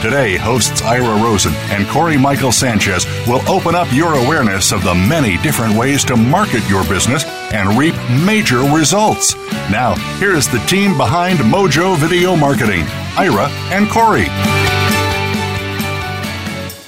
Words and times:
Today, 0.00 0.38
hosts 0.38 0.80
Ira 0.80 1.22
Rosen 1.22 1.52
and 1.68 1.86
Corey 1.86 2.16
Michael 2.16 2.52
Sanchez 2.52 3.04
will 3.26 3.46
open 3.46 3.74
up 3.74 3.86
your 3.92 4.14
awareness 4.14 4.72
of 4.72 4.82
the 4.82 4.94
many 4.94 5.36
different 5.42 5.76
ways 5.76 6.04
to 6.06 6.16
market 6.16 6.66
your 6.70 6.84
business 6.84 7.22
and 7.52 7.78
reap 7.78 7.94
major 8.24 8.60
results. 8.60 9.34
Now, 9.70 9.94
here's 10.18 10.48
the 10.48 10.58
team 10.60 10.96
behind 10.96 11.38
Mojo 11.40 11.98
Video 11.98 12.34
Marketing 12.34 12.86
Ira 13.18 13.48
and 13.72 13.90
Corey. 13.90 14.24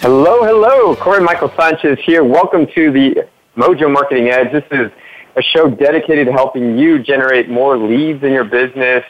Hello, 0.00 0.42
hello. 0.44 0.96
Corey 0.96 1.20
Michael 1.20 1.52
Sanchez 1.54 1.98
here. 2.06 2.24
Welcome 2.24 2.66
to 2.74 2.90
the 2.90 3.28
Mojo 3.58 3.92
Marketing 3.92 4.28
Edge. 4.28 4.50
This 4.52 4.64
is 4.70 4.90
a 5.36 5.42
show 5.42 5.68
dedicated 5.68 6.28
to 6.28 6.32
helping 6.32 6.78
you 6.78 6.98
generate 6.98 7.50
more 7.50 7.76
leads 7.76 8.22
in 8.22 8.32
your 8.32 8.44
business, 8.44 9.04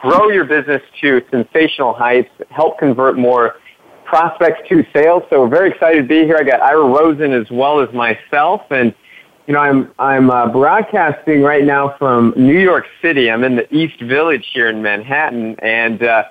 grow 0.00 0.30
your 0.30 0.44
business 0.44 0.82
to 1.00 1.22
sensational 1.30 1.92
heights, 1.92 2.30
help 2.50 2.78
convert 2.78 3.16
more 3.16 3.56
prospects 4.12 4.68
to 4.68 4.84
sales. 4.94 5.22
So 5.30 5.40
we're 5.40 5.48
very 5.48 5.70
excited 5.70 6.02
to 6.02 6.08
be 6.08 6.24
here. 6.24 6.36
I 6.36 6.42
got 6.42 6.60
Ira 6.60 6.84
Rosen 6.84 7.32
as 7.32 7.50
well 7.50 7.80
as 7.80 7.92
myself, 7.94 8.60
and 8.70 8.94
you 9.46 9.54
know 9.54 9.60
I'm 9.60 9.90
I'm 9.98 10.30
uh, 10.30 10.48
broadcasting 10.52 11.40
right 11.40 11.64
now 11.64 11.96
from 11.98 12.34
New 12.36 12.58
York 12.58 12.84
City. 13.00 13.30
I'm 13.30 13.42
in 13.42 13.56
the 13.56 13.74
East 13.74 14.00
Village 14.02 14.46
here 14.52 14.68
in 14.68 14.82
Manhattan, 14.82 15.56
and 15.60 16.02
uh, 16.02 16.24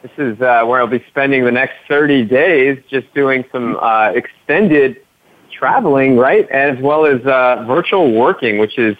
this 0.00 0.12
is 0.16 0.40
uh, 0.40 0.64
where 0.64 0.80
I'll 0.80 0.86
be 0.86 1.04
spending 1.08 1.44
the 1.44 1.52
next 1.52 1.74
30 1.86 2.24
days, 2.24 2.78
just 2.88 3.12
doing 3.12 3.44
some 3.52 3.76
uh, 3.76 4.12
extended 4.14 4.96
traveling, 5.52 6.16
right, 6.16 6.48
as 6.50 6.78
well 6.80 7.04
as 7.04 7.20
uh, 7.26 7.64
virtual 7.66 8.12
working, 8.12 8.58
which 8.58 8.78
is 8.78 8.96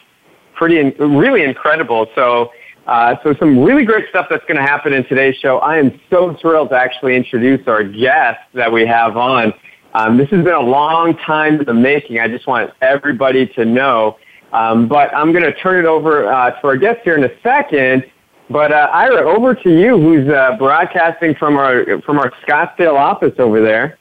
pretty 0.55 0.81
in- 0.81 1.17
really 1.17 1.45
incredible. 1.45 2.09
So. 2.15 2.51
Uh, 2.89 3.17
so 3.23 3.35
some 3.39 3.59
really 3.59 3.85
great 3.85 4.09
stuff 4.09 4.27
that's 4.31 4.45
going 4.47 4.57
to 4.57 4.63
happen 4.63 4.95
in 4.95 5.05
today's 5.05 5.37
show. 5.37 5.59
I 5.59 5.77
am 5.77 6.01
so 6.09 6.35
thrilled 6.41 6.71
to 6.71 6.77
actually 6.77 7.17
introduce 7.17 7.69
our 7.69 7.85
guest 7.85 8.41
that 8.55 8.73
we 8.73 8.87
have 8.87 9.15
on. 9.19 9.53
Um, 9.93 10.17
this 10.17 10.31
has 10.31 10.43
been 10.43 10.55
a 10.55 10.61
long 10.61 11.15
time 11.19 11.61
in 11.61 11.67
the 11.67 11.75
making. 11.75 12.19
I 12.19 12.29
just 12.29 12.47
want 12.47 12.71
everybody 12.81 13.47
to 13.49 13.67
know. 13.67 14.17
Um, 14.55 14.89
but 14.89 15.15
I'm 15.15 15.33
going 15.33 15.45
to 15.45 15.53
turn 15.61 15.85
it 15.85 15.87
over 15.87 16.33
uh, 16.33 16.51
to 16.53 16.67
our 16.67 16.79
guest 16.79 17.01
here 17.05 17.15
in 17.15 17.25
a 17.25 17.41
second. 17.43 18.11
But 18.49 18.73
uh, 18.73 18.89
Ira, 18.91 19.29
over 19.29 19.55
to 19.55 19.71
you, 19.71 20.01
who's 20.01 20.27
uh, 20.31 20.57
broadcasting 20.59 21.35
from 21.35 21.59
our 21.59 22.01
from 22.01 22.19
our 22.19 22.33
Scottsdale 22.47 22.95
office 22.95 23.35
over 23.39 23.61
there. 23.61 23.99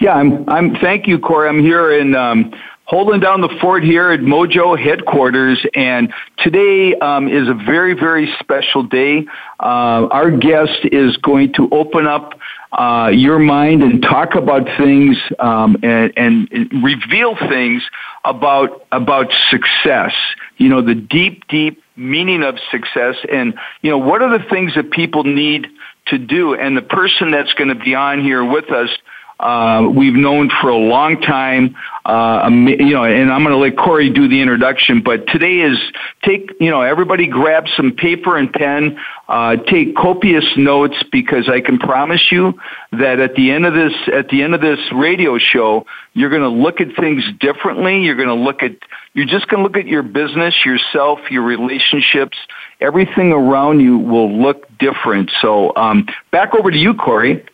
Yeah, 0.00 0.14
I'm. 0.14 0.48
I'm. 0.48 0.74
Thank 0.76 1.06
you, 1.06 1.18
Corey. 1.18 1.48
I'm 1.48 1.60
here 1.60 1.92
in 1.92 2.14
um, 2.14 2.52
holding 2.84 3.20
down 3.20 3.40
the 3.40 3.48
fort 3.60 3.82
here 3.82 4.10
at 4.10 4.20
Mojo 4.20 4.78
headquarters, 4.78 5.64
and 5.74 6.12
today 6.38 6.94
um, 6.96 7.28
is 7.28 7.48
a 7.48 7.54
very, 7.54 7.94
very 7.94 8.32
special 8.40 8.82
day. 8.82 9.26
Uh, 9.60 10.08
our 10.10 10.30
guest 10.30 10.80
is 10.84 11.16
going 11.18 11.52
to 11.54 11.68
open 11.72 12.06
up 12.06 12.34
uh, 12.72 13.08
your 13.12 13.38
mind 13.38 13.82
and 13.82 14.02
talk 14.02 14.34
about 14.34 14.66
things 14.76 15.16
um, 15.38 15.76
and, 15.82 16.12
and 16.16 16.48
reveal 16.82 17.36
things 17.36 17.82
about 18.24 18.86
about 18.92 19.32
success. 19.50 20.12
You 20.56 20.68
know, 20.68 20.82
the 20.82 20.94
deep, 20.94 21.46
deep 21.48 21.82
meaning 21.96 22.42
of 22.42 22.56
success, 22.70 23.16
and 23.32 23.54
you 23.82 23.90
know, 23.90 23.98
what 23.98 24.22
are 24.22 24.38
the 24.38 24.44
things 24.44 24.74
that 24.74 24.90
people 24.90 25.24
need 25.24 25.68
to 26.06 26.18
do? 26.18 26.54
And 26.54 26.76
the 26.76 26.82
person 26.82 27.30
that's 27.30 27.52
going 27.54 27.68
to 27.68 27.74
be 27.74 27.94
on 27.94 28.20
here 28.22 28.44
with 28.44 28.70
us 28.70 28.90
uh, 29.40 29.88
we've 29.92 30.14
known 30.14 30.48
for 30.60 30.68
a 30.68 30.76
long 30.76 31.20
time, 31.20 31.74
uh, 32.04 32.48
you 32.50 32.94
know, 32.94 33.04
and 33.04 33.32
I'm 33.32 33.42
going 33.42 33.52
to 33.52 33.56
let 33.56 33.76
Corey 33.76 34.08
do 34.08 34.28
the 34.28 34.40
introduction, 34.40 35.02
but 35.02 35.26
today 35.26 35.60
is 35.60 35.78
take, 36.22 36.52
you 36.60 36.70
know, 36.70 36.82
everybody 36.82 37.26
grab 37.26 37.66
some 37.76 37.92
paper 37.92 38.36
and 38.36 38.52
pen, 38.52 38.98
uh, 39.28 39.56
take 39.56 39.96
copious 39.96 40.44
notes 40.56 41.02
because 41.10 41.48
I 41.48 41.60
can 41.60 41.78
promise 41.78 42.30
you 42.30 42.60
that 42.92 43.18
at 43.18 43.34
the 43.34 43.50
end 43.50 43.66
of 43.66 43.74
this, 43.74 43.92
at 44.12 44.28
the 44.28 44.42
end 44.42 44.54
of 44.54 44.60
this 44.60 44.78
radio 44.92 45.38
show, 45.38 45.84
you're 46.12 46.30
going 46.30 46.42
to 46.42 46.48
look 46.48 46.80
at 46.80 46.94
things 46.94 47.24
differently. 47.40 48.02
You're 48.02 48.16
going 48.16 48.28
to 48.28 48.34
look 48.34 48.62
at, 48.62 48.76
you're 49.14 49.26
just 49.26 49.48
going 49.48 49.58
to 49.58 49.64
look 49.64 49.76
at 49.76 49.88
your 49.88 50.04
business, 50.04 50.64
yourself, 50.64 51.18
your 51.30 51.42
relationships, 51.42 52.38
everything 52.80 53.32
around 53.32 53.80
you 53.80 53.98
will 53.98 54.32
look 54.32 54.66
different. 54.78 55.32
So, 55.40 55.74
um, 55.74 56.06
back 56.30 56.54
over 56.54 56.70
to 56.70 56.78
you, 56.78 56.94
Corey. 56.94 57.44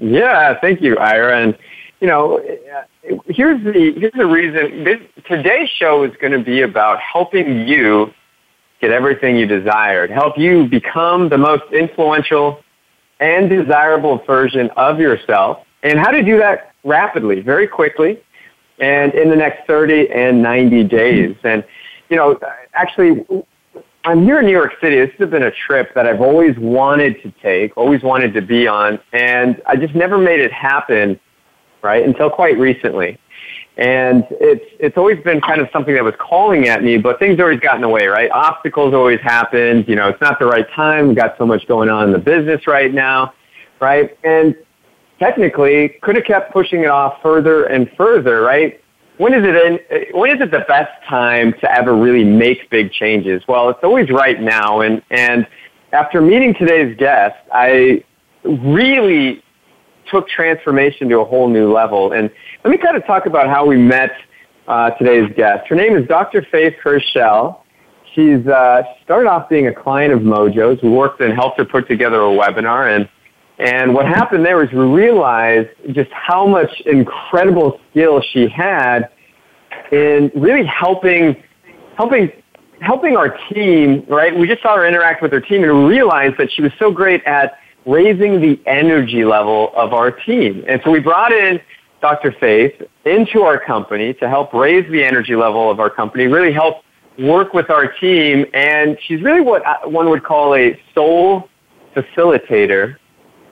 Yeah, 0.00 0.58
thank 0.60 0.80
you, 0.80 0.96
Ira. 0.96 1.42
And 1.42 1.56
you 2.00 2.08
know, 2.08 2.42
here's 3.26 3.62
the 3.62 3.92
here's 3.96 4.12
the 4.14 4.26
reason. 4.26 4.84
This, 4.84 4.98
today's 5.26 5.68
show 5.68 6.02
is 6.04 6.16
going 6.20 6.32
to 6.32 6.42
be 6.42 6.62
about 6.62 6.98
helping 7.00 7.68
you 7.68 8.12
get 8.80 8.90
everything 8.90 9.36
you 9.36 9.46
desired, 9.46 10.10
help 10.10 10.38
you 10.38 10.66
become 10.66 11.28
the 11.28 11.36
most 11.36 11.64
influential 11.72 12.62
and 13.20 13.50
desirable 13.50 14.16
version 14.26 14.70
of 14.76 14.98
yourself, 14.98 15.66
and 15.82 15.98
how 15.98 16.10
to 16.10 16.22
do 16.22 16.38
that 16.38 16.72
rapidly, 16.82 17.40
very 17.42 17.68
quickly, 17.68 18.18
and 18.78 19.12
in 19.12 19.28
the 19.28 19.36
next 19.36 19.66
30 19.66 20.10
and 20.10 20.42
90 20.42 20.84
days. 20.84 21.36
And 21.44 21.62
you 22.08 22.16
know, 22.16 22.40
actually, 22.72 23.26
I'm 24.04 24.24
here 24.24 24.40
in 24.40 24.46
New 24.46 24.52
York 24.52 24.72
City. 24.80 24.98
This 24.98 25.10
has 25.18 25.28
been 25.28 25.42
a 25.42 25.50
trip 25.50 25.94
that 25.94 26.06
I've 26.06 26.22
always 26.22 26.56
wanted 26.56 27.22
to 27.22 27.30
take, 27.42 27.76
always 27.76 28.02
wanted 28.02 28.32
to 28.32 28.40
be 28.40 28.66
on, 28.66 28.98
and 29.12 29.60
I 29.66 29.76
just 29.76 29.94
never 29.94 30.16
made 30.16 30.40
it 30.40 30.50
happen, 30.52 31.20
right, 31.82 32.02
until 32.02 32.30
quite 32.30 32.58
recently. 32.58 33.18
And 33.76 34.26
it's 34.30 34.64
it's 34.78 34.96
always 34.96 35.22
been 35.22 35.40
kind 35.42 35.60
of 35.60 35.68
something 35.70 35.94
that 35.94 36.04
was 36.04 36.14
calling 36.18 36.66
at 36.68 36.82
me, 36.82 36.96
but 36.96 37.18
things 37.18 37.38
always 37.40 37.60
got 37.60 37.76
in 37.76 37.82
the 37.82 37.88
way, 37.88 38.06
right? 38.06 38.30
Obstacles 38.30 38.94
always 38.94 39.20
happened. 39.20 39.86
You 39.86 39.96
know, 39.96 40.08
it's 40.08 40.20
not 40.20 40.38
the 40.38 40.46
right 40.46 40.66
time. 40.70 41.08
We've 41.08 41.16
got 41.16 41.36
so 41.36 41.44
much 41.44 41.66
going 41.68 41.90
on 41.90 42.04
in 42.06 42.12
the 42.12 42.18
business 42.18 42.66
right 42.66 42.92
now, 42.92 43.34
right? 43.80 44.16
And 44.24 44.56
technically, 45.18 45.90
could 46.00 46.16
have 46.16 46.24
kept 46.24 46.52
pushing 46.54 46.84
it 46.84 46.90
off 46.90 47.20
further 47.22 47.64
and 47.64 47.90
further, 47.98 48.40
right? 48.40 48.82
When 49.20 49.34
is 49.34 49.44
it 49.44 49.54
in, 49.54 50.14
when 50.18 50.34
is 50.34 50.40
it 50.40 50.50
the 50.50 50.64
best 50.66 50.90
time 51.06 51.52
to 51.60 51.70
ever 51.70 51.94
really 51.94 52.24
make 52.24 52.70
big 52.70 52.90
changes? 52.90 53.42
Well, 53.46 53.68
it's 53.68 53.84
always 53.84 54.08
right 54.08 54.40
now. 54.40 54.80
And, 54.80 55.02
and 55.10 55.46
after 55.92 56.22
meeting 56.22 56.54
today's 56.54 56.96
guest, 56.96 57.36
I 57.52 58.02
really 58.44 59.42
took 60.10 60.26
transformation 60.26 61.10
to 61.10 61.20
a 61.20 61.24
whole 61.26 61.50
new 61.50 61.70
level. 61.70 62.12
And 62.12 62.30
let 62.64 62.70
me 62.70 62.78
kind 62.78 62.96
of 62.96 63.04
talk 63.04 63.26
about 63.26 63.48
how 63.48 63.66
we 63.66 63.76
met 63.76 64.12
uh, 64.66 64.92
today's 64.92 65.30
guest. 65.36 65.68
Her 65.68 65.76
name 65.76 65.98
is 65.98 66.08
Dr. 66.08 66.40
Faith 66.50 66.76
Herschel. 66.82 67.62
She's 68.14 68.46
uh, 68.46 68.84
started 69.04 69.28
off 69.28 69.50
being 69.50 69.66
a 69.66 69.74
client 69.74 70.14
of 70.14 70.20
Mojo's. 70.20 70.82
We 70.82 70.88
worked 70.88 71.20
and 71.20 71.34
helped 71.34 71.58
her 71.58 71.66
put 71.66 71.86
together 71.88 72.22
a 72.22 72.30
webinar, 72.30 72.96
and 72.96 73.06
and 73.60 73.92
what 73.92 74.06
happened 74.06 74.44
there 74.44 74.56
was 74.56 74.70
we 74.72 74.78
realized 74.78 75.68
just 75.92 76.10
how 76.12 76.46
much 76.46 76.70
incredible 76.86 77.78
skill 77.90 78.22
she 78.32 78.48
had 78.48 79.10
in 79.92 80.30
really 80.34 80.64
helping, 80.64 81.36
helping, 81.94 82.32
helping 82.80 83.18
our 83.18 83.36
team, 83.52 84.06
right? 84.08 84.34
We 84.34 84.48
just 84.48 84.62
saw 84.62 84.76
her 84.76 84.86
interact 84.86 85.20
with 85.20 85.30
her 85.32 85.42
team 85.42 85.62
and 85.64 85.86
realized 85.86 86.38
that 86.38 86.50
she 86.50 86.62
was 86.62 86.72
so 86.78 86.90
great 86.90 87.22
at 87.24 87.58
raising 87.84 88.40
the 88.40 88.58
energy 88.64 89.26
level 89.26 89.72
of 89.76 89.92
our 89.92 90.10
team. 90.10 90.64
And 90.66 90.80
so 90.82 90.90
we 90.90 91.00
brought 91.00 91.32
in 91.32 91.60
Dr. 92.00 92.32
Faith 92.40 92.80
into 93.04 93.42
our 93.42 93.60
company 93.60 94.14
to 94.14 94.28
help 94.28 94.54
raise 94.54 94.90
the 94.90 95.04
energy 95.04 95.36
level 95.36 95.70
of 95.70 95.80
our 95.80 95.90
company, 95.90 96.28
really 96.28 96.52
help 96.52 96.82
work 97.18 97.52
with 97.52 97.68
our 97.68 97.92
team. 97.92 98.46
And 98.54 98.96
she's 99.06 99.20
really 99.20 99.42
what 99.42 99.66
uh, 99.66 99.80
one 99.84 100.08
would 100.08 100.24
call 100.24 100.54
a 100.54 100.80
soul 100.94 101.50
facilitator 101.94 102.96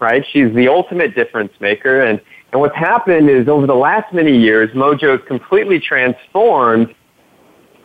right? 0.01 0.25
She's 0.33 0.55
the 0.55 0.69
ultimate 0.69 1.15
difference 1.15 1.53
maker. 1.61 2.03
And, 2.03 2.21
and 2.53 2.61
what's 2.61 2.77
happened 2.77 3.29
is 3.29 3.49
over 3.49 3.67
the 3.67 3.75
last 3.75 4.13
many 4.13 4.37
years, 4.37 4.71
Mojo 4.71 5.19
has 5.19 5.27
completely 5.27 5.81
transformed. 5.81 6.95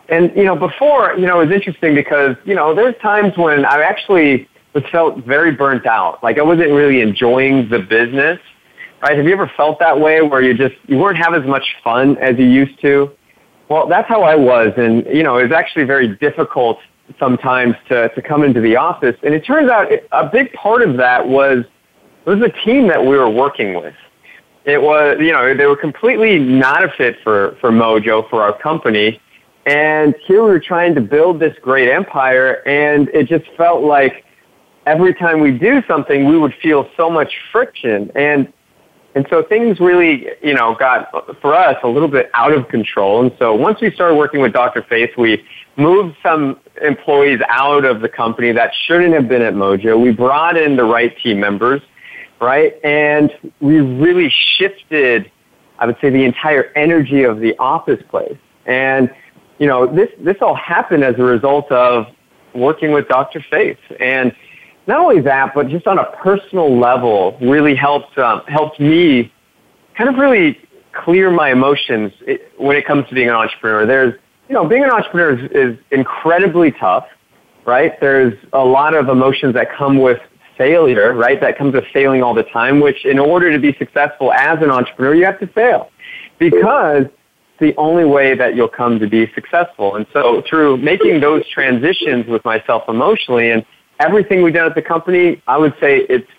And, 0.08 0.32
you 0.36 0.44
know, 0.44 0.56
before, 0.56 1.14
you 1.18 1.26
know, 1.26 1.40
it 1.40 1.46
was 1.46 1.54
interesting 1.54 1.94
because, 1.94 2.36
you 2.44 2.54
know, 2.54 2.74
there's 2.74 2.94
times 3.00 3.36
when 3.36 3.64
I 3.64 3.82
actually 3.82 4.48
was 4.74 4.84
felt 4.90 5.24
very 5.24 5.52
burnt 5.52 5.86
out. 5.86 6.22
Like 6.22 6.38
I 6.38 6.42
wasn't 6.42 6.70
really 6.72 7.00
enjoying 7.00 7.68
the 7.68 7.78
business. 7.78 8.38
Right? 9.02 9.16
Have 9.16 9.26
you 9.26 9.32
ever 9.32 9.50
felt 9.56 9.78
that 9.80 9.98
way 10.00 10.22
where 10.22 10.42
you 10.42 10.54
just 10.54 10.74
you 10.86 10.98
weren't 10.98 11.18
having 11.18 11.42
as 11.42 11.48
much 11.48 11.64
fun 11.82 12.16
as 12.18 12.38
you 12.38 12.46
used 12.46 12.80
to? 12.80 13.10
Well, 13.68 13.86
that's 13.86 14.08
how 14.08 14.22
I 14.22 14.34
was, 14.34 14.72
and 14.76 15.06
you 15.06 15.22
know, 15.22 15.38
it 15.38 15.44
was 15.44 15.52
actually 15.52 15.84
very 15.84 16.16
difficult 16.16 16.78
sometimes 17.18 17.74
to 17.88 18.08
to 18.10 18.22
come 18.22 18.42
into 18.44 18.60
the 18.60 18.76
office. 18.76 19.16
And 19.22 19.34
it 19.34 19.44
turns 19.44 19.70
out 19.70 19.88
a 20.12 20.26
big 20.26 20.52
part 20.54 20.82
of 20.82 20.96
that 20.96 21.26
was 21.26 21.64
was 22.26 22.40
the 22.40 22.52
team 22.64 22.88
that 22.88 23.00
we 23.04 23.16
were 23.16 23.30
working 23.30 23.74
with. 23.74 23.94
It 24.64 24.80
was, 24.80 25.16
you 25.20 25.32
know, 25.32 25.54
they 25.54 25.66
were 25.66 25.76
completely 25.76 26.38
not 26.38 26.82
a 26.84 26.88
fit 26.88 27.16
for 27.22 27.56
for 27.60 27.70
Mojo 27.70 28.28
for 28.30 28.42
our 28.42 28.56
company. 28.58 29.20
And 29.66 30.14
here 30.26 30.42
we 30.42 30.50
were 30.50 30.60
trying 30.60 30.94
to 30.94 31.00
build 31.00 31.40
this 31.40 31.56
great 31.62 31.88
empire, 31.88 32.66
and 32.66 33.08
it 33.08 33.28
just 33.28 33.44
felt 33.56 33.82
like 33.82 34.24
every 34.86 35.14
time 35.14 35.40
we 35.40 35.52
do 35.52 35.82
something, 35.88 36.26
we 36.26 36.38
would 36.38 36.54
feel 36.62 36.88
so 36.96 37.10
much 37.10 37.32
friction. 37.50 38.10
And 38.14 38.52
and 39.14 39.26
so 39.30 39.44
things 39.44 39.78
really, 39.78 40.28
you 40.42 40.54
know, 40.54 40.74
got 40.74 41.08
for 41.40 41.54
us 41.54 41.76
a 41.84 41.88
little 41.88 42.08
bit 42.08 42.30
out 42.34 42.52
of 42.52 42.68
control. 42.68 43.22
And 43.22 43.32
so 43.38 43.54
once 43.54 43.80
we 43.80 43.92
started 43.92 44.16
working 44.16 44.40
with 44.40 44.52
Dr. 44.52 44.82
Faith, 44.82 45.10
we 45.16 45.44
moved 45.76 46.16
some 46.22 46.58
employees 46.82 47.40
out 47.48 47.84
of 47.84 48.00
the 48.00 48.08
company 48.08 48.50
that 48.52 48.72
shouldn't 48.86 49.14
have 49.14 49.28
been 49.28 49.42
at 49.42 49.54
Mojo. 49.54 50.00
We 50.02 50.10
brought 50.10 50.56
in 50.56 50.76
the 50.76 50.84
right 50.84 51.16
team 51.18 51.38
members, 51.38 51.80
right? 52.40 52.74
And 52.84 53.32
we 53.60 53.80
really 53.80 54.32
shifted, 54.56 55.30
I 55.78 55.86
would 55.86 55.96
say, 56.00 56.10
the 56.10 56.24
entire 56.24 56.72
energy 56.76 57.22
of 57.22 57.40
the 57.40 57.56
office 57.58 58.02
place. 58.08 58.38
And, 58.66 59.14
you 59.58 59.66
know, 59.66 59.86
this, 59.86 60.10
this 60.18 60.36
all 60.40 60.54
happened 60.54 61.04
as 61.04 61.14
a 61.18 61.22
result 61.22 61.70
of 61.70 62.06
working 62.54 62.92
with 62.92 63.08
Dr. 63.08 63.44
Faith. 63.50 63.78
And 64.00 64.34
not 64.86 65.00
only 65.00 65.20
that, 65.22 65.54
but 65.54 65.68
just 65.68 65.86
on 65.86 65.98
a 65.98 66.04
personal 66.22 66.78
level, 66.78 67.38
really 67.40 67.74
helped 67.74 68.18
um, 68.18 68.42
helped 68.46 68.78
me 68.78 69.32
kind 69.96 70.10
of 70.10 70.16
really 70.16 70.60
clear 70.92 71.30
my 71.30 71.50
emotions 71.50 72.12
when 72.58 72.76
it 72.76 72.86
comes 72.86 73.08
to 73.08 73.14
being 73.14 73.28
an 73.28 73.34
entrepreneur. 73.34 73.86
There's, 73.86 74.14
you 74.48 74.54
know, 74.54 74.66
being 74.66 74.84
an 74.84 74.90
entrepreneur 74.90 75.38
is, 75.38 75.50
is 75.52 75.78
incredibly 75.90 76.70
tough, 76.72 77.06
right? 77.64 77.98
There's 78.00 78.34
a 78.52 78.64
lot 78.64 78.94
of 78.94 79.08
emotions 79.08 79.54
that 79.54 79.72
come 79.72 79.98
with 79.98 80.20
failure, 80.56 81.12
right? 81.14 81.40
That 81.40 81.58
comes 81.58 81.74
with 81.74 81.84
failing 81.92 82.22
all 82.22 82.34
the 82.34 82.44
time, 82.44 82.80
which 82.80 83.04
in 83.04 83.18
order 83.18 83.52
to 83.52 83.58
be 83.58 83.74
successful 83.78 84.32
as 84.32 84.62
an 84.62 84.70
entrepreneur, 84.70 85.14
you 85.14 85.24
have 85.24 85.40
to 85.40 85.46
fail 85.48 85.90
because 86.38 87.04
it's 87.04 87.60
the 87.60 87.74
only 87.76 88.04
way 88.04 88.34
that 88.34 88.56
you'll 88.56 88.68
come 88.68 88.98
to 88.98 89.08
be 89.08 89.30
successful. 89.34 89.96
And 89.96 90.06
so 90.12 90.42
through 90.48 90.78
making 90.78 91.20
those 91.20 91.48
transitions 91.48 92.26
with 92.26 92.44
myself 92.44 92.84
emotionally 92.88 93.50
and 93.50 93.64
everything 94.00 94.42
we've 94.42 94.54
done 94.54 94.66
at 94.66 94.74
the 94.74 94.82
company, 94.82 95.42
I 95.46 95.58
would 95.58 95.74
say 95.80 96.00
it's 96.08 96.30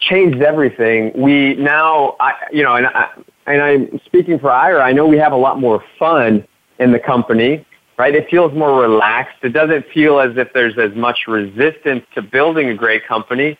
changed 0.00 0.42
everything. 0.42 1.12
We 1.14 1.54
now, 1.54 2.16
I, 2.20 2.32
you 2.52 2.62
know, 2.62 2.76
and, 2.76 2.86
I, 2.86 3.10
and 3.46 3.62
I'm 3.62 4.00
speaking 4.06 4.38
for 4.38 4.50
Ira, 4.50 4.82
I 4.82 4.92
know 4.92 5.06
we 5.06 5.18
have 5.18 5.32
a 5.32 5.36
lot 5.36 5.60
more 5.60 5.82
fun 5.98 6.46
in 6.78 6.92
the 6.92 6.98
company, 6.98 7.66
right? 7.98 8.14
It 8.14 8.28
feels 8.30 8.52
more 8.52 8.80
relaxed. 8.80 9.38
It 9.42 9.52
doesn't 9.52 9.86
feel 9.92 10.20
as 10.20 10.36
if 10.36 10.52
there's 10.52 10.76
as 10.78 10.94
much 10.96 11.20
resistance 11.26 12.04
to 12.14 12.22
building 12.22 12.68
a 12.68 12.74
great 12.74 13.06
company. 13.06 13.58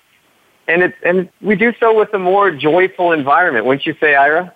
And 0.69 0.83
it, 0.83 0.94
and 1.05 1.29
we 1.41 1.56
do 1.56 1.73
so 1.79 1.97
with 1.97 2.12
a 2.12 2.19
more 2.19 2.50
joyful 2.50 3.12
environment. 3.12 3.67
Wouldn't 3.67 3.87
you 3.87 3.94
say, 4.00 4.15
Ira? 4.15 4.53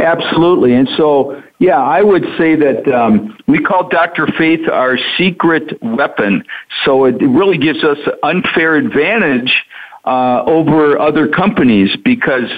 Absolutely. 0.00 0.74
And 0.74 0.88
so, 0.96 1.40
yeah, 1.58 1.78
I 1.78 2.02
would 2.02 2.24
say 2.36 2.56
that 2.56 2.88
um, 2.92 3.38
we 3.46 3.60
call 3.60 3.88
Dr. 3.88 4.26
Faith 4.38 4.68
our 4.68 4.98
secret 5.16 5.80
weapon. 5.82 6.44
So 6.84 7.04
it 7.04 7.20
really 7.20 7.58
gives 7.58 7.84
us 7.84 7.98
an 8.06 8.14
unfair 8.22 8.76
advantage 8.76 9.64
uh, 10.04 10.42
over 10.46 10.98
other 10.98 11.28
companies 11.28 11.94
because 12.04 12.50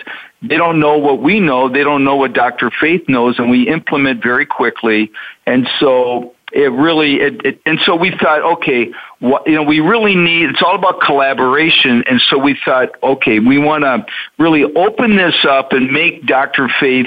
they 0.43 0.57
don't 0.57 0.81
know 0.81 0.99
what 0.99 1.23
we 1.23 1.41
know. 1.41 1.69
They 1.69 1.85
don't 1.85 2.05
know 2.05 2.17
what 2.17 2.33
Dr. 2.33 2.71
Faith 2.71 3.09
knows, 3.09 3.39
and 3.39 3.51
we 3.51 3.69
implement 3.69 4.23
very 4.23 4.45
quickly. 4.45 5.11
And 5.47 5.69
so 5.79 6.35
it 6.53 6.71
really 6.73 7.21
it, 7.21 7.45
it, 7.47 7.61
and 7.65 7.79
so 7.81 7.97
we 7.97 8.11
thought 8.11 8.43
okay 8.43 8.93
what 9.21 9.47
you 9.47 9.55
know 9.55 9.63
we 9.63 9.81
really 9.81 10.15
need 10.15 10.51
it's 10.51 10.63
all 10.63 10.75
about 10.75 11.01
collaboration 11.01 12.05
and 12.07 12.21
so 12.21 12.37
we 12.37 12.59
thought 12.65 12.91
okay 13.03 13.39
we 13.39 13.59
want 13.59 13.85
to 13.85 14.05
really 14.39 14.65
open 14.75 15.17
this 15.17 15.47
up 15.49 15.73
and 15.73 15.91
make 15.91 16.27
dr 16.27 16.69
faith 16.79 17.07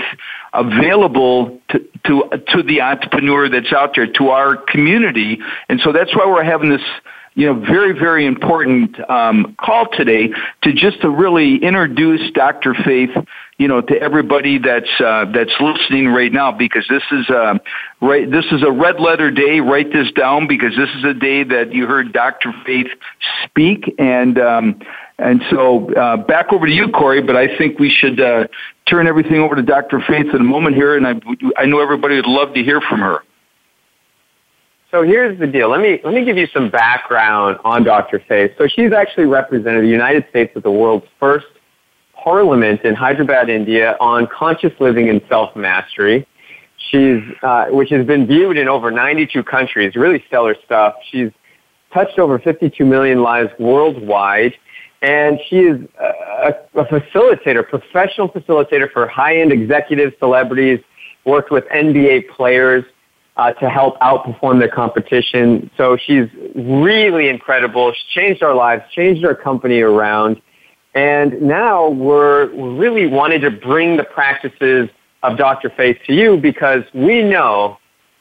available 0.54 1.60
to, 1.70 1.80
to 2.06 2.28
to 2.48 2.64
the 2.64 2.82
entrepreneur 2.82 3.48
that's 3.48 3.72
out 3.72 3.94
there 3.96 4.08
to 4.08 4.30
our 4.30 4.58
community 4.58 5.40
and 5.70 5.80
so 5.82 5.92
that's 5.92 6.16
why 6.16 6.26
we're 6.26 6.44
having 6.44 6.70
this 6.70 6.82
you 7.36 7.46
know, 7.46 7.60
very, 7.60 7.92
very 7.92 8.26
important 8.26 8.98
um, 9.10 9.56
call 9.60 9.88
today 9.92 10.30
to 10.64 10.72
just 10.74 11.02
to 11.02 11.10
really 11.10 11.58
introduce 11.58 12.32
Dr. 12.32 12.74
Faith, 12.74 13.10
you 13.58 13.68
know, 13.68 13.82
to 13.82 14.02
everybody 14.02 14.58
that's 14.58 14.90
uh, 15.02 15.26
that's 15.34 15.52
listening 15.60 16.08
right 16.08 16.32
now 16.32 16.54
because 16.54 16.86
this 16.90 17.04
is 17.12 17.30
uh, 17.30 17.56
right. 18.02 18.32
This 18.32 18.46
is 18.52 18.64
a 18.64 18.72
red 18.72 19.02
letter 19.02 19.32
day. 19.32 19.60
Write 19.60 19.92
this 19.92 20.10
down 20.14 20.48
because 20.48 20.78
this 20.78 20.90
is 20.96 21.04
a 21.04 21.14
day 21.14 21.44
that 21.44 21.74
you 21.74 21.86
heard 21.86 22.14
Dr. 22.14 22.54
Faith 22.66 22.88
speak 23.44 23.94
and. 24.00 24.40
Um, 24.40 24.80
and 25.18 25.42
so 25.50 25.94
uh, 25.94 26.18
back 26.18 26.52
over 26.52 26.66
to 26.66 26.74
you, 26.74 26.90
Corey. 26.90 27.22
But 27.22 27.38
I 27.38 27.58
think 27.58 27.80
we 27.80 27.90
should 27.90 28.20
uh, 28.20 28.48
turn 28.86 29.08
everything 29.08 29.38
over 29.38 29.56
to 29.56 29.62
Dr. 29.62 30.02
Faith 30.06 30.34
in 30.34 30.42
a 30.42 30.44
moment 30.44 30.76
here, 30.76 30.98
and 30.98 31.08
I, 31.08 31.14
I 31.56 31.66
know 31.68 31.80
everybody 31.80 32.16
would 32.16 32.28
love 32.28 32.54
to 32.54 32.62
hear 32.62 32.82
from 32.82 33.00
her. 33.00 33.22
So 34.96 35.04
here's 35.04 35.38
the 35.38 35.46
deal. 35.46 35.70
Let 35.70 35.82
me 35.82 36.00
let 36.06 36.14
me 36.14 36.24
give 36.24 36.38
you 36.38 36.48
some 36.54 36.70
background 36.70 37.58
on 37.66 37.84
Dr. 37.84 38.24
Faith. 38.30 38.52
So 38.58 38.66
she's 38.66 38.94
actually 38.94 39.26
represented 39.26 39.84
the 39.84 39.90
United 39.90 40.26
States 40.30 40.54
at 40.56 40.64
the 40.64 40.72
world's 40.72 41.06
first 41.20 41.48
parliament 42.14 42.80
in 42.86 42.96
Hyderabad, 42.96 43.50
India, 43.50 43.98
on 44.00 44.26
conscious 44.28 44.72
living 44.80 45.10
and 45.10 45.22
self 45.28 45.54
mastery. 45.54 46.26
She's 46.78 47.22
uh, 47.44 47.66
which 47.72 47.90
has 47.90 48.08
been 48.08 48.26
viewed 48.26 48.58
in 48.58 48.70
over 48.70 48.90
92 48.90 49.44
countries. 49.44 49.98
Really 49.98 50.24
stellar 50.28 50.56
stuff. 50.64 50.96
She's 51.12 51.30
touched 51.94 52.18
over 52.18 52.40
52 52.40 52.86
million 52.86 53.22
lives 53.22 53.50
worldwide. 53.60 54.54
And 55.02 55.42
she 55.50 55.58
is 55.58 55.82
a, 56.00 56.54
a 56.74 56.86
facilitator, 56.86 57.68
professional 57.68 58.30
facilitator 58.30 58.90
for 58.94 59.10
high-end 59.10 59.52
executive 59.52 60.14
celebrities, 60.20 60.80
worked 61.26 61.52
with 61.52 61.66
NBA 61.66 62.30
players, 62.30 62.86
uh, 63.38 63.52
to 63.54 63.70
help 63.70 64.00
outperform 64.00 64.60
their 64.60 64.70
competition. 64.70 65.70
So 65.78 65.98
she's 65.98 66.30
really 66.56 67.28
incredible. 67.28 67.92
She's 67.92 68.12
changed 68.14 68.44
our 68.44 68.56
lives, 68.56 68.84
changed 68.94 69.26
our 69.26 69.36
company 69.36 69.82
around. 69.82 70.42
And 70.94 71.42
now 71.42 71.90
we're, 71.90 72.50
really 72.76 73.06
wanting 73.08 73.42
to 73.42 73.52
bring 73.52 73.98
the 73.98 74.06
practices 74.06 74.90
of 75.24 75.38
Dr. 75.38 75.70
Faith 75.70 75.98
to 76.08 76.14
you 76.14 76.38
because 76.38 76.84
we 76.94 77.22
know 77.22 77.78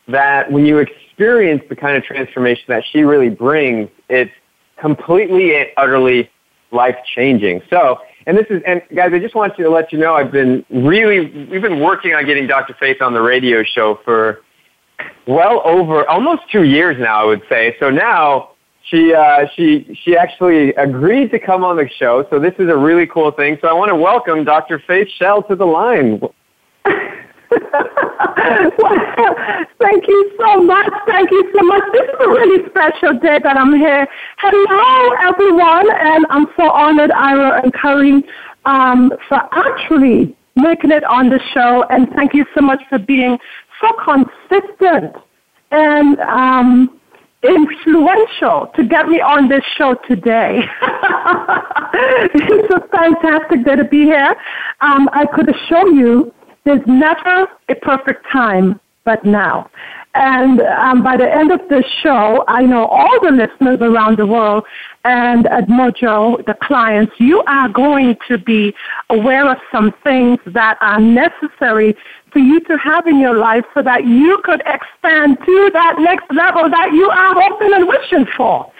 that 0.09 0.51
when 0.51 0.67
you 0.67 0.79
experience 0.79 1.63
the 1.69 1.77
kind 1.77 1.97
of 1.97 2.03
transformation 2.03 2.65
that 2.69 2.83
she 2.91 3.03
really 3.03 3.29
brings, 3.29 3.89
it's 4.09 4.33
completely 4.77 5.55
and 5.55 5.69
utterly 5.77 6.29
life 6.73 6.97
changing. 7.15 7.63
So, 7.71 7.99
and 8.27 8.37
this 8.37 8.47
is, 8.51 8.61
and 8.67 8.83
guys, 8.95 9.11
I 9.13 9.21
just 9.21 9.35
want 9.35 9.57
to 9.57 9.69
let 9.71 9.93
you 9.93 9.99
know 9.99 10.15
I've 10.15 10.33
been 10.33 10.65
really, 10.71 11.47
we've 11.47 11.63
been 11.63 11.81
working 11.81 12.15
on 12.15 12.27
getting 12.27 12.49
Dr. 12.49 12.75
Faith 12.75 13.01
on 13.01 13.15
the 13.15 13.23
radio 13.23 13.63
show 13.63 14.01
for 14.05 14.41
well 15.27 15.63
over 15.65 16.09
almost 16.09 16.43
two 16.51 16.65
years 16.65 16.97
now, 16.99 17.23
I 17.23 17.25
would 17.25 17.43
say. 17.49 17.77
So 17.81 17.91
now 17.91 18.51
she 18.85 19.15
uh, 19.15 19.47
she 19.55 19.99
she 20.05 20.17
actually 20.17 20.71
agreed 20.75 21.31
to 21.31 21.39
come 21.39 21.65
on 21.65 21.77
the 21.77 21.89
show. 21.99 22.27
So 22.31 22.39
this 22.39 22.55
is 22.59 22.69
a 22.69 22.77
really 22.77 23.07
cool 23.07 23.31
thing. 23.31 23.59
So 23.61 23.69
I 23.69 23.73
want 23.73 23.89
to 23.91 23.97
welcome 23.97 24.45
Dr. 24.45 24.83
Faith 24.87 25.09
Shell 25.19 25.45
to 25.45 25.57
the 25.57 25.65
line. 25.65 26.21
Thank 29.81 30.09
you 30.09 30.33
so 30.41 30.63
much. 30.63 30.93
Thank 31.07 31.31
you 31.31 31.53
so 31.57 31.63
much. 31.63 31.83
This 31.93 32.03
is 32.03 32.17
a 32.21 32.29
really 32.29 32.69
special 32.69 33.19
day 33.21 33.39
that 33.43 33.57
I'm 33.57 33.75
here. 33.75 34.07
Hello, 34.39 35.15
everyone, 35.23 35.91
and 35.91 36.27
I'm 36.31 36.47
so 36.57 36.71
honored, 36.71 37.13
Ira 37.13 37.63
and 37.63 37.73
Karim, 37.73 38.25
um, 38.65 39.13
for 39.29 39.41
actually 39.53 40.37
making 40.57 40.91
it 40.91 41.05
on 41.05 41.29
the 41.29 41.41
show. 41.53 41.85
And 41.91 42.09
thank 42.11 42.35
you 42.35 42.45
so 42.55 42.61
much 42.61 42.83
for 42.89 42.99
being 42.99 43.39
so 43.85 43.93
consistent 44.05 45.15
and 45.71 46.19
um, 46.21 47.01
influential 47.43 48.71
to 48.75 48.85
get 48.85 49.09
me 49.09 49.21
on 49.21 49.49
this 49.49 49.65
show 49.77 49.95
today. 50.09 50.61
it's 52.35 52.75
a 52.75 52.89
fantastic 52.89 53.65
day 53.65 53.77
to 53.77 53.85
be 53.85 54.05
here. 54.05 54.35
Um, 54.81 55.09
I 55.13 55.27
could 55.27 55.49
assure 55.55 55.93
you 55.93 56.33
there's 56.65 56.87
never 56.87 57.47
a 57.69 57.75
perfect 57.83 58.25
time 58.33 58.81
but 59.05 59.25
now. 59.25 59.71
And 60.15 60.61
um, 60.61 61.03
by 61.03 61.17
the 61.17 61.31
end 61.31 61.51
of 61.51 61.61
this 61.69 61.85
show, 62.03 62.45
I 62.47 62.65
know 62.65 62.87
all 62.87 63.21
the 63.21 63.33
listeners 63.33 63.81
around 63.81 64.17
the 64.17 64.27
world 64.27 64.65
and 65.05 65.47
at 65.49 65.67
Mojo, 65.69 66.45
the 66.47 66.55
clients, 66.63 67.13
you 67.19 67.43
are 67.43 67.69
going 67.69 68.17
to 68.29 68.39
be 68.39 68.73
aware 69.11 69.51
of 69.51 69.59
some 69.73 69.93
things 70.05 70.39
that 70.47 70.79
are 70.81 71.01
necessary 71.01 71.97
for 72.35 72.41
you 72.41 72.61
to 72.61 72.77
have 72.77 73.07
in 73.07 73.19
your 73.19 73.39
life 73.39 73.65
so 73.73 73.81
that 73.83 74.05
you 74.05 74.39
could 74.45 74.61
expand 74.67 75.39
to 75.47 75.71
that 75.73 75.95
next 76.01 76.27
level 76.35 76.69
that 76.69 76.93
you 76.93 77.09
are 77.09 77.35
hoping 77.35 77.73
and 77.73 77.89
wishing 77.89 78.27
for. 78.37 78.71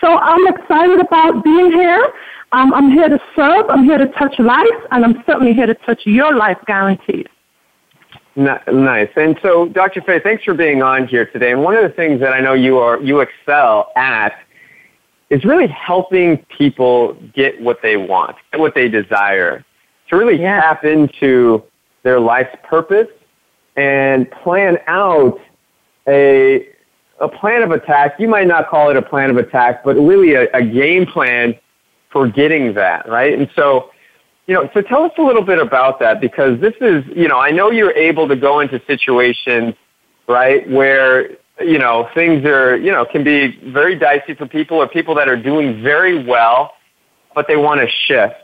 So 0.00 0.16
I'm 0.18 0.46
excited 0.54 1.00
about 1.00 1.42
being 1.42 1.72
here. 1.72 2.06
Um, 2.52 2.72
I'm 2.72 2.90
here 2.90 3.08
to 3.08 3.18
serve. 3.34 3.66
I'm 3.68 3.84
here 3.84 3.98
to 3.98 4.06
touch 4.08 4.38
lives, 4.38 4.86
and 4.90 5.04
I'm 5.04 5.24
certainly 5.26 5.54
here 5.54 5.66
to 5.66 5.74
touch 5.74 6.02
your 6.04 6.36
life, 6.36 6.58
guaranteed. 6.66 7.28
Nice. 8.36 9.08
And 9.16 9.36
so, 9.42 9.68
Dr. 9.68 10.00
Faye, 10.02 10.20
thanks 10.20 10.44
for 10.44 10.54
being 10.54 10.80
on 10.80 11.08
here 11.08 11.26
today. 11.26 11.50
And 11.50 11.64
one 11.64 11.74
of 11.74 11.82
the 11.82 11.88
things 11.96 12.20
that 12.20 12.32
I 12.32 12.40
know 12.40 12.52
you 12.52 12.78
are 12.78 13.00
you 13.00 13.20
excel 13.20 13.90
at 13.96 14.32
is 15.30 15.44
really 15.44 15.66
helping 15.66 16.38
people 16.56 17.14
get 17.34 17.60
what 17.60 17.80
they 17.82 17.96
want, 17.96 18.36
get 18.52 18.60
what 18.60 18.74
they 18.74 18.88
desire, 18.88 19.64
to 20.08 20.16
really 20.16 20.40
yeah. 20.40 20.60
tap 20.60 20.84
into 20.84 21.64
their 22.02 22.20
life's 22.20 22.56
purpose 22.64 23.08
and 23.76 24.30
plan 24.30 24.78
out 24.86 25.40
a 26.06 26.68
a 27.20 27.28
plan 27.28 27.62
of 27.62 27.72
attack. 27.72 28.14
You 28.20 28.28
might 28.28 28.46
not 28.46 28.68
call 28.68 28.90
it 28.90 28.96
a 28.96 29.02
plan 29.02 29.30
of 29.30 29.36
attack, 29.36 29.82
but 29.84 29.96
really 29.96 30.34
a, 30.34 30.48
a 30.52 30.62
game 30.62 31.04
plan 31.04 31.54
for 32.10 32.28
getting 32.28 32.74
that, 32.74 33.08
right? 33.08 33.36
And 33.36 33.50
so 33.56 33.90
you 34.48 34.54
know, 34.54 34.68
so 34.72 34.80
tell 34.80 35.04
us 35.04 35.12
a 35.18 35.22
little 35.22 35.44
bit 35.44 35.58
about 35.58 36.00
that 36.00 36.22
because 36.22 36.58
this 36.58 36.72
is, 36.80 37.04
you 37.14 37.28
know, 37.28 37.38
I 37.38 37.50
know 37.50 37.70
you're 37.70 37.92
able 37.92 38.26
to 38.28 38.34
go 38.34 38.60
into 38.60 38.80
situations, 38.86 39.74
right, 40.26 40.68
where, 40.70 41.32
you 41.60 41.78
know, 41.78 42.08
things 42.14 42.46
are, 42.46 42.74
you 42.78 42.90
know, 42.90 43.04
can 43.04 43.22
be 43.22 43.60
very 43.70 43.94
dicey 43.94 44.34
for 44.34 44.46
people 44.46 44.78
or 44.78 44.88
people 44.88 45.14
that 45.16 45.28
are 45.28 45.36
doing 45.36 45.82
very 45.82 46.24
well, 46.24 46.72
but 47.34 47.46
they 47.46 47.56
want 47.56 47.82
to 47.82 47.88
shift, 48.06 48.36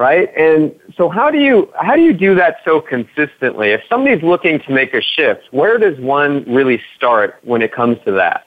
right? 0.00 0.34
And 0.34 0.74
so 0.96 1.10
how 1.10 1.30
do 1.30 1.38
you, 1.38 1.70
how 1.78 1.94
do 1.94 2.00
you 2.00 2.14
do 2.14 2.34
that 2.34 2.56
so 2.64 2.80
consistently? 2.80 3.68
If 3.68 3.82
somebody's 3.86 4.22
looking 4.22 4.58
to 4.60 4.72
make 4.72 4.94
a 4.94 5.02
shift, 5.02 5.42
where 5.50 5.76
does 5.76 6.00
one 6.00 6.42
really 6.48 6.80
start 6.96 7.36
when 7.44 7.60
it 7.60 7.70
comes 7.70 7.98
to 8.06 8.12
that? 8.12 8.46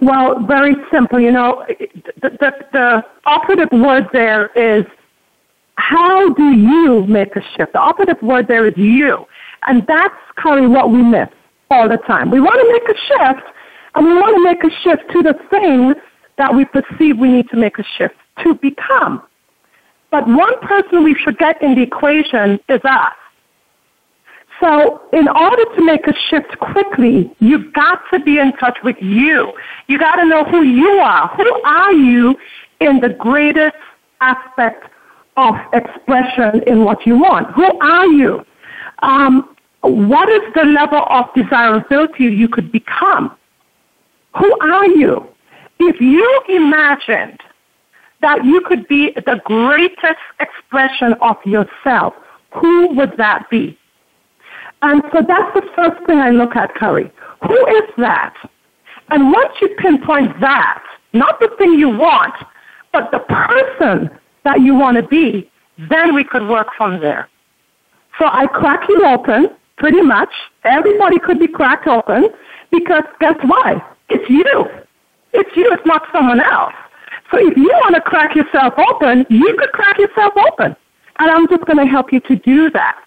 Well, 0.00 0.40
very 0.46 0.74
simple. 0.90 1.20
You 1.20 1.32
know, 1.32 1.66
the, 2.22 2.30
the, 2.30 2.52
the 2.72 3.04
operative 3.26 3.68
word 3.70 4.08
there 4.14 4.46
is 4.56 4.86
how 5.74 6.32
do 6.32 6.52
you 6.52 7.06
make 7.06 7.36
a 7.36 7.42
shift? 7.54 7.74
The 7.74 7.78
operative 7.78 8.20
word 8.22 8.48
there 8.48 8.66
is 8.66 8.76
you. 8.78 9.26
And 9.66 9.86
that's 9.86 10.16
kind 10.36 10.64
of 10.64 10.70
what 10.70 10.90
we 10.90 11.02
miss 11.02 11.28
all 11.70 11.86
the 11.86 11.98
time. 11.98 12.30
We 12.30 12.40
want 12.40 12.58
to 12.60 12.72
make 12.72 12.96
a 12.96 12.98
shift, 13.08 13.46
and 13.94 14.06
we 14.06 14.14
want 14.14 14.36
to 14.36 14.42
make 14.42 14.64
a 14.64 14.74
shift 14.82 15.02
to 15.12 15.22
the 15.22 15.34
thing 15.50 15.94
that 16.38 16.54
we 16.54 16.64
perceive 16.64 17.18
we 17.18 17.28
need 17.28 17.50
to 17.50 17.56
make 17.56 17.78
a 17.78 17.84
shift 17.98 18.14
to 18.42 18.54
become. 18.54 19.22
But 20.12 20.28
one 20.28 20.60
person 20.60 21.02
we 21.02 21.14
forget 21.24 21.60
in 21.60 21.74
the 21.74 21.82
equation 21.82 22.60
is 22.68 22.80
us. 22.84 23.14
So 24.60 25.02
in 25.12 25.26
order 25.26 25.64
to 25.74 25.84
make 25.84 26.06
a 26.06 26.14
shift 26.30 26.56
quickly, 26.60 27.34
you've 27.40 27.72
got 27.72 28.00
to 28.12 28.20
be 28.20 28.38
in 28.38 28.52
touch 28.52 28.78
with 28.84 28.96
you. 29.00 29.52
You 29.88 29.98
got 29.98 30.16
to 30.16 30.24
know 30.24 30.44
who 30.44 30.62
you 30.62 30.88
are. 31.00 31.26
Who 31.36 31.62
are 31.62 31.92
you 31.92 32.36
in 32.78 33.00
the 33.00 33.08
greatest 33.08 33.76
aspect 34.20 34.86
of 35.36 35.54
expression 35.72 36.62
in 36.66 36.84
what 36.84 37.06
you 37.06 37.18
want. 37.18 37.50
Who 37.52 37.64
are 37.80 38.06
you? 38.06 38.44
Um, 39.00 39.56
what 39.80 40.28
is 40.28 40.42
the 40.54 40.64
level 40.64 41.04
of 41.08 41.26
desirability 41.34 42.24
you 42.24 42.48
could 42.48 42.70
become? 42.70 43.36
Who 44.38 44.58
are 44.60 44.86
you? 44.86 45.26
If 45.78 46.00
you 46.00 46.42
imagined 46.48 47.40
that 48.22 48.44
you 48.44 48.60
could 48.62 48.88
be 48.88 49.10
the 49.10 49.40
greatest 49.44 50.20
expression 50.40 51.14
of 51.20 51.36
yourself, 51.44 52.14
who 52.52 52.94
would 52.94 53.16
that 53.18 53.48
be? 53.50 53.78
And 54.82 55.02
so 55.12 55.22
that's 55.26 55.54
the 55.54 55.62
first 55.76 56.04
thing 56.06 56.18
I 56.18 56.30
look 56.30 56.56
at, 56.56 56.74
Curry. 56.74 57.12
Who 57.46 57.66
is 57.66 57.88
that? 57.98 58.34
And 59.10 59.32
once 59.32 59.52
you 59.60 59.68
pinpoint 59.78 60.40
that, 60.40 60.82
not 61.12 61.38
the 61.40 61.50
thing 61.58 61.74
you 61.74 61.88
want, 61.88 62.34
but 62.92 63.10
the 63.10 63.20
person 63.20 64.10
that 64.44 64.60
you 64.60 64.74
want 64.74 64.96
to 64.96 65.02
be, 65.02 65.50
then 65.90 66.14
we 66.14 66.24
could 66.24 66.48
work 66.48 66.68
from 66.76 67.00
there. 67.00 67.28
So 68.18 68.26
I 68.26 68.46
crack 68.46 68.88
you 68.88 69.04
open, 69.06 69.48
pretty 69.78 70.02
much. 70.02 70.30
Everybody 70.64 71.18
could 71.18 71.38
be 71.38 71.48
cracked 71.48 71.86
open 71.86 72.28
because 72.70 73.04
guess 73.20 73.36
what? 73.44 73.96
It's 74.08 74.28
you. 74.28 74.66
It's 75.32 75.56
you, 75.56 75.70
it's 75.72 75.86
not 75.86 76.02
someone 76.12 76.40
else. 76.40 76.74
So 77.32 77.38
if 77.38 77.56
you 77.56 77.70
want 77.82 77.94
to 77.96 78.00
crack 78.00 78.36
yourself 78.36 78.74
open, 78.78 79.26
you 79.28 79.56
could 79.58 79.72
crack 79.72 79.98
yourself 79.98 80.34
open. 80.36 80.76
And 81.18 81.30
I'm 81.30 81.48
just 81.48 81.64
going 81.64 81.78
to 81.78 81.86
help 81.86 82.12
you 82.12 82.20
to 82.20 82.36
do 82.36 82.70
that. 82.70 83.02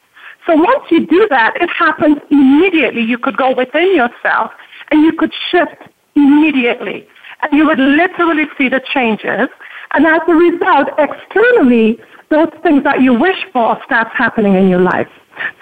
So 0.45 0.55
once 0.55 0.83
you 0.91 1.07
do 1.07 1.27
that, 1.29 1.55
it 1.61 1.69
happens 1.69 2.17
immediately. 2.29 3.01
You 3.01 3.17
could 3.17 3.37
go 3.37 3.55
within 3.55 3.95
yourself 3.95 4.51
and 4.91 5.01
you 5.03 5.13
could 5.13 5.33
shift 5.51 5.77
immediately. 6.15 7.07
And 7.41 7.53
you 7.53 7.65
would 7.65 7.79
literally 7.79 8.45
see 8.57 8.67
the 8.67 8.81
changes 8.93 9.49
and 9.95 10.05
as 10.05 10.21
a 10.27 10.33
result, 10.33 10.89
externally, 10.97 11.97
those 12.29 12.49
things 12.63 12.83
that 12.83 13.01
you 13.01 13.13
wish 13.13 13.45
for 13.53 13.79
starts 13.85 14.11
happening 14.13 14.55
in 14.55 14.67
your 14.67 14.81
life. 14.81 15.07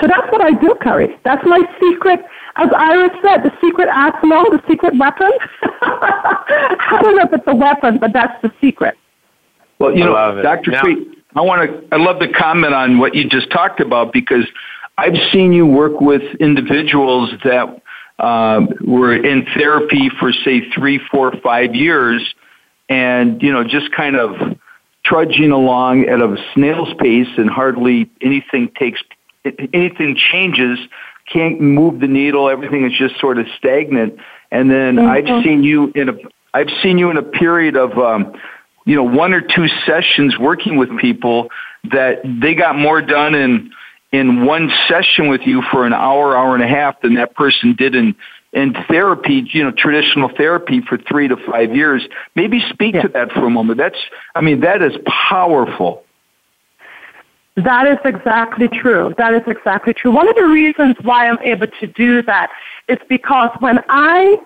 So 0.01 0.07
that's 0.07 0.31
what 0.31 0.41
I 0.41 0.51
do, 0.51 0.75
Curry. 0.81 1.15
That's 1.23 1.43
my 1.45 1.61
secret. 1.79 2.19
As 2.55 2.69
Iris 2.75 3.11
said, 3.23 3.43
the 3.43 3.51
secret 3.61 3.89
arsenal, 3.89 4.43
the 4.51 4.61
secret 4.67 4.97
weapon. 4.97 5.31
I 5.81 6.99
don't 7.01 7.15
know 7.15 7.23
if 7.23 7.33
it's 7.33 7.47
a 7.47 7.55
weapon, 7.55 7.97
but 7.97 8.13
that's 8.13 8.39
the 8.41 8.51
secret. 8.61 8.95
Well, 9.79 9.95
you 9.95 10.03
know, 10.03 10.41
Dr. 10.41 10.71
Now, 10.71 10.83
I 11.35 11.41
want 11.41 11.69
to, 11.69 11.95
I 11.95 11.97
love 11.97 12.19
the 12.19 12.27
comment 12.27 12.73
on 12.73 12.99
what 12.99 13.15
you 13.15 13.27
just 13.27 13.51
talked 13.51 13.79
about 13.79 14.13
because 14.13 14.45
I've 14.97 15.17
seen 15.31 15.51
you 15.51 15.65
work 15.65 15.99
with 15.99 16.21
individuals 16.39 17.31
that 17.43 17.81
uh, 18.19 18.61
were 18.81 19.15
in 19.15 19.45
therapy 19.55 20.09
for, 20.19 20.31
say, 20.31 20.69
three, 20.69 20.99
four, 21.11 21.33
five 21.43 21.73
years 21.73 22.33
and 22.89 23.41
you 23.41 23.51
know 23.51 23.63
just 23.63 23.91
kind 23.91 24.15
of 24.15 24.57
trudging 25.03 25.51
along 25.51 26.05
at 26.05 26.19
a 26.19 26.35
snail's 26.53 26.93
pace 26.99 27.27
and 27.37 27.49
hardly 27.49 28.09
anything 28.21 28.71
takes 28.77 29.01
anything 29.73 30.15
changes 30.15 30.79
can't 31.31 31.61
move 31.61 31.99
the 31.99 32.07
needle 32.07 32.49
everything 32.49 32.85
is 32.85 32.97
just 32.97 33.19
sort 33.19 33.37
of 33.37 33.45
stagnant 33.57 34.17
and 34.51 34.69
then 34.69 34.95
mm-hmm. 34.95 35.09
i've 35.09 35.43
seen 35.43 35.63
you 35.63 35.91
in 35.95 36.09
a 36.09 36.13
i've 36.53 36.69
seen 36.81 36.97
you 36.97 37.09
in 37.09 37.17
a 37.17 37.23
period 37.23 37.75
of 37.75 37.97
um 37.97 38.33
you 38.85 38.95
know 38.95 39.03
one 39.03 39.33
or 39.33 39.41
two 39.41 39.67
sessions 39.85 40.37
working 40.37 40.77
with 40.77 40.95
people 40.97 41.49
that 41.91 42.21
they 42.23 42.53
got 42.53 42.77
more 42.77 43.01
done 43.01 43.35
in 43.35 43.71
in 44.11 44.45
one 44.45 44.71
session 44.87 45.27
with 45.27 45.41
you 45.41 45.61
for 45.71 45.85
an 45.85 45.93
hour 45.93 46.35
hour 46.35 46.53
and 46.53 46.63
a 46.63 46.67
half 46.67 47.01
than 47.01 47.15
that 47.15 47.35
person 47.35 47.75
did 47.75 47.95
in 47.95 48.15
in 48.53 48.75
therapy, 48.87 49.43
you 49.51 49.63
know, 49.63 49.71
traditional 49.71 50.29
therapy 50.29 50.81
for 50.81 50.97
three 50.97 51.27
to 51.27 51.35
five 51.35 51.75
years. 51.75 52.07
Maybe 52.35 52.61
speak 52.69 52.93
yeah. 52.93 53.01
to 53.01 53.07
that 53.09 53.31
for 53.31 53.45
a 53.47 53.49
moment. 53.49 53.79
That's, 53.79 53.97
I 54.35 54.41
mean, 54.41 54.61
that 54.61 54.81
is 54.81 54.93
powerful. 55.07 56.02
That 57.55 57.87
is 57.87 57.97
exactly 58.03 58.67
true. 58.67 59.13
That 59.17 59.33
is 59.33 59.43
exactly 59.45 59.93
true. 59.93 60.11
One 60.11 60.27
of 60.27 60.35
the 60.35 60.47
reasons 60.47 60.95
why 61.03 61.27
I'm 61.27 61.39
able 61.39 61.67
to 61.67 61.87
do 61.87 62.23
that 62.23 62.49
is 62.87 62.97
because 63.07 63.49
when 63.59 63.79
I 63.89 64.39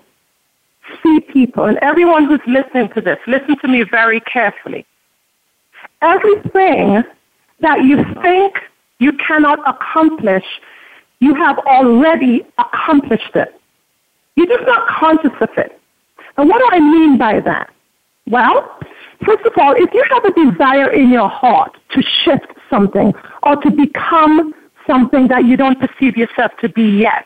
see 1.02 1.22
people, 1.22 1.66
and 1.66 1.78
everyone 1.78 2.26
who's 2.26 2.42
listening 2.46 2.90
to 2.90 3.02
this, 3.02 3.18
listen 3.28 3.58
to 3.60 3.68
me 3.68 3.84
very 3.84 4.20
carefully. 4.22 4.86
Everything 6.02 7.04
that 7.62 7.84
you 7.84 8.04
think 8.22 8.56
you 9.00 9.14
cannot 9.14 9.60
accomplish, 9.68 10.46
you 11.20 11.34
have 11.36 11.58
already 11.60 12.46
accomplished 12.58 13.36
it. 13.36 13.60
You're 14.36 14.48
just 14.48 14.66
not 14.66 14.88
conscious 14.88 15.32
of 15.42 15.50
it. 15.58 15.80
And 16.38 16.48
what 16.50 16.60
do 16.60 16.70
I 16.72 16.80
mean 16.80 17.18
by 17.18 17.40
that? 17.40 17.72
Well, 18.28 18.80
first 19.26 19.46
of 19.46 19.54
all, 19.58 19.74
if 19.76 19.94
you 19.94 20.04
have 20.10 20.26
a 20.26 20.52
desire 20.52 20.92
in 20.92 21.10
your 21.10 21.30
heart 21.30 21.78
to 21.92 22.02
shift 22.02 22.48
something 22.70 23.14
or 23.44 23.56
to 23.58 23.72
become 23.72 24.54
something 24.86 25.28
that 25.28 25.46
you 25.46 25.58
don't 25.58 25.80
perceive 25.80 26.18
yourself 26.18 26.52
to 26.62 26.70
be 26.70 27.00
yet, 27.00 27.26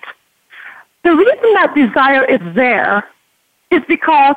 the 1.03 1.15
reason 1.15 1.53
that 1.53 1.73
desire 1.75 2.25
is 2.25 2.39
there 2.55 3.07
is 3.71 3.81
because 3.87 4.35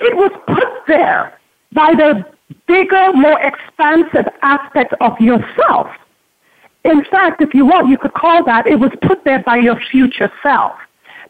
it 0.00 0.16
was 0.16 0.30
put 0.46 0.68
there 0.86 1.38
by 1.72 1.92
the 1.94 2.24
bigger, 2.66 3.12
more 3.12 3.40
expansive 3.40 4.26
aspect 4.42 4.94
of 5.00 5.18
yourself. 5.20 5.88
In 6.84 7.04
fact, 7.04 7.42
if 7.42 7.52
you 7.54 7.66
want, 7.66 7.88
you 7.88 7.98
could 7.98 8.14
call 8.14 8.44
that 8.44 8.66
it 8.66 8.78
was 8.78 8.90
put 9.02 9.24
there 9.24 9.42
by 9.42 9.56
your 9.56 9.78
future 9.90 10.30
self. 10.42 10.72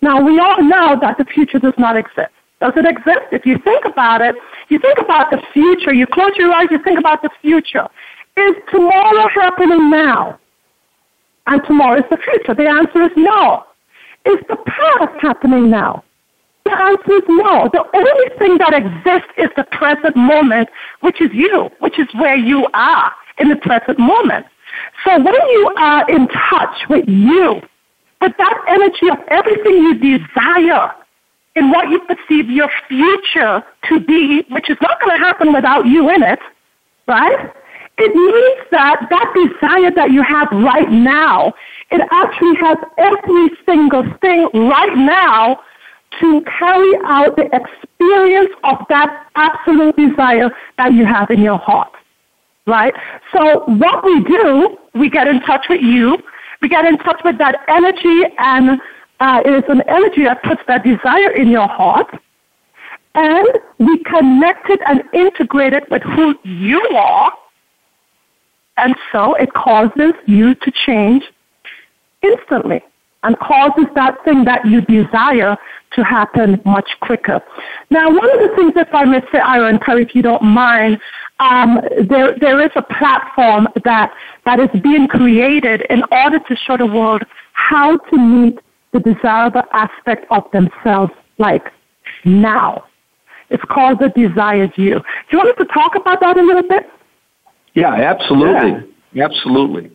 Now, 0.01 0.21
we 0.21 0.39
all 0.39 0.63
know 0.63 0.97
that 1.01 1.19
the 1.19 1.25
future 1.25 1.59
does 1.59 1.75
not 1.79 1.97
exist. 1.97 2.31
Does 2.61 2.73
it 2.77 2.87
exist? 2.87 3.31
If 3.31 3.47
you 3.47 3.59
think 3.59 3.85
about 3.85 4.21
it, 4.21 4.35
you 4.69 4.79
think 4.79 4.99
about 4.99 5.31
the 5.31 5.41
future, 5.53 5.95
you 5.95 6.07
close 6.07 6.33
your 6.37 6.53
eyes, 6.53 6.67
you 6.71 6.83
think 6.83 6.99
about 6.99 7.23
the 7.23 7.31
future. 7.41 7.89
Is 8.37 8.55
tomorrow 8.71 9.29
happening 9.29 9.91
now? 9.91 10.39
And 11.47 11.63
tomorrow 11.67 11.99
is 11.99 12.05
the 12.11 12.19
future. 12.19 12.55
The 12.55 12.69
answer 12.69 13.03
is 13.03 13.13
no. 13.17 13.65
Is 14.27 14.39
the 14.49 14.57
past 14.57 15.21
happening 15.21 15.71
now? 15.71 16.05
The 16.65 16.73
answer 16.73 17.15
is 17.15 17.23
no. 17.29 17.71
The 17.73 17.85
only 17.95 18.39
thing 18.39 18.59
that 18.59 18.75
exists 18.75 19.33
is 19.39 19.49
the 19.57 19.65
present 19.73 20.17
moment, 20.17 20.69
which 21.01 21.21
is 21.21 21.31
you, 21.33 21.71
which 21.79 21.99
is 21.99 22.09
where 22.15 22.37
you 22.37 22.67
are 22.75 23.13
in 23.39 23.49
the 23.49 23.57
present 23.57 23.99
moment. 23.99 24.47
So 25.05 25.17
when 25.17 25.35
you 25.35 25.75
are 25.79 26.11
in 26.11 26.29
touch 26.29 26.89
with 26.91 27.09
you, 27.09 27.63
with 28.21 28.33
that 28.37 28.65
energy 28.69 29.09
of 29.11 29.19
everything 29.29 29.73
you 29.73 30.19
desire 30.19 30.93
in 31.59 31.71
what 31.71 31.91
you 31.91 32.01
perceive 32.01 32.49
your 32.49 32.71
future 32.87 33.63
to 33.89 34.01
be, 34.01 34.45
which 34.51 34.71
is 34.71 34.77
not 34.81 35.01
going 35.01 35.19
to 35.19 35.25
happen 35.25 35.53
without 35.53 35.87
you 35.87 36.09
in 36.09 36.23
it, 36.23 36.39
right? 37.07 37.53
It 37.99 38.15
means 38.15 38.67
that 38.71 39.07
that 39.11 39.33
desire 39.35 39.91
that 39.91 40.13
you 40.13 40.23
have 40.23 40.49
right 40.53 40.91
now, 40.91 41.53
it 41.91 42.01
actually 42.13 42.55
has 42.57 42.79
every 42.97 43.51
single 43.67 44.05
thing 44.21 44.49
right 44.55 44.97
now 44.97 45.61
to 46.21 46.43
carry 46.59 46.93
out 47.05 47.37
the 47.37 47.47
experience 47.47 48.51
of 48.63 48.79
that 48.89 49.27
absolute 49.35 49.97
desire 49.97 50.51
that 50.77 50.93
you 50.93 51.05
have 51.05 51.31
in 51.31 51.41
your 51.41 51.59
heart. 51.59 51.93
Right? 52.67 52.95
So 53.33 53.65
what 53.67 54.05
we 54.05 54.23
do, 54.25 54.77
we 54.95 55.09
get 55.11 55.27
in 55.27 55.41
touch 55.41 55.67
with 55.69 55.81
you, 55.81 56.19
we 56.61 56.69
get 56.69 56.85
in 56.85 56.99
touch 56.99 57.21
with 57.25 57.39
that 57.39 57.65
energy, 57.69 58.35
and 58.39 58.81
uh, 59.21 59.43
it 59.45 59.53
is 59.53 59.65
an 59.69 59.83
energy 59.89 60.25
that 60.25 60.43
puts 60.43 60.63
that 60.69 60.85
desire 60.85 61.31
in 61.31 61.49
your 61.49 61.69
heart, 61.69 62.09
and 63.15 63.49
we 63.79 63.99
connect 64.05 64.71
it 64.71 64.81
and 64.87 65.03
integrate 65.13 65.73
it 65.73 65.91
with 65.91 66.03
who 66.03 66.39
you 66.45 66.81
are, 66.97 67.33
and 68.77 68.95
so 69.11 69.35
it 69.35 69.53
causes 69.53 70.13
you 70.27 70.55
to 70.55 70.73
change 70.87 71.25
instantly 72.23 72.83
and 73.25 73.39
causes 73.41 73.87
that 73.95 74.23
thing 74.25 74.45
that 74.45 74.65
you 74.65 74.81
desire 74.83 75.57
to 75.91 76.05
happen 76.05 76.61
much 76.65 76.89
quicker. 77.01 77.43
Now, 77.91 78.09
one 78.09 78.31
of 78.31 78.41
the 78.41 78.55
things, 78.55 78.73
if 78.77 78.95
I 78.95 79.05
may 79.05 79.21
say, 79.33 79.39
Ira 79.39 79.77
Curry, 79.81 80.03
if 80.03 80.15
you 80.15 80.23
don't 80.23 80.45
mind, 80.45 81.01
um, 81.41 81.81
there, 82.09 82.39
there 82.39 82.61
is 82.61 82.71
a 82.77 82.83
platform 82.83 83.69
that, 83.85 84.13
that 84.45 84.61
is 84.61 84.69
being 84.81 85.09
created 85.09 85.83
in 85.91 86.03
order 86.13 86.39
to 86.39 86.57
show 86.57 86.77
the 86.77 86.87
world 86.87 87.23
how 87.53 87.97
to 87.97 88.17
meet 88.17 88.59
the 88.93 89.01
desirable 89.01 89.63
aspect 89.73 90.27
of 90.31 90.51
themselves, 90.53 91.13
like 91.39 91.73
now. 92.25 92.85
It's 93.51 93.65
called 93.65 93.99
the 94.01 94.11
Desired 94.11 94.73
You. 94.77 94.95
Do 95.01 95.03
you 95.31 95.39
want 95.39 95.51
us 95.51 95.57
to 95.59 95.65
talk 95.73 95.95
about 95.95 96.21
that 96.21 96.37
a 96.37 96.43
little 96.43 96.63
bit? 96.63 96.91
Yeah, 97.75 97.95
absolutely. 97.95 98.89
Yeah. 99.13 99.25
Absolutely. 99.25 99.91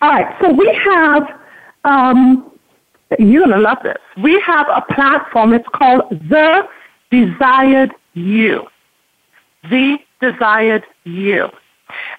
All 0.00 0.10
right, 0.10 0.34
so 0.40 0.52
we 0.52 0.72
have 0.84 1.38
um, 1.84 2.50
you're 3.18 3.46
going 3.46 3.56
to 3.56 3.62
love 3.62 3.78
this. 3.82 3.96
We 4.22 4.40
have 4.40 4.66
a 4.68 4.82
platform. 4.92 5.52
It's 5.54 5.68
called 5.72 6.02
The 6.10 6.68
Desired 7.10 7.92
You. 8.14 8.66
The 9.70 9.98
Desired 10.20 10.84
You. 11.04 11.48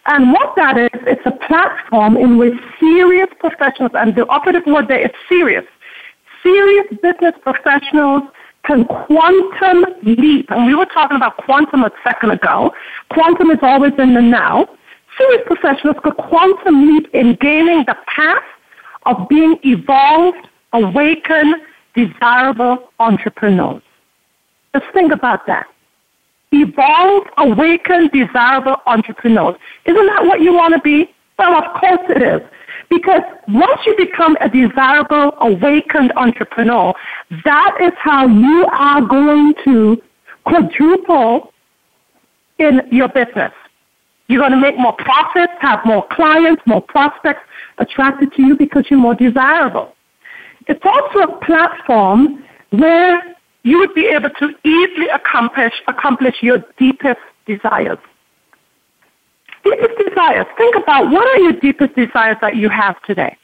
And 0.07 0.33
what 0.33 0.55
that 0.55 0.77
is, 0.77 0.89
it's 1.05 1.21
a 1.25 1.31
platform 1.47 2.17
in 2.17 2.37
which 2.37 2.55
serious 2.79 3.27
professionals, 3.39 3.91
and 3.93 4.15
the 4.15 4.27
operative 4.27 4.65
word 4.65 4.87
there 4.87 5.05
is 5.05 5.11
serious, 5.27 5.63
serious 6.43 6.87
business 7.01 7.33
professionals 7.41 8.23
can 8.65 8.85
quantum 8.85 9.85
leap. 10.03 10.49
And 10.51 10.65
we 10.65 10.75
were 10.75 10.85
talking 10.85 11.17
about 11.17 11.37
quantum 11.37 11.83
a 11.83 11.91
second 12.03 12.31
ago. 12.31 12.73
Quantum 13.09 13.51
is 13.51 13.59
always 13.61 13.93
in 13.97 14.13
the 14.13 14.21
now. 14.21 14.67
Serious 15.17 15.43
professionals 15.45 15.97
could 16.03 16.15
quantum 16.17 16.87
leap 16.87 17.07
in 17.13 17.35
gaining 17.35 17.79
the 17.85 17.97
path 18.15 18.43
of 19.05 19.27
being 19.27 19.57
evolved, 19.63 20.47
awakened, 20.73 21.55
desirable 21.95 22.91
entrepreneurs. 22.99 23.81
Just 24.73 24.85
think 24.93 25.11
about 25.11 25.47
that. 25.47 25.67
Evolved, 26.51 27.29
awakened, 27.37 28.11
desirable 28.11 28.77
entrepreneurs. 28.85 29.55
Isn't 29.85 30.05
that 30.05 30.25
what 30.25 30.41
you 30.41 30.53
want 30.53 30.73
to 30.75 30.81
be? 30.81 31.13
Well, 31.37 31.55
of 31.55 31.79
course 31.79 32.01
it 32.09 32.21
is. 32.21 32.41
Because 32.89 33.21
once 33.47 33.81
you 33.85 33.95
become 33.95 34.35
a 34.41 34.49
desirable, 34.49 35.33
awakened 35.41 36.11
entrepreneur, 36.15 36.93
that 37.45 37.77
is 37.81 37.93
how 37.97 38.27
you 38.27 38.65
are 38.71 39.01
going 39.01 39.53
to 39.65 40.01
quadruple 40.45 41.53
in 42.57 42.81
your 42.91 43.07
business. 43.09 43.53
You're 44.27 44.41
going 44.41 44.51
to 44.51 44.57
make 44.57 44.77
more 44.77 44.93
profits, 44.93 45.53
have 45.59 45.79
more 45.85 46.05
clients, 46.11 46.61
more 46.65 46.81
prospects 46.81 47.41
attracted 47.77 48.33
to 48.33 48.41
you 48.41 48.55
because 48.55 48.85
you're 48.89 48.99
more 48.99 49.15
desirable. 49.15 49.95
It's 50.67 50.85
also 50.85 51.19
a 51.19 51.45
platform 51.45 52.43
where 52.69 53.35
you 53.63 53.79
would 53.79 53.93
be 53.93 54.05
able 54.05 54.29
to 54.29 54.49
easily 54.63 55.07
accomplish, 55.07 55.73
accomplish 55.87 56.35
your 56.41 56.63
deepest 56.77 57.19
desires. 57.45 57.97
Deepest 59.69 60.09
desires. 60.09 60.45
Think 60.57 60.75
about 60.75 61.11
what 61.11 61.27
are 61.27 61.39
your 61.39 61.53
deepest 61.53 61.95
desires 61.95 62.37
that 62.41 62.55
you 62.55 62.69
have 62.69 63.01
today? 63.03 63.37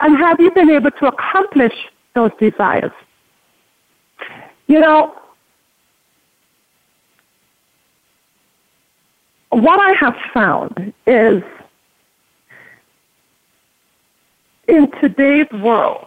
And 0.00 0.16
have 0.16 0.40
you 0.40 0.50
been 0.50 0.70
able 0.70 0.90
to 0.92 1.06
accomplish 1.06 1.74
those 2.14 2.30
desires? 2.38 2.92
You 4.66 4.80
know, 4.80 5.14
what 9.50 9.80
I 9.80 9.92
have 9.92 10.16
found 10.32 10.92
is 11.06 11.42
in 14.68 14.90
today's 15.00 15.50
world, 15.52 16.06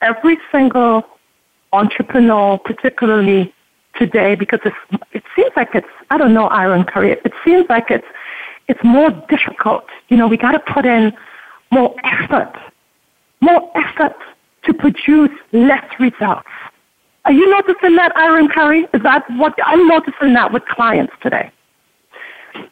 every 0.00 0.38
single 0.52 1.04
entrepreneur, 1.72 2.58
particularly 2.58 3.52
today, 3.96 4.34
because 4.34 4.60
it 5.12 5.22
seems 5.36 5.50
like 5.56 5.74
it's, 5.74 5.86
I 6.10 6.16
don't 6.16 6.32
know, 6.32 6.46
Iron 6.46 6.84
Curry, 6.84 7.12
it 7.12 7.32
seems 7.44 7.66
like 7.68 7.90
it's, 7.90 8.06
it's 8.70 8.84
more 8.84 9.10
difficult. 9.28 9.84
You 10.08 10.16
know, 10.16 10.28
we 10.28 10.36
got 10.36 10.52
to 10.52 10.60
put 10.60 10.86
in 10.86 11.12
more 11.72 11.92
effort, 12.04 12.52
more 13.40 13.68
effort 13.76 14.14
to 14.64 14.72
produce 14.72 15.36
less 15.52 15.84
results. 15.98 16.48
Are 17.24 17.32
you 17.32 17.50
noticing 17.50 17.96
that, 17.96 18.16
Iron 18.16 18.48
Curry? 18.48 18.86
Is 18.94 19.02
that 19.02 19.24
what 19.30 19.54
I'm 19.64 19.88
noticing 19.88 20.34
that 20.34 20.52
with 20.52 20.64
clients 20.66 21.12
today? 21.20 21.50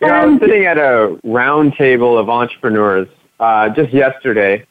Yeah, 0.01 0.23
I 0.23 0.27
was 0.27 0.41
sitting 0.41 0.67
at 0.67 0.79
a 0.79 1.19
round 1.25 1.75
table 1.75 2.17
of 2.17 2.31
entrepreneurs 2.31 3.09
uh, 3.41 3.69
just 3.71 3.93
yesterday, 3.93 4.65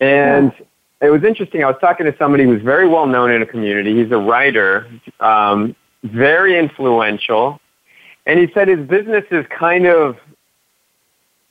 and 0.00 0.52
yeah. 0.58 1.06
it 1.06 1.10
was 1.10 1.22
interesting. 1.22 1.62
I 1.62 1.68
was 1.68 1.76
talking 1.80 2.06
to 2.06 2.14
somebody 2.18 2.44
who's 2.44 2.62
very 2.62 2.88
well 2.88 3.06
known 3.06 3.30
in 3.30 3.42
a 3.42 3.46
community. 3.46 4.02
He's 4.02 4.10
a 4.10 4.18
writer, 4.18 4.88
um, 5.20 5.76
very 6.02 6.58
influential, 6.58 7.60
and 8.26 8.38
he 8.40 8.48
said 8.52 8.68
his 8.68 8.80
business 8.88 9.24
is 9.30 9.44
kind 9.56 9.86
of 9.86 10.16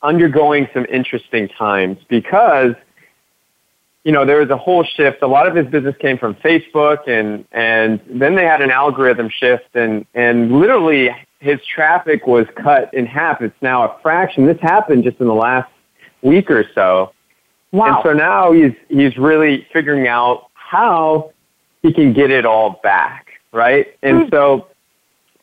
undergoing 0.04 0.68
some 0.74 0.86
interesting 0.86 1.48
times 1.48 1.98
because 2.10 2.76
you 4.04 4.12
know, 4.12 4.26
there 4.26 4.39
was 4.39 4.50
a 4.50 4.58
whole 4.58 4.84
shift. 4.84 5.22
A 5.22 5.28
lot 5.28 5.48
of 5.48 5.56
his 5.56 5.66
business 5.68 5.96
came 6.00 6.18
from 6.18 6.36
Facebook 6.36 7.08
and, 7.08 7.46
and 7.54 8.02
then 8.08 8.36
they 8.36 8.44
had 8.44 8.62
an 8.62 8.70
algorithm 8.70 9.30
shift 9.30 9.76
and, 9.76 10.06
and 10.13 10.52
literally 10.52 11.10
his 11.39 11.60
traffic 11.66 12.28
was 12.28 12.46
cut 12.62 12.94
in 12.94 13.06
half. 13.06 13.42
It's 13.42 13.56
now 13.62 13.84
a 13.84 14.00
fraction. 14.02 14.46
This 14.46 14.60
happened 14.62 15.06
just 15.06 15.20
in 15.20 15.28
the 15.28 15.34
last 15.34 15.72
week 16.22 16.52
or 16.52 16.66
so. 16.76 17.13
Wow. 17.72 17.86
And 17.86 17.98
so 18.04 18.13
now 18.13 18.52
he's, 18.52 18.74
he's 18.89 19.18
really 19.18 19.68
figuring 19.72 20.08
out 20.08 20.50
how 20.54 21.32
he 21.82 21.94
can 21.94 22.13
get 22.13 22.30
it 22.30 22.46
all 22.46 22.82
back, 22.84 23.28
right? 23.54 23.88
And 24.04 24.24
mm. 24.24 24.32
so, 24.32 24.68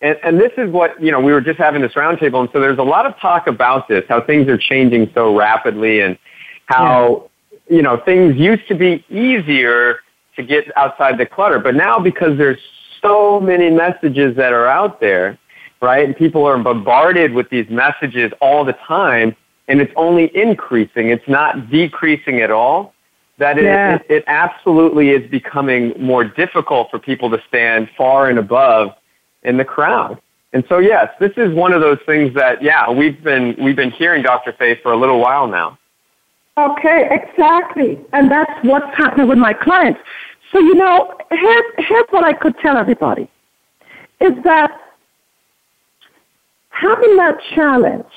and, 0.00 0.18
and 0.22 0.40
this 0.40 0.52
is 0.56 0.70
what, 0.70 1.00
you 1.02 1.10
know, 1.10 1.20
we 1.20 1.32
were 1.32 1.40
just 1.40 1.58
having 1.58 1.82
this 1.82 1.92
roundtable, 1.92 2.40
and 2.40 2.48
so 2.52 2.60
there's 2.60 2.78
a 2.78 2.82
lot 2.82 3.06
of 3.06 3.18
talk 3.18 3.46
about 3.46 3.88
this, 3.88 4.04
how 4.08 4.20
things 4.20 4.48
are 4.48 4.58
changing 4.58 5.10
so 5.14 5.36
rapidly 5.36 6.00
and 6.00 6.18
how 6.66 7.30
you 7.70 7.82
know, 7.82 7.96
things 7.96 8.36
used 8.36 8.66
to 8.68 8.74
be 8.74 9.04
easier 9.08 10.00
to 10.36 10.42
get 10.42 10.76
outside 10.76 11.18
the 11.18 11.24
clutter, 11.24 11.58
but 11.58 11.74
now 11.74 11.98
because 11.98 12.36
there's 12.36 12.58
so 13.00 13.40
many 13.40 13.70
messages 13.70 14.36
that 14.36 14.52
are 14.52 14.66
out 14.66 15.00
there, 15.00 15.38
right? 15.80 16.04
And 16.04 16.14
people 16.14 16.44
are 16.44 16.58
bombarded 16.58 17.32
with 17.32 17.48
these 17.48 17.68
messages 17.70 18.32
all 18.40 18.64
the 18.64 18.72
time, 18.72 19.34
and 19.68 19.80
it's 19.80 19.92
only 19.96 20.36
increasing. 20.36 21.08
It's 21.08 21.26
not 21.28 21.70
decreasing 21.70 22.40
at 22.40 22.50
all. 22.50 22.92
That 23.38 23.56
it, 23.56 23.64
yeah. 23.64 23.94
it, 23.94 24.06
it 24.08 24.24
absolutely 24.26 25.10
is 25.10 25.30
becoming 25.30 25.94
more 25.98 26.24
difficult 26.24 26.90
for 26.90 26.98
people 26.98 27.30
to 27.30 27.42
stand 27.48 27.88
far 27.96 28.28
and 28.28 28.38
above 28.38 28.90
in 29.42 29.56
the 29.56 29.64
crowd. 29.64 30.20
And 30.52 30.64
so, 30.68 30.78
yes, 30.78 31.12
this 31.20 31.32
is 31.36 31.54
one 31.54 31.72
of 31.72 31.80
those 31.80 31.98
things 32.06 32.34
that, 32.34 32.62
yeah, 32.62 32.90
we've 32.90 33.22
been 33.22 33.54
we've 33.62 33.76
been 33.76 33.90
hearing 33.90 34.22
Dr. 34.22 34.52
Faith 34.52 34.78
for 34.82 34.92
a 34.92 34.96
little 34.96 35.20
while 35.20 35.46
now. 35.46 35.78
Okay, 36.58 37.08
exactly. 37.10 37.98
And 38.12 38.30
that's 38.30 38.52
what's 38.64 38.94
happening 38.96 39.28
with 39.28 39.38
my 39.38 39.52
clients. 39.52 40.00
So, 40.52 40.58
you 40.58 40.74
know, 40.74 41.16
here's, 41.30 41.64
here's 41.78 42.06
what 42.10 42.24
I 42.24 42.32
could 42.32 42.58
tell 42.58 42.76
everybody 42.76 43.28
is 44.20 44.32
that 44.44 44.70
having 46.70 47.16
that 47.16 47.38
challenge 47.54 48.12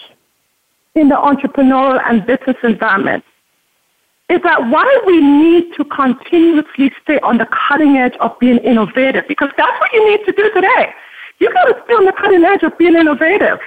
in 0.95 1.09
the 1.09 1.15
entrepreneurial 1.15 2.01
and 2.05 2.25
business 2.25 2.57
environment 2.63 3.23
is 4.29 4.41
that 4.41 4.67
why 4.69 5.01
we 5.05 5.21
need 5.21 5.73
to 5.75 5.85
continuously 5.85 6.91
stay 7.03 7.19
on 7.19 7.37
the 7.37 7.45
cutting 7.45 7.97
edge 7.97 8.15
of 8.19 8.37
being 8.39 8.57
innovative 8.59 9.25
because 9.27 9.49
that's 9.57 9.79
what 9.79 9.93
you 9.93 10.09
need 10.09 10.25
to 10.25 10.31
do 10.31 10.51
today. 10.53 10.93
You 11.39 11.51
got 11.51 11.65
to 11.65 11.81
stay 11.85 11.93
on 11.93 12.05
the 12.05 12.13
cutting 12.13 12.43
edge 12.43 12.63
of 12.63 12.77
being 12.77 12.95
innovative. 12.95 13.59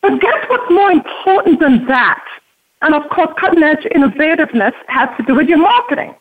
But 0.00 0.20
guess 0.20 0.44
what's 0.48 0.70
more 0.70 0.90
important 0.90 1.60
than 1.60 1.86
that? 1.86 2.24
And 2.82 2.94
of 2.94 3.08
course, 3.10 3.30
cutting 3.38 3.62
edge 3.62 3.84
innovativeness 3.94 4.74
has 4.88 5.08
to 5.16 5.22
do 5.24 5.34
with 5.34 5.48
your 5.48 5.58
marketing. 5.58 6.14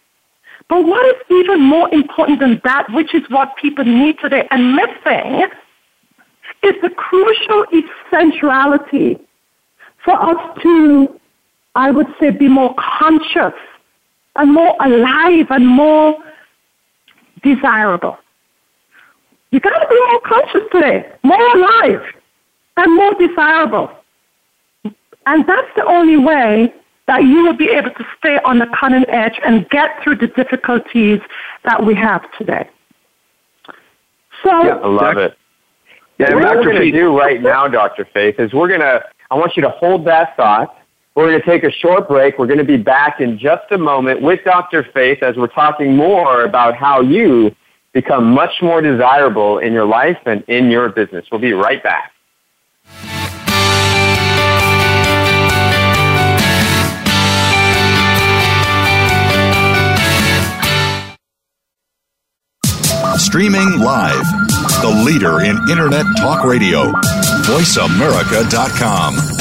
But 0.69 0.85
what 0.85 1.05
is 1.07 1.21
even 1.29 1.61
more 1.61 1.93
important 1.93 2.39
than 2.39 2.61
that, 2.63 2.85
which 2.91 3.13
is 3.13 3.23
what 3.29 3.55
people 3.57 3.83
need 3.83 4.19
today 4.19 4.47
and 4.51 4.75
missing, 4.75 5.47
is 6.63 6.75
the 6.81 6.89
crucial 6.89 7.65
essentiality 7.73 9.19
for 10.05 10.13
us 10.13 10.61
to, 10.61 11.19
I 11.75 11.91
would 11.91 12.07
say, 12.19 12.29
be 12.29 12.47
more 12.47 12.75
conscious 12.77 13.53
and 14.35 14.53
more 14.53 14.75
alive 14.79 15.47
and 15.49 15.67
more 15.67 16.15
desirable. 17.43 18.17
You 19.51 19.59
got 19.59 19.79
to 19.79 19.87
be 19.87 19.95
more 20.07 20.21
conscious 20.21 20.61
today, 20.71 21.11
more 21.23 21.55
alive, 21.55 22.01
and 22.77 22.95
more 22.95 23.13
desirable. 23.15 23.91
And 25.25 25.45
that's 25.45 25.67
the 25.75 25.85
only 25.85 26.17
way 26.17 26.73
that 27.07 27.23
you 27.23 27.43
will 27.43 27.57
be 27.57 27.69
able 27.69 27.91
to 27.91 28.05
stay 28.17 28.39
on 28.45 28.59
the 28.59 28.67
cutting 28.67 29.05
edge 29.09 29.39
and 29.45 29.69
get 29.69 30.01
through 30.01 30.15
the 30.15 30.27
difficulties 30.27 31.19
that 31.63 31.85
we 31.85 31.93
have 31.93 32.23
today. 32.37 32.69
So, 34.43 34.63
yeah, 34.63 34.75
I 34.75 34.87
love 34.87 35.17
it. 35.17 35.37
Yeah, 36.17 36.35
what 36.35 36.55
we're 36.57 36.63
going 36.63 36.75
to 36.77 36.91
do 36.91 37.17
right 37.17 37.41
now, 37.41 37.67
Dr. 37.67 38.05
Faith, 38.05 38.39
is 38.39 38.53
we're 38.53 38.67
going 38.67 38.79
to, 38.79 39.03
I 39.29 39.35
want 39.35 39.57
you 39.57 39.61
to 39.63 39.69
hold 39.69 40.05
that 40.05 40.35
thought. 40.37 40.77
We're 41.15 41.27
going 41.27 41.41
to 41.41 41.45
take 41.45 41.63
a 41.63 41.71
short 41.71 42.07
break. 42.07 42.39
We're 42.39 42.47
going 42.47 42.59
to 42.59 42.63
be 42.63 42.77
back 42.77 43.19
in 43.19 43.37
just 43.37 43.69
a 43.71 43.77
moment 43.77 44.21
with 44.21 44.39
Dr. 44.45 44.87
Faith 44.93 45.21
as 45.21 45.35
we're 45.35 45.47
talking 45.47 45.95
more 45.95 46.43
about 46.45 46.75
how 46.75 47.01
you 47.01 47.53
become 47.93 48.31
much 48.31 48.61
more 48.61 48.81
desirable 48.81 49.59
in 49.59 49.73
your 49.73 49.85
life 49.85 50.17
and 50.25 50.43
in 50.47 50.69
your 50.71 50.89
business. 50.89 51.25
We'll 51.31 51.41
be 51.41 51.53
right 51.53 51.83
back. 51.83 52.13
Streaming 63.17 63.79
live. 63.79 64.25
The 64.81 65.03
leader 65.05 65.41
in 65.41 65.57
Internet 65.69 66.05
talk 66.17 66.43
radio. 66.43 66.91
VoiceAmerica.com. 67.45 69.40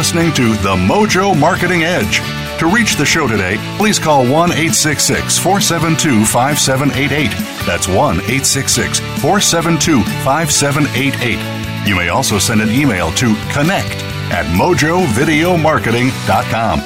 listening 0.00 0.32
to 0.32 0.54
The 0.62 0.74
Mojo 0.74 1.38
Marketing 1.38 1.84
Edge. 1.84 2.22
To 2.58 2.66
reach 2.74 2.96
the 2.96 3.04
show 3.04 3.28
today, 3.28 3.58
please 3.76 3.98
call 3.98 4.22
1 4.22 4.32
866 4.32 5.38
472 5.38 6.24
5788. 6.24 7.30
That's 7.66 7.86
1 7.86 7.96
866 7.96 9.00
472 9.20 10.02
5788. 10.24 11.86
You 11.86 11.96
may 11.96 12.08
also 12.08 12.38
send 12.38 12.62
an 12.62 12.70
email 12.70 13.12
to 13.12 13.34
connect 13.52 14.02
at 14.32 14.46
mojovideomarketing.com. 14.56 16.78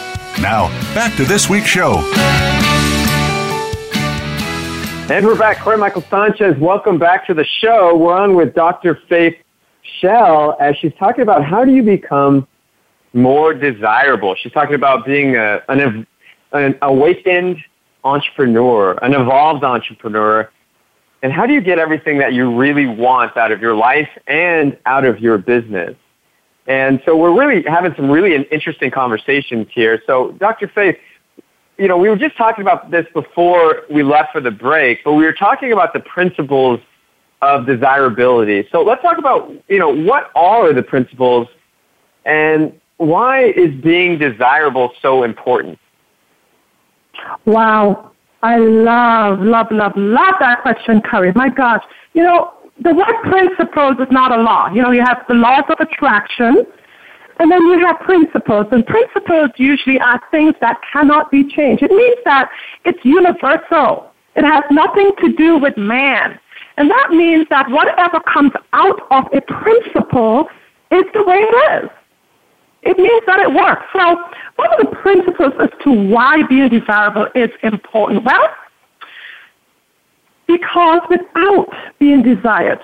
Now, 0.43 0.69
back 0.93 1.17
to 1.17 1.25
this 1.25 1.49
week's 1.49 1.69
show. 1.69 1.99
And 5.09 5.25
we're 5.25 5.39
back. 5.39 5.61
Corey 5.61 5.79
Michael 5.79 6.03
Sanchez, 6.11 6.59
welcome 6.59 6.99
back 6.99 7.25
to 7.29 7.35
the 7.35 7.45
show. 7.45 7.97
We're 7.97 8.19
on 8.19 8.35
with 8.35 8.57
Dr. 8.57 8.99
Faith 9.09 9.37
Shell 10.01 10.57
as 10.59 10.77
she's 10.79 10.95
talking 10.99 11.23
about 11.23 11.45
how 11.45 11.65
do 11.65 11.71
you 11.71 11.85
become 11.85 12.49
more 13.15 13.55
desirable. 13.55 14.35
She's 14.35 14.53
talking 14.53 14.75
about 14.75 15.07
being 15.07 15.37
a, 15.37 15.63
an, 15.69 16.07
an 16.53 16.79
awakened 16.83 17.59
entrepreneur, 18.03 18.99
an 19.03 19.15
evolved 19.15 19.65
entrepreneur. 19.65 20.51
And 21.23 21.33
how 21.33 21.47
do 21.47 21.55
you 21.55 21.63
get 21.63 21.79
everything 21.79 22.19
that 22.19 22.35
you 22.35 22.55
really 22.55 22.87
want 22.87 23.37
out 23.37 23.51
of 23.51 23.61
your 23.61 23.75
life 23.75 24.11
and 24.27 24.77
out 24.85 25.05
of 25.05 25.21
your 25.21 25.39
business? 25.39 25.97
And 26.67 27.01
so 27.07 27.17
we're 27.17 27.39
really 27.39 27.63
having 27.67 27.95
some 27.95 28.11
really 28.11 28.35
interesting 28.51 28.91
conversations 28.91 29.69
here. 29.73 30.03
So, 30.07 30.33
Dr. 30.33 30.69
Faith, 30.69 30.97
you 31.79 31.89
know, 31.89 31.97
we 31.97 32.09
were 32.09 32.17
just 32.17 32.37
talking 32.37 32.63
about 32.63 32.91
this 32.91 33.07
before 33.13 33.83
we 33.91 34.03
left 34.03 34.33
for 34.33 34.41
the 34.41 34.51
break, 34.51 35.03
but 35.05 35.15
we 35.15 35.25
were 35.25 35.33
talking 35.33 35.73
about 35.73 35.93
the 35.93 36.01
principles 36.01 36.81
of 37.43 37.67
desirability. 37.67 38.67
So 38.73 38.83
let's 38.83 39.03
talk 39.03 39.19
about, 39.19 39.51
you 39.69 39.79
know, 39.79 39.95
what 39.95 40.31
are 40.35 40.73
the 40.73 40.83
principles 40.83 41.49
and 42.25 42.73
why 42.97 43.45
is 43.45 43.75
being 43.83 44.19
desirable 44.19 44.93
so 45.03 45.23
important? 45.23 45.79
Wow. 47.45 48.13
I 48.43 48.59
love, 48.59 49.41
love, 49.41 49.69
love, 49.71 49.93
love 49.97 50.35
that 50.41 50.63
question, 50.63 51.01
Curry. 51.01 51.33
My 51.35 51.49
gosh. 51.49 51.83
You 52.13 52.25
know, 52.25 52.53
the 52.81 52.95
word 52.95 53.15
principles 53.23 53.97
is 53.99 54.11
not 54.11 54.33
a 54.33 54.43
law. 54.43 54.69
You 54.71 54.83
know, 54.83 54.91
you 54.91 55.03
have 55.03 55.25
the 55.29 55.35
laws 55.35 55.65
of 55.69 55.81
attraction, 55.81 56.67
and 57.39 57.51
then 57.51 57.63
you 57.63 57.87
have 57.87 58.01
principles. 58.01 58.67
And 58.71 58.87
principles 58.87 59.51
usually 59.57 59.99
are 59.99 60.21
things 60.31 60.55
that 60.61 60.81
cannot 60.93 61.31
be 61.31 61.49
changed. 61.49 61.83
It 61.83 61.91
means 61.91 62.19
that 62.25 62.51
it's 62.85 63.03
universal. 63.05 64.11
It 64.37 64.45
has 64.45 64.65
nothing 64.71 65.13
to 65.21 65.33
do 65.33 65.59
with 65.59 65.77
man. 65.77 66.39
And 66.77 66.91
that 66.91 67.11
means 67.11 67.47
that 67.51 67.71
whatever 67.71 68.21
comes 68.21 68.53
out 68.73 69.01
of 69.11 69.25
a 69.33 69.41
principle 69.41 70.49
is 70.91 71.05
the 71.15 71.23
way 71.25 71.37
it 71.37 71.85
is. 71.85 71.91
It 72.85 72.99
means 72.99 73.23
that 73.27 73.41
it 73.41 73.53
works. 73.53 73.83
So 73.93 74.19
what 74.57 74.71
are 74.73 74.85
the 74.85 74.97
principles 74.97 75.53
as 75.61 75.71
to 75.85 75.91
why 75.91 76.43
being 76.49 76.69
desirable 76.69 77.27
is 77.35 77.51
important? 77.63 78.25
Well, 78.25 78.49
because 80.47 81.01
without 81.09 81.69
being 81.99 82.23
desired, 82.23 82.81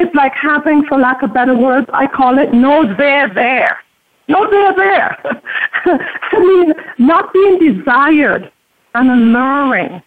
It's 0.00 0.14
like 0.14 0.32
having, 0.32 0.84
for 0.84 0.98
lack 0.98 1.22
of 1.22 1.32
better 1.32 1.56
words, 1.56 1.86
I 1.92 2.08
call 2.08 2.38
it 2.38 2.52
no 2.52 2.94
there 2.96 3.32
there. 3.32 3.78
No 4.26 4.50
there 4.50 4.74
there. 4.74 5.18
I 5.84 6.38
mean, 6.38 6.74
not 6.98 7.32
being 7.32 7.58
desired 7.58 8.50
and 8.94 9.10
alluring 9.10 10.02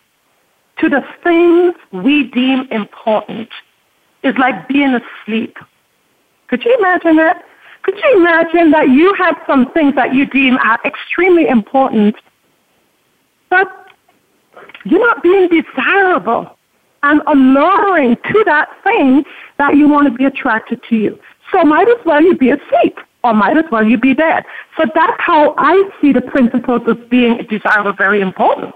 to 0.80 0.90
the 0.90 1.02
things 1.24 1.74
we 1.92 2.24
deem 2.32 2.68
important 2.70 3.50
is 4.24 4.36
like 4.38 4.68
being 4.68 5.00
asleep. 5.00 5.58
Could 6.48 6.66
you 6.66 6.76
imagine 6.80 7.16
that? 7.18 7.46
Could 7.88 8.00
you 8.04 8.18
imagine 8.18 8.72
that 8.72 8.90
you 8.90 9.14
have 9.14 9.42
some 9.48 9.72
things 9.72 9.96
that 9.96 10.14
you 10.14 10.26
deem 10.26 10.58
are 10.58 10.78
extremely 10.84 11.48
important, 11.48 12.16
but 13.50 13.88
you're 14.84 15.00
not 15.00 15.24
being 15.24 15.48
desirable 15.48 16.58
and 17.04 17.22
alluring 17.28 18.18
to 18.18 18.44
that 18.46 18.68
thing 18.84 19.24
that 19.58 19.78
you 19.78 19.88
want 19.88 20.06
to 20.06 20.14
be 20.14 20.26
attracted 20.26 20.82
to 20.90 20.98
you. 20.98 21.18
So 21.54 21.64
might 21.64 21.88
as 21.88 22.06
well 22.06 22.22
you 22.22 22.36
be 22.36 22.50
asleep 22.50 23.00
or 23.24 23.34
might 23.34 23.56
as 23.56 23.64
well 23.72 23.86
you 23.88 23.98
be 23.98 24.14
dead. 24.14 24.44
So 24.76 24.84
that's 24.94 25.22
how 25.22 25.56
I 25.58 25.90
see 26.02 26.12
the 26.12 26.22
principles 26.22 26.82
of 26.88 27.10
being 27.10 27.38
desirable 27.50 27.94
very 27.94 28.20
important. 28.20 28.76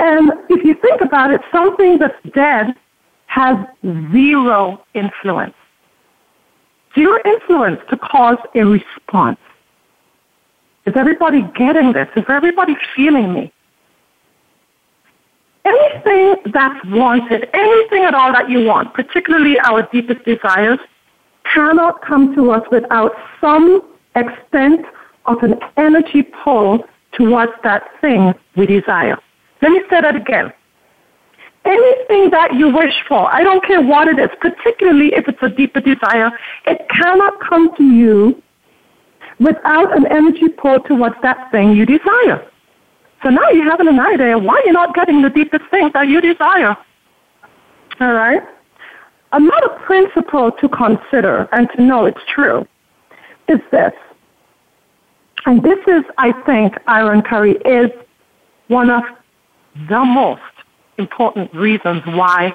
And 0.00 0.32
if 0.50 0.62
you 0.66 0.74
think 0.74 1.00
about 1.00 1.32
it, 1.32 1.40
something 1.50 1.96
that's 1.96 2.14
dead 2.34 2.74
has 3.24 3.56
zero 4.12 4.84
influence. 4.92 5.54
Zero 6.94 7.18
influence 7.24 7.80
to 7.90 7.96
cause 7.96 8.38
a 8.54 8.64
response. 8.64 9.38
Is 10.84 10.94
everybody 10.96 11.42
getting 11.54 11.92
this? 11.92 12.08
Is 12.16 12.24
everybody 12.28 12.76
feeling 12.94 13.32
me? 13.32 13.52
Anything 15.64 16.52
that's 16.52 16.84
wanted, 16.86 17.48
anything 17.54 18.02
at 18.02 18.14
all 18.14 18.32
that 18.32 18.50
you 18.50 18.64
want, 18.64 18.92
particularly 18.94 19.58
our 19.60 19.88
deepest 19.92 20.24
desires, 20.24 20.80
cannot 21.44 22.02
come 22.02 22.34
to 22.34 22.50
us 22.50 22.66
without 22.70 23.12
some 23.40 23.82
extent 24.16 24.84
of 25.26 25.42
an 25.42 25.54
energy 25.76 26.22
pull 26.22 26.84
towards 27.12 27.52
that 27.62 27.84
thing 28.00 28.34
we 28.56 28.66
desire. 28.66 29.18
Let 29.60 29.70
me 29.70 29.82
say 29.88 30.00
that 30.00 30.16
again. 30.16 30.52
Anything 31.64 32.30
that 32.30 32.54
you 32.54 32.74
wish 32.74 32.94
for, 33.06 33.32
I 33.32 33.42
don't 33.42 33.64
care 33.64 33.80
what 33.80 34.08
it 34.08 34.18
is, 34.18 34.30
particularly 34.40 35.14
if 35.14 35.28
it's 35.28 35.42
a 35.42 35.48
deeper 35.48 35.80
desire, 35.80 36.30
it 36.66 36.86
cannot 36.88 37.40
come 37.40 37.74
to 37.76 37.84
you 37.84 38.42
without 39.38 39.96
an 39.96 40.06
energy 40.06 40.48
pull 40.48 40.80
towards 40.80 41.14
that 41.22 41.50
thing 41.52 41.72
you 41.72 41.86
desire. 41.86 42.48
So 43.22 43.28
now 43.28 43.48
you 43.50 43.62
have 43.70 43.80
an 43.80 43.98
idea 43.98 44.36
why 44.36 44.60
you're 44.64 44.72
not 44.72 44.94
getting 44.94 45.22
the 45.22 45.30
deepest 45.30 45.64
things 45.70 45.92
that 45.92 46.08
you 46.08 46.20
desire. 46.20 46.76
All 48.00 48.12
right? 48.12 48.42
Another 49.32 49.68
principle 49.86 50.50
to 50.52 50.68
consider 50.68 51.48
and 51.52 51.68
to 51.76 51.82
know 51.82 52.06
it's 52.06 52.20
true 52.34 52.66
is 53.48 53.60
this. 53.70 53.92
And 55.46 55.62
this 55.62 55.78
is, 55.86 56.02
I 56.18 56.32
think, 56.44 56.74
Iron 56.86 57.22
Curry 57.22 57.56
is 57.64 57.90
one 58.68 58.90
of 58.90 59.02
the 59.88 60.04
most 60.04 60.42
important 60.98 61.52
reasons 61.54 62.02
why 62.06 62.54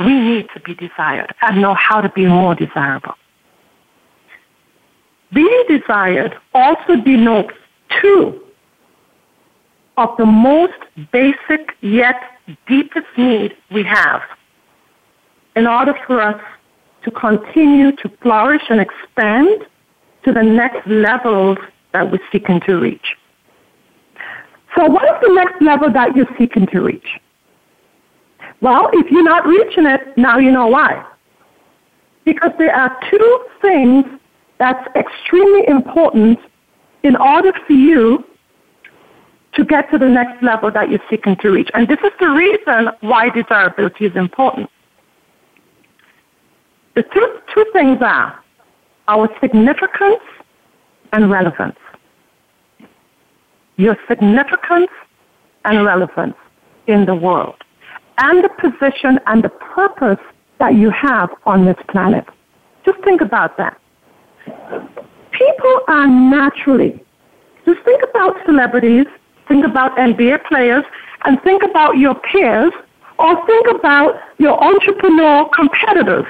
we 0.00 0.18
need 0.18 0.48
to 0.54 0.60
be 0.60 0.74
desired 0.74 1.34
and 1.42 1.60
know 1.60 1.74
how 1.74 2.00
to 2.00 2.08
be 2.10 2.26
more 2.26 2.54
desirable. 2.54 3.14
Being 5.32 5.64
desired 5.68 6.36
also 6.54 6.96
denotes 6.96 7.54
two 8.00 8.40
of 9.96 10.16
the 10.16 10.24
most 10.24 10.78
basic 11.12 11.76
yet 11.80 12.16
deepest 12.66 13.06
need 13.16 13.56
we 13.70 13.82
have 13.82 14.22
in 15.56 15.66
order 15.66 15.94
for 16.06 16.22
us 16.22 16.40
to 17.02 17.10
continue 17.10 17.92
to 17.96 18.08
flourish 18.22 18.62
and 18.70 18.80
expand 18.80 19.66
to 20.24 20.32
the 20.32 20.42
next 20.42 20.86
levels 20.86 21.58
that 21.92 22.10
we're 22.10 22.20
seeking 22.30 22.60
to 22.60 22.76
reach. 22.76 23.16
So 24.76 24.86
what 24.86 25.04
is 25.04 25.20
the 25.22 25.34
next 25.34 25.60
level 25.60 25.92
that 25.92 26.14
you're 26.14 26.28
seeking 26.38 26.66
to 26.68 26.80
reach? 26.80 27.18
Well, 28.60 28.90
if 28.92 29.10
you're 29.10 29.22
not 29.22 29.46
reaching 29.46 29.86
it, 29.86 30.16
now 30.16 30.38
you 30.38 30.50
know 30.50 30.66
why. 30.66 31.04
Because 32.24 32.50
there 32.58 32.74
are 32.74 32.96
two 33.10 33.44
things 33.62 34.04
that's 34.58 34.86
extremely 34.96 35.66
important 35.68 36.38
in 37.02 37.16
order 37.16 37.52
for 37.66 37.72
you 37.72 38.24
to 39.54 39.64
get 39.64 39.90
to 39.90 39.98
the 39.98 40.08
next 40.08 40.42
level 40.42 40.70
that 40.70 40.90
you're 40.90 41.02
seeking 41.08 41.36
to 41.36 41.50
reach. 41.50 41.70
And 41.74 41.88
this 41.88 41.98
is 42.04 42.12
the 42.20 42.28
reason 42.30 42.90
why 43.00 43.30
desirability 43.30 44.06
is 44.06 44.16
important. 44.16 44.68
The 46.94 47.02
two, 47.02 47.38
two 47.54 47.64
things 47.72 47.98
are 48.02 48.42
our 49.06 49.28
significance 49.40 50.22
and 51.12 51.30
relevance. 51.30 51.78
Your 53.76 53.96
significance 54.08 54.90
and 55.64 55.84
relevance 55.84 56.34
in 56.86 57.06
the 57.06 57.14
world, 57.14 57.62
and 58.18 58.44
the 58.44 58.48
position 58.48 59.18
and 59.26 59.42
the 59.42 59.48
purpose 59.48 60.18
that 60.58 60.74
you 60.74 60.90
have 60.90 61.30
on 61.46 61.64
this 61.64 61.76
planet. 61.88 62.24
Just 62.84 63.02
think 63.04 63.20
about 63.20 63.56
that. 63.56 63.80
People 65.32 65.80
are 65.88 66.06
naturally, 66.06 67.02
just 67.64 67.80
think 67.84 68.02
about 68.02 68.34
celebrities, 68.44 69.06
think 69.46 69.64
about 69.64 69.96
NBA 69.96 70.44
players, 70.46 70.84
and 71.24 71.40
think 71.42 71.62
about 71.62 71.96
your 71.96 72.14
peers, 72.14 72.72
or 73.18 73.46
think 73.46 73.66
about 73.68 74.20
your 74.38 74.62
entrepreneur 74.62 75.48
competitors. 75.54 76.26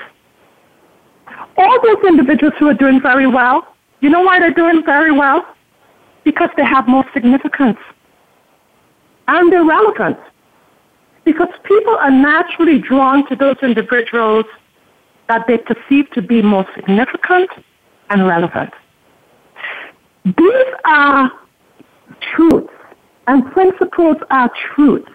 All 1.57 1.83
those 1.83 2.05
individuals 2.07 2.55
who 2.59 2.69
are 2.69 2.75
doing 2.75 3.01
very 3.01 3.27
well, 3.27 3.75
you 4.01 4.09
know 4.11 4.23
why 4.23 4.39
they're 4.39 4.53
doing 4.53 4.83
very 4.85 5.13
well? 5.13 5.47
Because 6.25 6.51
they 6.57 6.65
have 6.65 6.87
more 6.87 7.05
significance 7.13 7.79
and 9.27 9.53
they're 9.53 9.65
relevant. 9.65 10.19
Because 11.25 11.49
people 11.65 11.97
are 11.97 12.11
naturally 12.11 12.79
drawn 12.79 13.27
to 13.29 13.37
those 13.37 13.57
individuals 13.63 14.47
that 15.29 15.47
they 15.47 15.59
perceive 15.59 16.11
to 16.13 16.23
be 16.23 16.43
more 16.43 16.67
significant 16.75 17.51
and 18.11 18.27
relevant. 18.27 18.73
These 20.25 20.75
are 20.85 21.31
truths 22.21 22.73
and 23.27 23.51
principles 23.53 24.17
are 24.31 24.51
truths. 24.75 25.11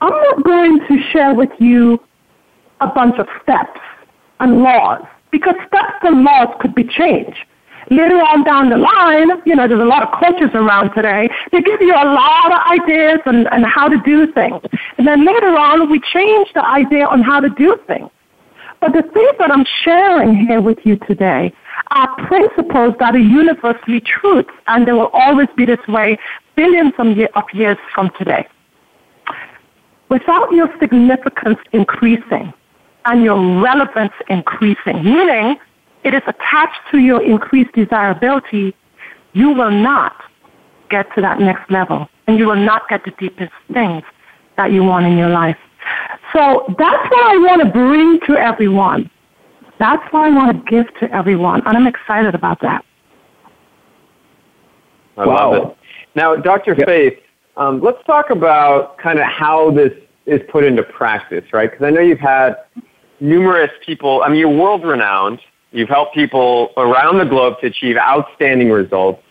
I'm 0.00 0.12
not 0.12 0.44
going 0.44 0.80
to 0.88 1.02
share 1.12 1.34
with 1.34 1.50
you 1.58 2.00
a 2.80 2.86
bunch 2.86 3.18
of 3.18 3.26
steps 3.42 3.80
and 4.38 4.62
laws 4.62 5.04
because 5.30 5.54
steps 5.66 5.98
and 6.02 6.22
laws 6.24 6.48
could 6.60 6.74
be 6.74 6.84
changed. 6.84 7.44
Later 7.90 8.22
on 8.22 8.44
down 8.44 8.70
the 8.70 8.76
line, 8.76 9.42
you 9.44 9.56
know, 9.56 9.66
there's 9.66 9.80
a 9.80 9.84
lot 9.84 10.04
of 10.04 10.10
coaches 10.20 10.50
around 10.54 10.94
today. 10.94 11.28
They 11.50 11.60
give 11.60 11.80
you 11.80 11.92
a 11.92 12.06
lot 12.06 12.52
of 12.52 12.80
ideas 12.80 13.18
and, 13.26 13.48
and 13.52 13.66
how 13.66 13.88
to 13.88 14.00
do 14.04 14.30
things. 14.32 14.62
And 14.96 15.08
then 15.08 15.26
later 15.26 15.56
on, 15.56 15.90
we 15.90 16.00
change 16.12 16.48
the 16.54 16.64
idea 16.64 17.06
on 17.06 17.22
how 17.22 17.40
to 17.40 17.48
do 17.48 17.76
things. 17.88 18.08
But 18.80 18.92
the 18.92 19.02
things 19.02 19.36
that 19.40 19.50
I'm 19.50 19.66
sharing 19.84 20.36
here 20.36 20.60
with 20.60 20.78
you 20.84 20.96
today 20.98 21.52
are 21.90 22.26
principles 22.28 22.94
that 23.00 23.16
are 23.16 23.18
universally 23.18 24.00
truths, 24.00 24.50
and 24.68 24.86
they 24.86 24.92
will 24.92 25.10
always 25.12 25.48
be 25.56 25.66
this 25.66 25.84
way 25.88 26.16
billions 26.54 26.92
of 26.96 27.44
years 27.52 27.76
from 27.92 28.10
today. 28.16 28.46
Without 30.08 30.52
your 30.52 30.68
significance 30.78 31.58
increasing 31.72 32.52
and 33.04 33.24
your 33.24 33.60
relevance 33.60 34.12
increasing, 34.28 35.02
meaning 35.04 35.56
it 36.04 36.14
is 36.14 36.22
attached 36.26 36.80
to 36.90 36.98
your 36.98 37.22
increased 37.22 37.72
desirability, 37.72 38.74
you 39.32 39.50
will 39.50 39.70
not 39.70 40.16
get 40.88 41.06
to 41.14 41.20
that 41.20 41.40
next 41.40 41.70
level 41.70 42.08
and 42.26 42.38
you 42.38 42.46
will 42.46 42.56
not 42.56 42.88
get 42.88 43.04
the 43.04 43.12
deepest 43.12 43.52
things 43.72 44.02
that 44.56 44.72
you 44.72 44.82
want 44.82 45.06
in 45.06 45.16
your 45.16 45.28
life. 45.28 45.58
So 46.32 46.64
that's 46.78 47.10
what 47.10 47.26
I 47.26 47.36
want 47.38 47.62
to 47.62 47.70
bring 47.70 48.20
to 48.26 48.36
everyone. 48.36 49.10
That's 49.78 50.02
what 50.12 50.24
I 50.24 50.30
want 50.30 50.64
to 50.64 50.70
give 50.70 50.92
to 51.00 51.10
everyone, 51.12 51.62
and 51.66 51.76
I'm 51.76 51.86
excited 51.86 52.34
about 52.34 52.60
that. 52.60 52.84
I 55.16 55.26
wow. 55.26 55.52
love 55.52 55.70
it. 55.70 55.76
Now, 56.14 56.36
Dr. 56.36 56.74
Yep. 56.76 56.86
Faith, 56.86 57.18
um, 57.56 57.80
let's 57.80 58.02
talk 58.04 58.30
about 58.30 58.98
kind 58.98 59.18
of 59.18 59.24
how 59.24 59.70
this 59.70 59.92
is 60.26 60.40
put 60.50 60.64
into 60.64 60.82
practice, 60.82 61.44
right? 61.52 61.70
Because 61.70 61.84
I 61.84 61.90
know 61.90 62.00
you've 62.00 62.20
had 62.20 62.56
numerous 63.20 63.70
people, 63.84 64.22
I 64.22 64.28
mean, 64.28 64.38
you're 64.38 64.48
world 64.50 64.84
renowned. 64.84 65.40
You've 65.72 65.88
helped 65.88 66.14
people 66.14 66.72
around 66.76 67.18
the 67.18 67.24
globe 67.24 67.60
to 67.60 67.66
achieve 67.66 67.96
outstanding 67.96 68.70
results. 68.70 69.22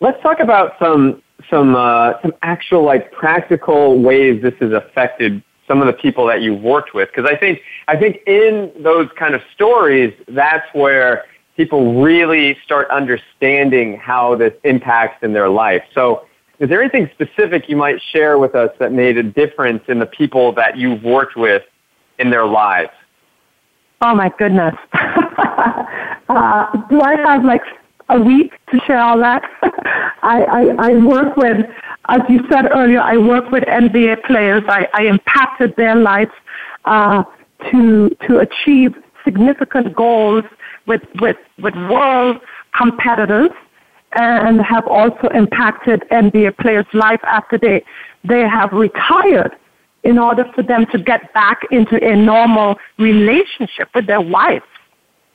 Let's 0.00 0.20
talk 0.22 0.40
about 0.40 0.74
some 0.80 1.22
some 1.50 1.76
uh, 1.76 2.20
some 2.22 2.32
actual 2.42 2.84
like 2.84 3.12
practical 3.12 4.00
ways 4.00 4.42
this 4.42 4.54
has 4.60 4.72
affected 4.72 5.42
some 5.68 5.80
of 5.80 5.86
the 5.86 5.92
people 5.92 6.26
that 6.26 6.42
you've 6.42 6.62
worked 6.62 6.94
with 6.94 7.08
because 7.14 7.30
I 7.30 7.36
think 7.36 7.60
I 7.86 7.96
think 7.96 8.20
in 8.26 8.72
those 8.82 9.08
kind 9.16 9.34
of 9.34 9.42
stories 9.54 10.12
that's 10.28 10.66
where 10.72 11.24
people 11.58 12.00
really 12.00 12.56
start 12.64 12.88
understanding 12.90 13.96
how 13.98 14.36
this 14.36 14.54
impacts 14.62 15.22
in 15.22 15.32
their 15.32 15.48
life. 15.48 15.82
So, 15.92 16.24
is 16.60 16.68
there 16.68 16.80
anything 16.80 17.10
specific 17.12 17.68
you 17.68 17.76
might 17.76 18.00
share 18.12 18.38
with 18.38 18.54
us 18.54 18.70
that 18.78 18.92
made 18.92 19.16
a 19.16 19.22
difference 19.22 19.82
in 19.88 19.98
the 19.98 20.06
people 20.06 20.52
that 20.52 20.76
you've 20.76 21.02
worked 21.02 21.36
with 21.36 21.62
in 22.18 22.30
their 22.30 22.46
lives? 22.46 22.90
Oh 24.00 24.14
my 24.14 24.30
goodness. 24.38 24.74
uh, 24.92 26.76
do 26.88 27.00
I 27.00 27.16
have 27.24 27.44
like 27.44 27.62
a 28.08 28.20
week 28.20 28.52
to 28.70 28.78
share 28.86 29.00
all 29.00 29.18
that? 29.18 29.42
I, 30.22 30.44
I, 30.44 30.90
I 30.90 30.96
work 30.98 31.36
with, 31.36 31.66
as 32.08 32.20
you 32.28 32.40
said 32.50 32.68
earlier, 32.72 33.00
I 33.00 33.16
work 33.16 33.50
with 33.50 33.64
NBA 33.64 34.24
players. 34.24 34.62
I, 34.68 34.86
I 34.94 35.04
impacted 35.06 35.74
their 35.76 35.96
lives 35.96 36.30
uh, 36.84 37.24
to 37.70 38.08
to 38.28 38.38
achieve 38.38 38.94
significant 39.24 39.96
goals 39.96 40.44
with 40.86 41.02
with 41.20 41.36
with 41.58 41.74
world 41.74 42.40
competitors, 42.76 43.50
and 44.12 44.60
have 44.60 44.86
also 44.86 45.28
impacted 45.34 46.04
NBA 46.12 46.56
players' 46.58 46.86
life 46.92 47.20
after 47.24 47.58
they 47.58 47.84
they 48.24 48.42
have 48.42 48.72
retired 48.72 49.56
in 50.04 50.18
order 50.18 50.44
for 50.54 50.62
them 50.62 50.86
to 50.92 50.98
get 50.98 51.32
back 51.34 51.60
into 51.70 51.96
a 52.02 52.16
normal 52.16 52.76
relationship 52.98 53.88
with 53.94 54.06
their 54.06 54.20
wife. 54.20 54.62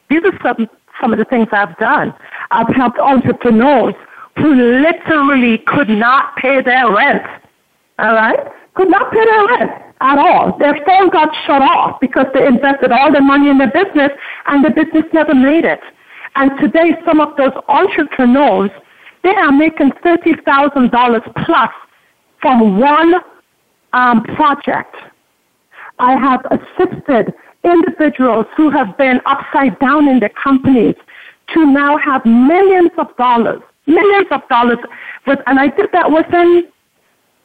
These 0.10 0.22
are 0.24 0.40
some, 0.42 0.70
some 1.02 1.12
of 1.12 1.20
the 1.20 1.26
things 1.26 1.48
I've 1.52 1.78
done. 1.78 2.14
I've 2.52 2.74
helped 2.76 3.00
entrepreneurs 3.00 3.96
who 4.38 4.54
literally 4.54 5.60
could 5.60 5.90
not 5.90 6.36
pay 6.38 6.62
their 6.62 6.92
rent. 6.92 7.24
All 8.00 8.14
right? 8.14 8.40
Could 8.74 8.90
not 8.90 9.12
pay 9.12 9.24
their 9.24 9.48
rent 9.48 9.72
at 10.02 10.18
all. 10.18 10.58
Their 10.58 10.76
phone 10.86 11.10
got 11.10 11.30
shut 11.46 11.62
off 11.62 12.00
because 12.00 12.26
they 12.34 12.46
invested 12.46 12.92
all 12.92 13.12
their 13.12 13.24
money 13.24 13.50
in 13.50 13.58
their 13.58 13.72
business 13.72 14.12
and 14.48 14.64
the 14.64 14.70
business 14.70 15.06
never 15.14 15.36
made 15.36 15.66
it. 15.66 15.80
And 16.36 16.52
today, 16.60 16.96
some 17.06 17.20
of 17.22 17.38
those 17.38 17.54
entrepreneurs, 17.68 18.72
they 19.24 19.36
are 19.36 19.52
making 19.52 19.92
$30,000 20.04 21.46
plus 21.46 21.70
from 22.42 22.80
one 22.80 23.14
um, 23.94 24.24
project. 24.24 24.96
I 26.00 26.16
have 26.18 26.46
assisted 26.52 27.34
individuals 27.64 28.46
who 28.58 28.70
have 28.70 28.98
been 28.98 29.22
upside 29.26 29.80
down 29.80 30.08
in 30.08 30.20
their 30.20 30.34
companies 30.44 30.96
to 31.54 31.66
now 31.66 31.98
have 31.98 32.26
millions 32.26 32.92
of 32.98 33.16
dollars, 33.18 33.62
millions 33.86 34.28
of 34.32 34.42
dollars. 34.50 34.80
With, 35.26 35.40
and 35.48 35.60
I 35.60 35.68
did 35.68 35.90
that 35.94 36.12
within, 36.12 36.68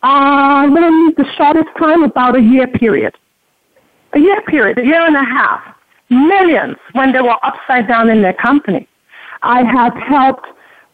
uh, 0.02 0.68
within 0.72 1.14
the 1.16 1.24
shortest 1.36 1.68
time, 1.78 2.02
about 2.02 2.36
a 2.36 2.40
year 2.40 2.66
period. 2.66 3.14
A 4.14 4.18
year 4.18 4.40
period, 4.42 4.78
a 4.78 4.84
year 4.84 5.06
and 5.06 5.16
a 5.16 5.24
half. 5.24 5.62
Millions 6.10 6.76
when 6.92 7.12
they 7.12 7.20
were 7.20 7.36
upside 7.42 7.86
down 7.86 8.08
in 8.08 8.22
their 8.22 8.32
company. 8.32 8.88
I 9.42 9.62
have 9.62 9.94
helped 9.94 10.46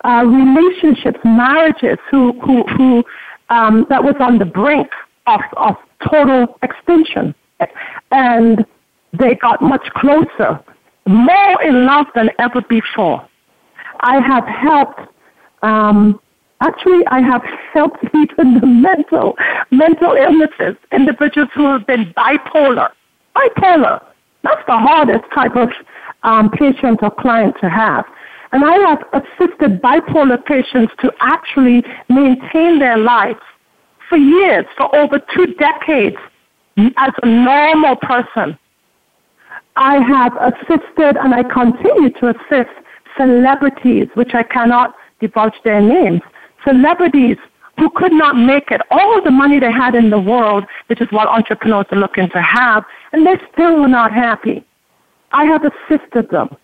uh, 0.05 0.25
relationships, 0.27 1.19
marriages 1.25 1.99
who, 2.11 2.33
who, 2.41 2.65
who 2.77 3.05
um, 3.49 3.87
that 3.89 4.03
was 4.03 4.17
on 4.19 4.39
the 4.39 4.45
brink 4.45 4.89
of, 5.27 5.41
of 5.57 5.77
total 6.09 6.59
extinction. 6.63 7.35
And 8.11 8.65
they 9.13 9.35
got 9.37 9.63
much 9.63 9.87
closer, 9.95 10.61
more 11.07 11.63
in 11.63 11.87
love 11.87 12.07
than 12.15 12.31
ever 12.39 12.61
before. 12.63 13.27
I 14.01 14.21
have 14.21 14.45
helped, 14.45 15.01
um, 15.63 16.21
actually, 16.61 17.07
I 17.07 17.21
have 17.21 17.43
helped 17.73 18.05
even 18.15 18.61
the 18.61 18.67
mental, 18.67 19.37
mental 19.71 20.13
illnesses, 20.13 20.77
individuals 20.93 21.49
who 21.55 21.67
have 21.67 21.87
been 21.87 22.13
bipolar. 22.17 22.91
Bipolar. 23.37 24.05
That's 24.43 24.67
the 24.67 24.77
hardest 24.77 25.25
type 25.33 25.57
of 25.57 25.71
um, 26.23 26.51
patient 26.51 27.01
or 27.03 27.11
client 27.11 27.57
to 27.61 27.71
have. 27.71 28.05
And 28.53 28.65
I 28.65 28.75
have 28.89 29.05
assisted 29.13 29.81
bipolar 29.81 30.45
patients 30.45 30.93
to 31.01 31.13
actually 31.21 31.83
maintain 32.09 32.79
their 32.79 32.99
lives 32.99 33.41
for 34.15 34.19
years, 34.19 34.65
for 34.77 34.95
over 34.95 35.19
two 35.35 35.47
decades, 35.55 36.17
as 36.77 37.13
a 37.23 37.27
normal 37.27 37.97
person. 37.97 38.57
I 39.77 39.97
have 39.99 40.37
assisted 40.37 41.17
and 41.17 41.35
I 41.35 41.43
continue 41.43 42.11
to 42.21 42.29
assist 42.29 42.71
celebrities, 43.17 44.09
which 44.15 44.35
I 44.35 44.45
cannot 44.45 44.95
divulge 45.21 45.55
their 45.65 45.81
names, 45.81 46.21
celebrities 46.65 47.39
who 47.77 47.91
could 47.91 48.13
not 48.13 48.37
make 48.37 48.71
it 48.71 48.81
all 48.93 49.21
the 49.21 49.33
money 49.33 49.59
they 49.59 49.73
had 49.73 49.97
in 49.97 50.11
the 50.11 50.21
world, 50.21 50.65
which 50.87 51.01
is 51.01 51.09
what 51.11 51.27
entrepreneurs 51.27 51.87
are 51.91 51.99
looking 51.99 52.29
to 52.31 52.41
have, 52.41 52.85
and 53.13 53.27
they 53.27 53.37
still 53.53 53.81
were 53.81 53.89
not 53.89 54.13
happy. 54.13 54.65
I 55.33 55.45
have 55.47 55.63
assisted 55.65 56.31
them. 56.31 56.57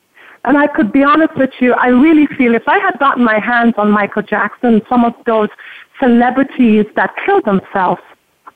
And 0.45 0.57
I 0.57 0.69
could 0.69 0.93
be 0.93 1.03
honest 1.03 1.37
with 1.37 1.51
you, 1.59 1.75
I 1.75 1.89
really 1.89 2.27
feel 2.39 2.55
if 2.55 2.67
I 2.69 2.79
had 2.79 2.99
gotten 3.01 3.25
my 3.25 3.41
hands 3.41 3.75
on 3.77 3.91
Michael 3.91 4.23
Jackson, 4.23 4.81
some 4.89 5.05
of 5.05 5.15
those 5.27 5.49
celebrities 6.01 6.87
that 6.97 7.15
kill 7.25 7.41
themselves, 7.43 8.01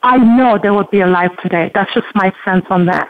I 0.03 0.17
know 0.17 0.59
they 0.61 0.69
would 0.69 0.91
be 0.91 1.01
alive 1.01 1.31
today. 1.41 1.71
That's 1.73 1.91
just 1.93 2.07
my 2.13 2.31
sense 2.43 2.65
on 2.69 2.85
that. 2.85 3.09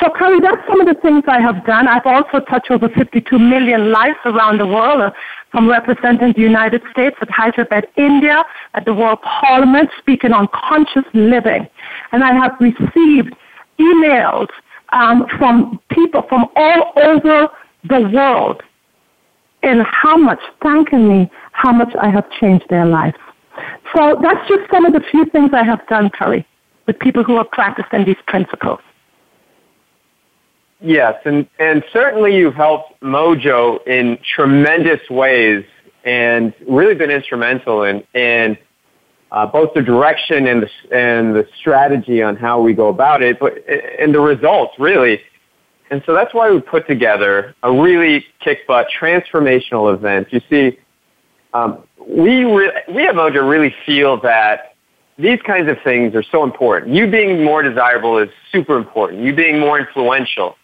So, 0.00 0.08
Corey, 0.10 0.40
that's 0.40 0.60
some 0.66 0.80
of 0.80 0.88
the 0.88 1.00
things 1.00 1.22
I 1.28 1.40
have 1.40 1.64
done. 1.64 1.86
I've 1.86 2.06
also 2.06 2.40
touched 2.40 2.70
over 2.70 2.88
52 2.88 3.38
million 3.38 3.92
lives 3.92 4.18
around 4.24 4.58
the 4.58 4.66
world, 4.66 5.00
uh, 5.00 5.10
from 5.52 5.68
representing 5.68 6.32
the 6.32 6.40
United 6.40 6.82
States 6.90 7.16
at 7.20 7.30
Hyderabad, 7.30 7.86
India, 7.96 8.42
at 8.74 8.84
the 8.84 8.94
World 8.94 9.20
Parliament, 9.22 9.90
speaking 9.98 10.32
on 10.32 10.48
conscious 10.48 11.04
living. 11.14 11.68
And 12.10 12.24
I 12.24 12.32
have 12.32 12.56
received 12.58 13.36
emails 13.78 14.48
um, 14.92 15.26
from 15.38 15.80
people 15.90 16.22
from 16.28 16.46
all 16.56 16.92
over 16.96 17.48
the 17.84 18.10
world 18.12 18.62
in 19.62 19.84
how 19.86 20.16
much, 20.16 20.40
thanking 20.62 21.08
me, 21.08 21.30
how 21.52 21.70
much 21.70 21.94
I 22.00 22.08
have 22.08 22.28
changed 22.40 22.64
their 22.68 22.86
lives. 22.86 23.16
So 23.94 24.18
that's 24.22 24.48
just 24.48 24.70
some 24.70 24.84
of 24.84 24.92
the 24.92 25.00
few 25.10 25.26
things 25.26 25.50
I 25.52 25.64
have 25.64 25.86
done, 25.88 26.10
Corey, 26.10 26.46
with 26.86 26.98
people 26.98 27.22
who 27.22 27.36
have 27.36 27.50
practiced 27.50 27.92
in 27.92 28.04
these 28.04 28.16
principles. 28.26 28.80
Yes, 30.80 31.14
and, 31.24 31.46
and 31.60 31.84
certainly 31.92 32.36
you've 32.36 32.54
helped 32.54 33.00
Mojo 33.02 33.86
in 33.86 34.18
tremendous 34.34 35.00
ways 35.08 35.64
and 36.04 36.52
really 36.68 36.94
been 36.94 37.10
instrumental 37.10 37.84
in, 37.84 38.02
in 38.14 38.58
uh, 39.30 39.46
both 39.46 39.72
the 39.74 39.82
direction 39.82 40.48
and 40.48 40.62
the, 40.62 40.96
and 40.96 41.36
the 41.36 41.46
strategy 41.56 42.20
on 42.20 42.34
how 42.36 42.60
we 42.60 42.72
go 42.72 42.88
about 42.88 43.22
it, 43.22 43.38
but 43.38 43.54
and 43.98 44.12
the 44.12 44.20
results, 44.20 44.74
really. 44.78 45.20
And 45.90 46.02
so 46.04 46.14
that's 46.14 46.34
why 46.34 46.50
we 46.50 46.60
put 46.60 46.86
together 46.88 47.54
a 47.62 47.70
really 47.72 48.24
kick 48.40 48.66
butt 48.66 48.88
transformational 48.98 49.94
event. 49.94 50.28
You 50.32 50.40
see, 50.50 50.78
um, 51.54 51.84
we 52.08 52.44
re- 52.44 52.82
we 52.88 53.06
at 53.06 53.14
Mojo 53.14 53.48
really 53.48 53.74
feel 53.84 54.20
that 54.20 54.74
these 55.18 55.40
kinds 55.42 55.70
of 55.70 55.76
things 55.84 56.14
are 56.14 56.22
so 56.22 56.42
important. 56.42 56.94
You 56.94 57.10
being 57.10 57.44
more 57.44 57.62
desirable 57.62 58.18
is 58.18 58.30
super 58.50 58.76
important. 58.76 59.22
You 59.22 59.34
being 59.34 59.60
more 59.60 59.78
influential, 59.78 60.56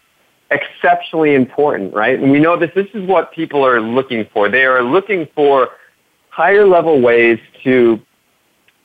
exceptionally 0.51 1.35
important, 1.35 1.95
right? 1.95 2.19
And 2.19 2.31
we 2.31 2.41
know 2.41 2.59
that 2.59 2.75
this 2.75 2.87
is 2.95 3.07
what 3.07 3.33
people 3.33 3.65
are 3.65 3.81
looking 3.81 4.27
for. 4.33 4.49
They 4.49 4.65
are 4.65 4.83
looking 4.83 5.29
for 5.35 5.69
higher 6.31 6.67
level 6.67 7.01
ways 7.01 7.39
to 7.65 8.01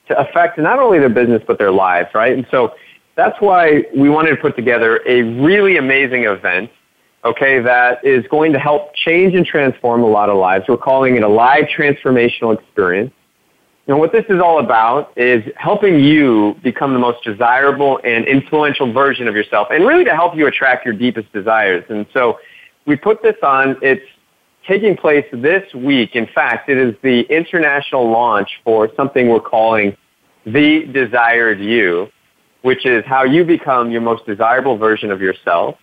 to 0.08 0.20
affect 0.20 0.58
not 0.58 0.80
only 0.80 1.00
their 1.00 1.10
business 1.10 1.42
but 1.48 1.58
their 1.58 1.72
lives, 1.72 2.10
right? 2.13 2.34
And 2.34 2.46
so 2.52 2.74
that's 3.16 3.39
why 3.39 3.86
we 3.96 4.10
wanted 4.10 4.32
to 4.32 4.38
put 4.38 4.56
together 4.56 5.02
a 5.08 5.22
really 5.22 5.78
amazing 5.78 6.26
event 6.26 6.70
okay, 7.26 7.60
that 7.60 8.04
is 8.04 8.26
going 8.28 8.54
to 8.54 8.60
help 8.60 8.94
change 8.96 9.34
and 9.34 9.46
transform 9.46 10.04
a 10.04 10.08
lot 10.08 10.30
of 10.30 10.38
lives. 10.38 10.66
We're 10.68 10.78
calling 10.78 11.16
it 11.16 11.24
a 11.24 11.28
live 11.28 11.66
transformational 11.66 12.58
experience. 12.58 13.14
And 13.88 14.00
what 14.00 14.14
this 14.14 14.26
is 14.30 14.40
all 14.40 14.60
about 14.60 15.12
is 15.18 15.44
helping 15.58 16.00
you 16.00 16.56
become 16.64 16.94
the 16.94 17.00
most 17.00 17.24
desirable 17.24 18.00
and 18.04 18.26
influential 18.26 18.92
version 18.94 19.28
of 19.28 19.36
yourself 19.36 19.68
and 19.72 19.86
really 19.86 20.06
to 20.06 20.16
help 20.16 20.36
you 20.36 20.48
attract 20.48 20.86
your 20.86 20.94
deepest 20.94 21.32
desires. 21.34 21.84
And 21.90 22.06
so 22.14 22.40
we 22.86 22.96
put 22.96 23.22
this 23.22 23.36
on, 23.44 23.78
it's 23.82 24.06
taking 24.66 24.96
place 24.96 25.26
this 25.34 25.74
week. 25.74 26.16
In 26.16 26.28
fact, 26.28 26.70
it 26.70 26.78
is 26.78 26.96
the 27.04 27.22
international 27.24 28.10
launch 28.10 28.50
for 28.64 28.90
something 28.96 29.28
we're 29.28 29.42
calling 29.42 29.98
The 30.46 30.86
Desired 30.86 31.60
You, 31.60 32.08
which 32.62 32.86
is 32.86 33.04
how 33.06 33.24
you 33.24 33.44
become 33.44 33.92
your 33.92 34.02
most 34.02 34.26
desirable 34.26 34.78
version 34.78 35.12
of 35.12 35.20
yourself 35.20 35.76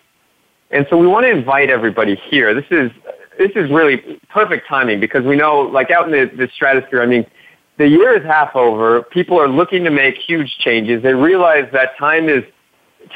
and 0.70 0.86
so 0.88 0.96
we 0.96 1.06
want 1.06 1.24
to 1.24 1.30
invite 1.30 1.70
everybody 1.70 2.16
here. 2.30 2.54
This 2.54 2.66
is 2.70 2.90
this 3.38 3.50
is 3.56 3.70
really 3.70 4.20
perfect 4.28 4.68
timing 4.68 5.00
because 5.00 5.24
we 5.24 5.34
know, 5.34 5.60
like 5.60 5.90
out 5.90 6.06
in 6.06 6.12
the, 6.12 6.30
the 6.36 6.48
stratosphere, 6.54 7.02
I 7.02 7.06
mean, 7.06 7.24
the 7.78 7.88
year 7.88 8.14
is 8.14 8.22
half 8.24 8.54
over. 8.54 9.02
People 9.04 9.40
are 9.40 9.48
looking 9.48 9.84
to 9.84 9.90
make 9.90 10.16
huge 10.16 10.58
changes. 10.58 11.02
They 11.02 11.14
realize 11.14 11.64
that 11.72 11.96
time 11.98 12.28
is 12.28 12.44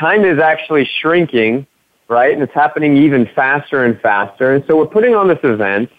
time 0.00 0.24
is 0.24 0.38
actually 0.38 0.88
shrinking, 1.00 1.66
right? 2.08 2.32
And 2.32 2.42
it's 2.42 2.54
happening 2.54 2.96
even 2.96 3.28
faster 3.34 3.84
and 3.84 4.00
faster. 4.00 4.54
And 4.54 4.64
so 4.66 4.76
we're 4.78 4.86
putting 4.86 5.14
on 5.14 5.28
this 5.28 5.38
event 5.44 5.90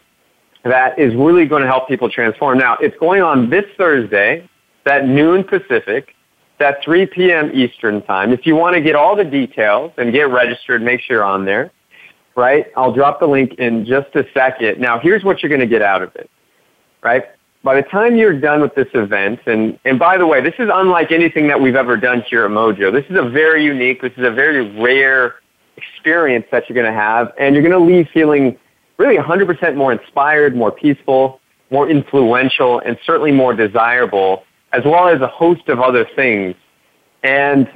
that 0.63 0.97
is 0.97 1.13
really 1.13 1.45
going 1.45 1.61
to 1.61 1.67
help 1.67 1.87
people 1.87 2.09
transform. 2.09 2.57
Now, 2.57 2.75
it's 2.81 2.97
going 2.97 3.21
on 3.21 3.51
this 3.51 3.65
Thursday 3.77 4.49
at 4.87 5.07
noon 5.07 5.43
Pacific 5.43 6.14
at 6.59 6.83
3 6.83 7.05
p.m. 7.07 7.51
Eastern 7.53 8.01
Time. 8.03 8.31
If 8.31 8.45
you 8.45 8.55
want 8.55 8.75
to 8.75 8.81
get 8.81 8.95
all 8.95 9.15
the 9.15 9.23
details 9.23 9.91
and 9.97 10.11
get 10.11 10.29
registered, 10.29 10.81
make 10.81 11.01
sure 11.01 11.17
you're 11.17 11.25
on 11.25 11.45
there, 11.45 11.71
right? 12.35 12.67
I'll 12.77 12.93
drop 12.93 13.19
the 13.19 13.27
link 13.27 13.55
in 13.55 13.85
just 13.85 14.15
a 14.15 14.25
second. 14.33 14.79
Now, 14.79 14.99
here's 14.99 15.23
what 15.23 15.41
you're 15.41 15.49
going 15.49 15.61
to 15.61 15.67
get 15.67 15.81
out 15.81 16.01
of 16.01 16.15
it, 16.15 16.29
right? 17.01 17.25
By 17.63 17.75
the 17.75 17.81
time 17.81 18.15
you're 18.15 18.39
done 18.39 18.61
with 18.61 18.75
this 18.75 18.87
event, 18.93 19.39
and, 19.47 19.79
and 19.85 19.97
by 19.97 20.17
the 20.17 20.27
way, 20.27 20.39
this 20.39 20.53
is 20.59 20.69
unlike 20.71 21.11
anything 21.11 21.47
that 21.47 21.59
we've 21.59 21.75
ever 21.75 21.97
done 21.97 22.21
here 22.29 22.45
at 22.45 22.51
Mojo. 22.51 22.91
This 22.91 23.05
is 23.09 23.17
a 23.17 23.27
very 23.27 23.65
unique, 23.65 24.01
this 24.01 24.13
is 24.17 24.25
a 24.25 24.31
very 24.31 24.79
rare 24.79 25.35
experience 25.75 26.45
that 26.51 26.69
you're 26.69 26.75
going 26.75 26.91
to 26.91 26.97
have, 26.97 27.33
and 27.39 27.55
you're 27.55 27.63
going 27.63 27.77
to 27.77 27.93
leave 27.93 28.07
feeling 28.13 28.57
really 28.97 29.17
100% 29.17 29.75
more 29.75 29.91
inspired, 29.91 30.55
more 30.55 30.71
peaceful, 30.71 31.41
more 31.71 31.89
influential, 31.89 32.79
and 32.79 32.97
certainly 33.05 33.31
more 33.31 33.53
desirable, 33.53 34.44
as 34.75 34.83
well 34.83 35.07
as 35.07 35.21
a 35.21 35.27
host 35.27 35.69
of 35.69 35.79
other 35.79 36.07
things. 36.15 36.55
And 37.23 37.67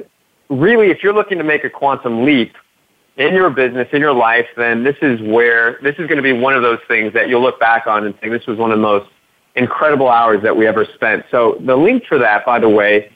really, 0.50 0.90
if 0.90 1.04
you're 1.04 1.14
looking 1.14 1.38
to 1.38 1.44
make 1.44 1.64
a 1.64 1.70
quantum 1.70 2.26
leap 2.26 2.54
in 3.18 3.34
your 3.34 3.50
business, 3.50 3.88
in 3.92 4.02
your 4.02 4.14
life, 4.14 4.48
then 4.58 4.84
this 4.84 4.96
is 5.02 5.22
where, 5.22 5.80
this 5.84 5.94
is 5.94 6.08
going 6.08 6.18
to 6.18 6.24
be 6.24 6.34
one 6.34 6.56
of 6.56 6.62
those 6.62 6.80
things 6.88 7.14
that 7.14 7.30
you'll 7.30 7.42
look 7.42 7.60
back 7.60 7.88
on 7.88 8.06
and 8.06 8.16
say, 8.22 8.30
this 8.30 8.46
was 8.48 8.58
one 8.58 8.72
of 8.72 8.78
the 8.78 8.82
most 8.82 9.10
incredible 9.56 10.10
hours 10.10 10.42
that 10.44 10.56
we 10.56 10.68
ever 10.68 10.86
spent. 10.96 11.26
So 11.32 11.58
the 11.66 11.76
link 11.76 12.06
for 12.06 12.18
that, 12.18 12.46
by 12.46 12.60
the 12.60 12.70
way, 12.70 13.12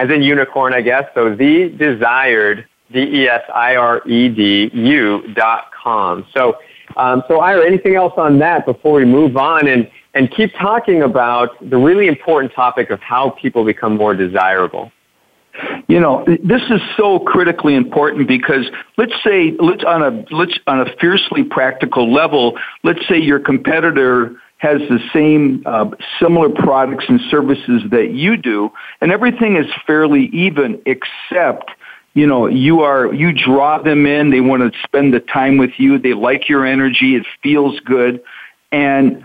As 0.02 0.10
in 0.10 0.24
unicorn, 0.24 0.74
I 0.74 0.82
guess. 0.82 1.04
So 1.14 1.36
the 1.36 1.70
desired, 1.78 2.66
D-E-S-I-R-E-D-U 2.92 3.34
dot 5.36 5.66
com. 5.72 6.26
So, 6.34 6.58
um, 6.98 7.22
so 7.28 7.40
Ira, 7.40 7.64
anything 7.68 7.94
else 7.94 8.14
on 8.18 8.40
that 8.40 8.66
before 8.66 8.94
we 8.94 9.06
move 9.06 9.38
on 9.38 9.68
and, 9.68 9.88
and 10.16 10.32
keep 10.32 10.56
talking 10.56 11.04
about 11.04 11.50
the 11.70 11.78
really 11.78 12.08
important 12.08 12.52
topic 12.54 12.90
of 12.90 13.00
how 13.00 13.30
people 13.30 13.64
become 13.64 13.96
more 13.96 14.16
desirable? 14.16 14.92
You 15.88 16.00
know, 16.00 16.26
this 16.26 16.64
is 16.72 16.82
so 16.98 17.20
critically 17.20 17.76
important 17.76 18.28
because 18.28 18.66
let's 18.98 19.14
say 19.24 19.56
let's 19.60 19.84
on 19.84 20.02
a 20.02 20.26
let's 20.34 20.58
on 20.66 20.80
a 20.80 20.86
fiercely 21.00 21.44
practical 21.44 22.12
level, 22.12 22.58
let's 22.84 23.08
say 23.08 23.20
your 23.20 23.38
competitor 23.40 24.36
has 24.62 24.80
the 24.90 25.00
same 25.12 25.64
uh, 25.66 25.90
similar 26.20 26.50
products 26.50 27.06
and 27.08 27.20
services 27.30 27.82
that 27.92 28.12
you 28.12 28.38
do, 28.38 28.72
and 29.02 29.12
everything 29.12 29.58
is 29.58 29.66
fairly 29.86 30.26
even 30.28 30.82
except 30.86 31.72
you 32.14 32.28
know 32.28 32.48
you 32.48 32.82
are 32.82 33.14
you 33.14 33.32
draw 33.32 33.82
them 33.82 34.06
in 34.06 34.32
they 34.32 34.42
want 34.42 34.62
to 34.62 34.80
spend 34.84 35.14
the 35.14 35.20
time 35.20 35.58
with 35.58 35.72
you 35.78 35.98
they 35.98 36.14
like 36.14 36.50
your 36.50 36.66
energy 36.66 37.16
it 37.16 37.26
feels 37.42 37.80
good 37.80 38.22
and 38.74 39.24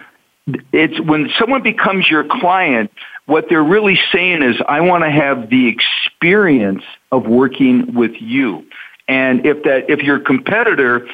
it's 0.72 1.00
when 1.00 1.28
someone 1.36 1.64
becomes 1.64 2.08
your 2.08 2.22
client 2.22 2.88
what 3.26 3.46
they're 3.48 3.62
really 3.62 3.98
saying 4.12 4.42
is, 4.42 4.56
I 4.66 4.80
want 4.80 5.04
to 5.04 5.10
have 5.10 5.50
the 5.50 5.68
experience 5.68 6.84
of 7.12 7.26
working 7.26 7.94
with 7.94 8.12
you. 8.20 8.64
And 9.08 9.44
if 9.44 9.64
that, 9.64 9.90
if 9.90 10.00
your 10.00 10.20
competitor 10.20 11.08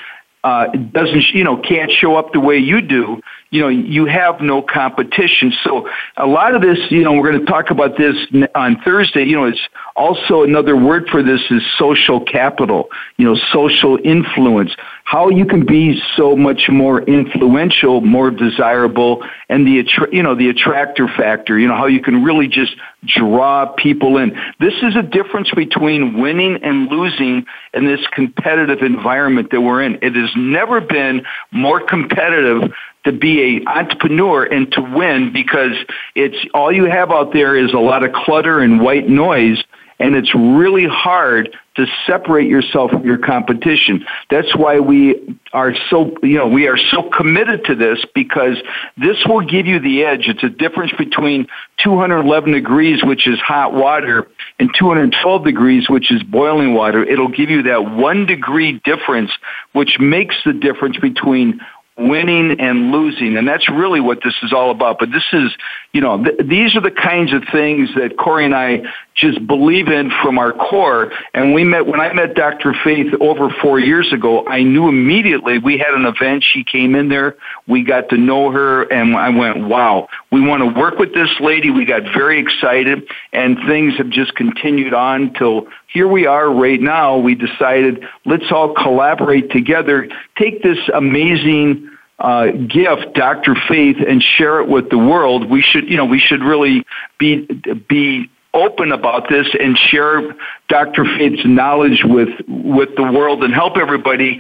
uh, 0.44 0.66
doesn't, 0.66 1.30
you 1.30 1.44
know, 1.44 1.56
can't 1.56 1.90
show 1.90 2.16
up 2.16 2.32
the 2.32 2.40
way 2.40 2.58
you 2.58 2.80
do, 2.80 3.20
you 3.50 3.60
know, 3.60 3.68
you 3.68 4.06
have 4.06 4.40
no 4.40 4.60
competition. 4.60 5.52
So 5.62 5.88
a 6.16 6.26
lot 6.26 6.54
of 6.54 6.62
this, 6.62 6.78
you 6.90 7.04
know, 7.04 7.12
we're 7.12 7.30
going 7.30 7.44
to 7.44 7.46
talk 7.46 7.70
about 7.70 7.96
this 7.96 8.16
on 8.54 8.80
Thursday. 8.82 9.24
You 9.24 9.36
know, 9.36 9.44
it's 9.44 9.68
also 9.94 10.42
another 10.42 10.74
word 10.74 11.08
for 11.08 11.22
this 11.22 11.42
is 11.50 11.62
social 11.78 12.20
capital, 12.20 12.88
you 13.18 13.26
know, 13.26 13.36
social 13.52 13.98
influence, 14.02 14.74
how 15.12 15.28
you 15.28 15.44
can 15.44 15.66
be 15.66 16.00
so 16.16 16.34
much 16.34 16.70
more 16.70 17.02
influential, 17.02 18.00
more 18.00 18.30
desirable, 18.30 19.22
and 19.50 19.66
the, 19.66 19.86
you 20.10 20.22
know, 20.22 20.34
the 20.34 20.48
attractor 20.48 21.06
factor, 21.06 21.58
you 21.58 21.68
know, 21.68 21.76
how 21.76 21.84
you 21.84 22.00
can 22.00 22.24
really 22.24 22.48
just 22.48 22.74
draw 23.04 23.66
people 23.66 24.16
in. 24.16 24.34
This 24.58 24.72
is 24.82 24.96
a 24.96 25.02
difference 25.02 25.50
between 25.50 26.18
winning 26.18 26.60
and 26.62 26.88
losing 26.88 27.44
in 27.74 27.84
this 27.84 28.00
competitive 28.12 28.78
environment 28.80 29.50
that 29.50 29.60
we're 29.60 29.82
in. 29.82 29.98
It 30.00 30.16
has 30.16 30.30
never 30.34 30.80
been 30.80 31.26
more 31.50 31.86
competitive 31.86 32.72
to 33.04 33.12
be 33.12 33.58
a 33.66 33.70
entrepreneur 33.70 34.44
and 34.44 34.72
to 34.72 34.80
win 34.80 35.30
because 35.30 35.76
it's 36.14 36.38
all 36.54 36.72
you 36.72 36.86
have 36.86 37.10
out 37.10 37.34
there 37.34 37.54
is 37.54 37.74
a 37.74 37.78
lot 37.78 38.02
of 38.02 38.14
clutter 38.14 38.60
and 38.60 38.80
white 38.80 39.10
noise 39.10 39.62
and 39.98 40.14
it's 40.16 40.34
really 40.34 40.86
hard 40.86 41.54
to 41.76 41.86
separate 42.06 42.48
yourself 42.48 42.90
from 42.90 43.04
your 43.04 43.18
competition. 43.18 44.04
That's 44.30 44.54
why 44.54 44.80
we 44.80 45.38
are 45.52 45.74
so, 45.88 46.14
you 46.22 46.36
know, 46.36 46.48
we 46.48 46.68
are 46.68 46.76
so 46.76 47.08
committed 47.10 47.64
to 47.66 47.74
this 47.74 48.04
because 48.14 48.56
this 48.96 49.16
will 49.26 49.40
give 49.40 49.66
you 49.66 49.80
the 49.80 50.04
edge. 50.04 50.28
It's 50.28 50.42
a 50.42 50.50
difference 50.50 50.92
between 50.98 51.46
211 51.82 52.52
degrees, 52.52 53.02
which 53.02 53.26
is 53.26 53.38
hot 53.40 53.72
water, 53.72 54.28
and 54.58 54.70
212 54.78 55.44
degrees, 55.44 55.88
which 55.88 56.12
is 56.12 56.22
boiling 56.22 56.74
water. 56.74 57.02
It'll 57.04 57.28
give 57.28 57.48
you 57.48 57.62
that 57.64 57.90
one 57.90 58.26
degree 58.26 58.80
difference, 58.84 59.30
which 59.72 59.98
makes 59.98 60.36
the 60.44 60.52
difference 60.52 60.98
between 60.98 61.60
winning 61.96 62.58
and 62.60 62.90
losing. 62.90 63.36
And 63.36 63.46
that's 63.46 63.68
really 63.68 64.00
what 64.00 64.20
this 64.24 64.34
is 64.42 64.52
all 64.52 64.70
about. 64.70 64.98
But 64.98 65.10
this 65.10 65.24
is, 65.32 65.52
you 65.92 66.00
know, 66.00 66.24
th- 66.24 66.48
these 66.48 66.74
are 66.74 66.80
the 66.80 66.90
kinds 66.90 67.34
of 67.34 67.42
things 67.52 67.90
that 67.96 68.16
Corey 68.16 68.46
and 68.46 68.54
I 68.54 68.82
just 69.14 69.46
believe 69.46 69.88
in 69.88 70.10
from 70.22 70.38
our 70.38 70.52
core. 70.52 71.12
And 71.34 71.52
we 71.52 71.64
met, 71.64 71.86
when 71.86 72.00
I 72.00 72.12
met 72.14 72.34
Dr. 72.34 72.74
Faith 72.82 73.12
over 73.20 73.50
four 73.60 73.78
years 73.78 74.10
ago, 74.10 74.46
I 74.46 74.62
knew 74.62 74.88
immediately 74.88 75.58
we 75.58 75.76
had 75.76 75.92
an 75.92 76.06
event. 76.06 76.44
She 76.50 76.64
came 76.64 76.94
in 76.94 77.10
there. 77.10 77.36
We 77.66 77.84
got 77.84 78.08
to 78.08 78.16
know 78.16 78.50
her 78.50 78.84
and 78.84 79.14
I 79.14 79.28
went, 79.28 79.68
wow, 79.68 80.08
we 80.30 80.40
want 80.40 80.62
to 80.62 80.80
work 80.80 80.98
with 80.98 81.12
this 81.12 81.30
lady. 81.40 81.70
We 81.70 81.84
got 81.84 82.04
very 82.04 82.40
excited 82.40 83.06
and 83.34 83.58
things 83.66 83.94
have 83.98 84.08
just 84.08 84.34
continued 84.34 84.94
on 84.94 85.34
till 85.34 85.66
here 85.88 86.08
we 86.08 86.26
are 86.26 86.50
right 86.50 86.80
now. 86.80 87.18
We 87.18 87.34
decided 87.34 88.02
let's 88.24 88.50
all 88.50 88.72
collaborate 88.74 89.50
together, 89.50 90.08
take 90.38 90.62
this 90.62 90.78
amazing 90.94 91.90
uh, 92.22 92.52
gift, 92.52 93.14
Dr. 93.14 93.56
Faith, 93.68 93.96
and 94.06 94.22
share 94.22 94.60
it 94.60 94.68
with 94.68 94.88
the 94.90 94.98
world. 94.98 95.50
We 95.50 95.60
should, 95.60 95.90
you 95.90 95.96
know, 95.96 96.04
we 96.04 96.20
should 96.20 96.42
really 96.42 96.84
be 97.18 97.46
be 97.88 98.30
open 98.54 98.92
about 98.92 99.28
this 99.30 99.46
and 99.58 99.78
share 99.78 100.34
Dr. 100.68 101.04
Faith's 101.04 101.42
knowledge 101.44 102.02
with, 102.04 102.28
with 102.46 102.90
the 102.96 103.02
world 103.02 103.42
and 103.42 103.54
help 103.54 103.78
everybody 103.78 104.38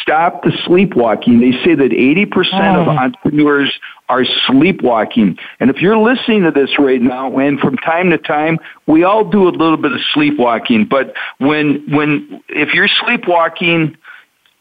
stop 0.00 0.44
the 0.44 0.52
sleepwalking. 0.64 1.40
They 1.40 1.52
say 1.64 1.74
that 1.74 1.90
80% 1.90 2.28
oh. 2.52 2.82
of 2.82 2.88
entrepreneurs 2.88 3.76
are 4.08 4.24
sleepwalking. 4.46 5.38
And 5.58 5.70
if 5.70 5.82
you're 5.82 5.98
listening 5.98 6.44
to 6.44 6.52
this 6.52 6.78
right 6.78 7.02
now, 7.02 7.36
and 7.36 7.58
from 7.58 7.76
time 7.78 8.10
to 8.10 8.18
time, 8.18 8.58
we 8.86 9.02
all 9.02 9.24
do 9.24 9.48
a 9.48 9.50
little 9.50 9.76
bit 9.76 9.92
of 9.92 10.00
sleepwalking, 10.14 10.86
but 10.86 11.14
when, 11.38 11.84
when, 11.90 12.42
if 12.48 12.74
you're 12.74 12.88
sleepwalking 12.88 13.96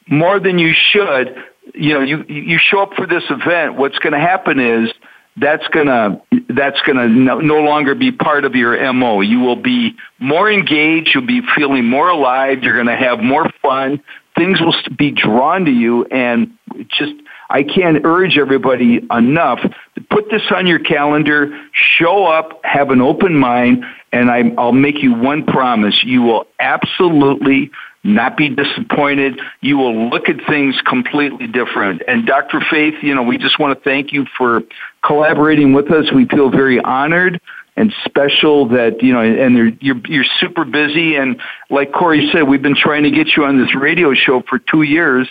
more 0.09 0.39
than 0.39 0.57
you 0.57 0.74
should, 0.74 1.36
you 1.74 1.93
know, 1.93 2.01
you, 2.01 2.24
you 2.28 2.57
show 2.57 2.82
up 2.82 2.93
for 2.93 3.05
this 3.05 3.24
event, 3.30 3.76
what's 3.76 3.99
going 3.99 4.13
to 4.13 4.20
happen 4.20 4.59
is 4.59 4.91
that's 5.39 5.68
gonna 5.68 6.20
that's 6.49 6.82
gonna 6.82 7.07
no, 7.07 7.39
no, 7.39 7.61
longer 7.61 7.93
be 7.93 8.11
part 8.11 8.43
of 8.43 8.55
your 8.55 8.91
mo. 8.93 9.22
You 9.22 9.39
will 9.39 9.55
be 9.55 9.95
more 10.20 10.51
engaged. 10.51 11.11
You'll 11.13 11.28
be 11.28 11.41
feeling 11.55 11.86
more 11.86 12.09
alive. 12.09 12.63
You're 12.63 12.76
gonna 12.76 12.97
have 12.97 13.20
more 13.20 13.47
fun. 13.61 14.01
Things 14.36 14.59
will 14.59 14.76
be 14.97 15.11
drawn 15.11 15.65
to 15.65 15.72
you, 15.72 16.05
and 16.05 16.57
just 16.88 17.13
I 17.49 17.63
can't 17.63 18.03
urge 18.03 18.38
everybody 18.38 19.05
enough 19.11 19.59
to 19.61 20.01
put 20.09 20.30
this 20.32 20.41
on 20.51 20.65
your 20.65 20.80
calendar. 20.80 21.55
Show 21.72 22.26
up, 22.26 22.59
have 22.63 22.89
an 22.89 23.01
open 23.01 23.36
mind, 23.36 23.86
and 24.11 24.32
I, 24.32 24.51
I'll 24.57 24.72
make 24.72 25.03
you 25.03 25.13
one 25.13 25.45
promise: 25.45 26.03
you 26.03 26.24
will 26.24 26.47
absolutely 26.59 27.70
not 28.07 28.37
be 28.37 28.49
disappointed. 28.49 29.39
You 29.61 29.77
will 29.77 30.09
look 30.09 30.29
at 30.29 30.37
things 30.47 30.75
completely 30.85 31.47
different. 31.47 32.01
And 32.07 32.25
Dr. 32.25 32.61
Faith, 32.71 32.95
you 33.01 33.13
know, 33.13 33.23
we 33.23 33.37
just 33.37 33.59
want 33.59 33.77
to 33.77 33.83
thank 33.83 34.13
you 34.13 34.25
for 34.37 34.61
collaborating 35.05 35.73
with 35.73 35.91
us. 35.91 36.11
We 36.11 36.25
feel 36.25 36.49
very 36.49 36.79
honored 36.79 37.41
and 37.75 37.93
special 38.05 38.67
that 38.69 39.03
you 39.03 39.13
know 39.13 39.21
and 39.21 39.77
you're 39.81 40.01
you're 40.07 40.25
super 40.39 40.65
busy 40.65 41.15
and 41.15 41.39
like 41.69 41.91
Corey 41.91 42.27
said 42.31 42.47
we've 42.47 42.61
been 42.61 42.75
trying 42.75 43.03
to 43.03 43.11
get 43.11 43.37
you 43.37 43.45
on 43.45 43.63
this 43.63 43.75
radio 43.75 44.15
show 44.15 44.41
for 44.49 44.57
2 44.57 44.81
years 44.81 45.27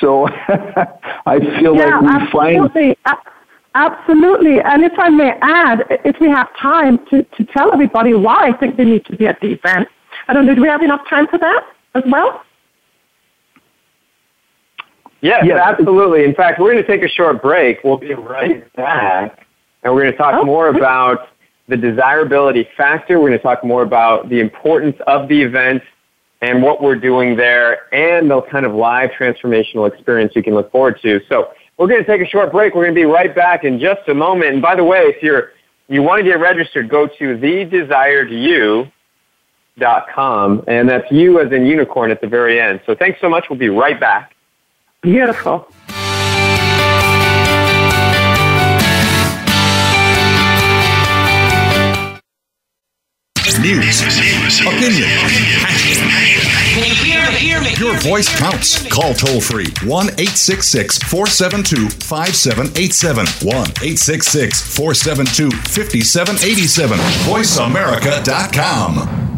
so 0.00 0.28
I 1.26 1.40
feel 1.58 1.74
yeah, 1.74 1.98
like 1.98 2.00
we 2.00 2.08
absolutely. 2.08 2.96
find 3.04 3.18
Absolutely. 3.74 4.60
And 4.60 4.82
if 4.82 4.98
I 4.98 5.08
may 5.08 5.32
add, 5.40 5.84
if 6.04 6.18
we 6.20 6.28
have 6.30 6.48
time 6.56 6.98
to, 7.10 7.22
to 7.22 7.44
tell 7.44 7.72
everybody 7.72 8.12
why 8.12 8.48
I 8.48 8.52
think 8.56 8.76
they 8.76 8.84
need 8.84 9.04
to 9.06 9.16
be 9.16 9.26
at 9.26 9.40
the 9.40 9.52
event. 9.52 9.88
I 10.26 10.32
don't 10.32 10.46
know, 10.46 10.54
do 10.54 10.62
we 10.62 10.68
have 10.68 10.82
enough 10.82 11.02
time 11.08 11.28
for 11.28 11.38
that 11.38 11.64
as 11.98 12.04
well? 12.10 12.42
Yes, 15.20 15.44
yes, 15.44 15.60
absolutely. 15.60 16.24
In 16.24 16.34
fact, 16.34 16.60
we're 16.60 16.72
going 16.72 16.84
to 16.84 16.88
take 16.88 17.02
a 17.02 17.08
short 17.08 17.42
break. 17.42 17.82
We'll 17.82 17.96
be 17.96 18.14
right 18.14 18.72
back. 18.74 19.46
And 19.82 19.92
we're 19.92 20.02
going 20.02 20.12
to 20.12 20.18
talk 20.18 20.34
oh. 20.34 20.44
more 20.44 20.68
about 20.68 21.28
the 21.66 21.76
desirability 21.76 22.68
factor. 22.76 23.18
We're 23.18 23.28
going 23.28 23.38
to 23.38 23.42
talk 23.42 23.64
more 23.64 23.82
about 23.82 24.28
the 24.28 24.40
importance 24.40 24.96
of 25.06 25.28
the 25.28 25.42
event 25.42 25.82
and 26.40 26.62
what 26.62 26.80
we're 26.80 26.94
doing 26.98 27.36
there 27.36 27.92
and 27.92 28.30
the 28.30 28.40
kind 28.42 28.64
of 28.64 28.74
live 28.74 29.10
transformational 29.10 29.92
experience 29.92 30.32
you 30.36 30.42
can 30.42 30.54
look 30.54 30.70
forward 30.70 31.00
to. 31.02 31.20
So 31.28 31.50
we're 31.78 31.88
going 31.88 32.04
to 32.04 32.06
take 32.06 32.20
a 32.26 32.30
short 32.30 32.52
break. 32.52 32.74
We're 32.74 32.84
going 32.84 32.94
to 32.94 33.00
be 33.00 33.04
right 33.04 33.34
back 33.34 33.64
in 33.64 33.80
just 33.80 34.08
a 34.08 34.14
moment. 34.14 34.52
And 34.52 34.62
by 34.62 34.76
the 34.76 34.84
way, 34.84 35.00
if 35.00 35.22
you're 35.22 35.50
you 35.88 36.02
want 36.02 36.20
to 36.20 36.24
get 36.24 36.38
registered, 36.38 36.88
go 36.90 37.06
to 37.06 37.38
thedesiredyou.com, 37.38 38.92
and 40.68 40.88
that's 40.88 41.10
you 41.10 41.40
as 41.40 41.52
in 41.52 41.66
unicorn 41.66 42.10
at 42.10 42.20
the 42.20 42.26
very 42.26 42.60
end. 42.60 42.80
So 42.86 42.94
thanks 42.94 43.20
so 43.20 43.28
much. 43.28 43.48
We'll 43.48 43.58
be 43.58 43.68
right 43.68 43.98
back. 43.98 44.34
Beautiful. 45.00 45.68
News, 53.60 54.02
opinion, 54.60 55.08
Your 57.78 57.98
voice 57.98 58.28
counts. 58.38 58.86
Call 58.88 59.14
toll 59.14 59.40
free 59.40 59.66
1 59.84 60.06
866 60.10 60.98
472 60.98 61.88
5787. 61.88 63.26
1 63.26 63.56
866 63.56 64.76
472 64.76 65.50
5787. 65.50 66.98
VoiceAmerica.com. 67.26 69.37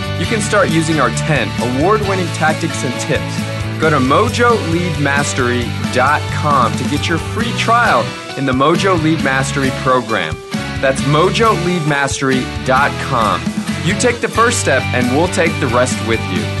You 0.21 0.27
can 0.27 0.39
start 0.39 0.69
using 0.69 0.99
our 0.99 1.09
10 1.09 1.79
award 1.79 2.01
winning 2.01 2.27
tactics 2.35 2.83
and 2.83 2.93
tips. 3.01 3.39
Go 3.81 3.89
to 3.89 3.97
mojoleadmastery.com 3.97 6.77
to 6.77 6.83
get 6.89 7.09
your 7.09 7.17
free 7.17 7.51
trial 7.57 8.05
in 8.37 8.45
the 8.45 8.51
Mojo 8.51 9.01
Lead 9.01 9.23
Mastery 9.23 9.71
program. 9.77 10.37
That's 10.79 11.01
mojoleadmastery.com. 11.01 13.41
You 13.83 13.99
take 13.99 14.21
the 14.21 14.29
first 14.29 14.59
step, 14.59 14.83
and 14.93 15.07
we'll 15.17 15.27
take 15.29 15.59
the 15.59 15.65
rest 15.65 15.97
with 16.07 16.21
you. 16.31 16.60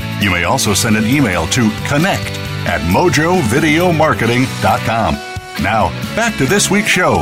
You 0.21 0.29
may 0.29 0.43
also 0.43 0.75
send 0.75 0.95
an 0.97 1.07
email 1.07 1.47
to 1.47 1.71
connect 1.87 2.37
at 2.67 2.79
mojovideomarketing.com. 2.81 5.15
Now, 5.63 5.89
back 6.15 6.37
to 6.37 6.45
this 6.45 6.69
week's 6.69 6.89
show. 6.89 7.21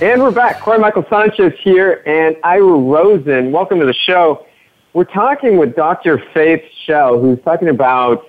And 0.00 0.22
we're 0.22 0.30
back. 0.30 0.60
Corey 0.60 0.78
Michael 0.78 1.04
Sanchez 1.10 1.52
here 1.62 2.02
and 2.06 2.34
Ira 2.42 2.64
Rosen. 2.64 3.52
Welcome 3.52 3.78
to 3.80 3.84
the 3.84 3.92
show. 3.92 4.46
We're 4.94 5.04
talking 5.04 5.58
with 5.58 5.76
Dr. 5.76 6.16
Faith 6.32 6.62
Shell, 6.86 7.20
who's 7.20 7.38
talking 7.44 7.68
about 7.68 8.24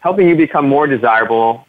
helping 0.00 0.26
you 0.26 0.36
become 0.36 0.66
more 0.66 0.86
desirable, 0.86 1.66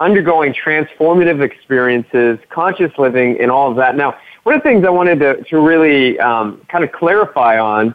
undergoing 0.00 0.52
transformative 0.52 1.42
experiences, 1.42 2.38
conscious 2.50 2.92
living, 2.98 3.40
and 3.40 3.50
all 3.50 3.70
of 3.70 3.78
that. 3.78 3.96
Now, 3.96 4.18
one 4.42 4.54
of 4.54 4.62
the 4.62 4.68
things 4.68 4.84
I 4.84 4.90
wanted 4.90 5.20
to, 5.20 5.42
to 5.44 5.60
really 5.60 6.20
um, 6.20 6.60
kind 6.68 6.84
of 6.84 6.92
clarify 6.92 7.58
on, 7.58 7.94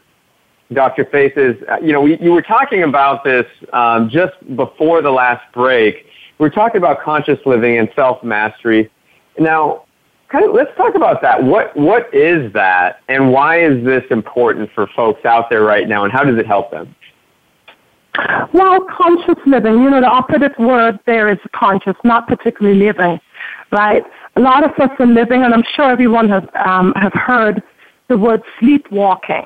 Dr. 0.74 1.06
Faith, 1.06 1.34
uh, 1.36 1.78
you 1.82 1.92
know, 1.92 2.02
we, 2.02 2.20
you 2.20 2.32
were 2.32 2.44
talking 2.44 2.84
about 2.84 3.24
this 3.24 3.46
um, 3.74 4.10
just 4.10 4.34
before 4.56 5.02
the 5.02 5.10
last 5.10 5.44
break. 5.52 6.06
We 6.38 6.44
were 6.44 6.52
talking 6.52 6.78
about 6.78 7.02
conscious 7.02 7.40
living 7.46 7.80
and 7.80 7.90
self 7.96 8.24
mastery. 8.24 8.92
Now, 9.40 9.86
kind 10.30 10.46
of 10.46 10.54
let's 10.54 10.76
talk 10.78 10.96
about 10.96 11.22
that. 11.24 11.44
What 11.44 11.76
what 11.76 12.14
is 12.14 12.54
that, 12.54 13.02
and 13.10 13.32
why 13.32 13.62
is 13.62 13.84
this 13.84 14.04
important 14.12 14.70
for 14.76 14.88
folks 14.96 15.26
out 15.26 15.50
there 15.50 15.64
right 15.64 15.88
now, 15.88 16.04
and 16.04 16.14
how 16.14 16.24
does 16.24 16.38
it 16.38 16.46
help 16.46 16.70
them? 16.70 16.96
Well, 18.54 18.82
conscious 18.86 19.42
living, 19.46 19.82
you 19.82 19.90
know, 19.90 20.02
the 20.02 20.08
operative 20.08 20.52
word 20.60 21.00
there 21.06 21.32
is 21.32 21.38
conscious, 21.54 21.96
not 22.04 22.28
particularly 22.28 22.78
living, 22.78 23.20
right? 23.72 24.04
A 24.36 24.40
lot 24.40 24.64
of 24.64 24.72
us 24.80 24.90
are 25.00 25.06
living, 25.06 25.44
and 25.44 25.54
I'm 25.54 25.64
sure 25.76 25.90
everyone 25.90 26.30
has 26.30 26.44
um, 26.66 26.94
have 26.96 27.14
heard 27.14 27.64
the 28.08 28.18
word 28.18 28.42
sleepwalking. 28.60 29.46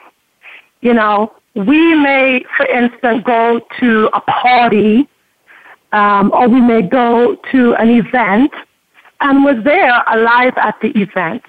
You 0.84 0.93
know, 0.93 1.31
we 1.55 1.95
may, 1.95 2.43
for 2.57 2.65
instance, 2.65 3.23
go 3.25 3.61
to 3.79 4.09
a 4.11 4.19
party, 4.19 5.07
um, 5.93 6.29
or 6.34 6.49
we 6.49 6.59
may 6.59 6.81
go 6.81 7.38
to 7.53 7.73
an 7.75 7.89
event, 7.89 8.51
and 9.21 9.45
we're 9.45 9.63
there 9.63 10.03
alive 10.07 10.51
at 10.57 10.75
the 10.81 10.89
event. 10.89 11.41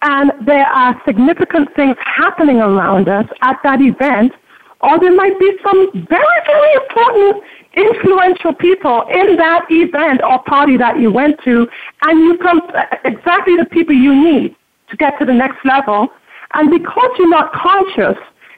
And 0.00 0.32
there 0.46 0.66
are 0.66 0.98
significant 1.04 1.74
things 1.76 1.96
happening 2.02 2.60
around 2.60 3.10
us 3.10 3.26
at 3.42 3.58
that 3.62 3.82
event, 3.82 4.32
or 4.80 4.98
there 4.98 5.14
might 5.14 5.38
be 5.38 5.58
some 5.62 6.06
very, 6.08 6.40
very 6.46 6.72
important, 6.82 7.44
influential 7.74 8.54
people 8.54 9.02
in 9.10 9.36
that 9.36 9.66
event 9.68 10.22
or 10.22 10.42
party 10.44 10.78
that 10.78 10.98
you 10.98 11.12
went 11.12 11.38
to, 11.44 11.68
and 12.04 12.20
you 12.20 12.38
come 12.38 12.62
exactly 13.04 13.58
the 13.58 13.66
people 13.66 13.94
you 13.94 14.14
need 14.14 14.56
to 14.88 14.96
get 14.96 15.18
to 15.18 15.26
the 15.26 15.34
next 15.34 15.62
level. 15.66 16.08
And 16.54 16.70
because 16.70 17.10
you're 17.18 17.28
not 17.28 17.52
conscious, 17.52 18.16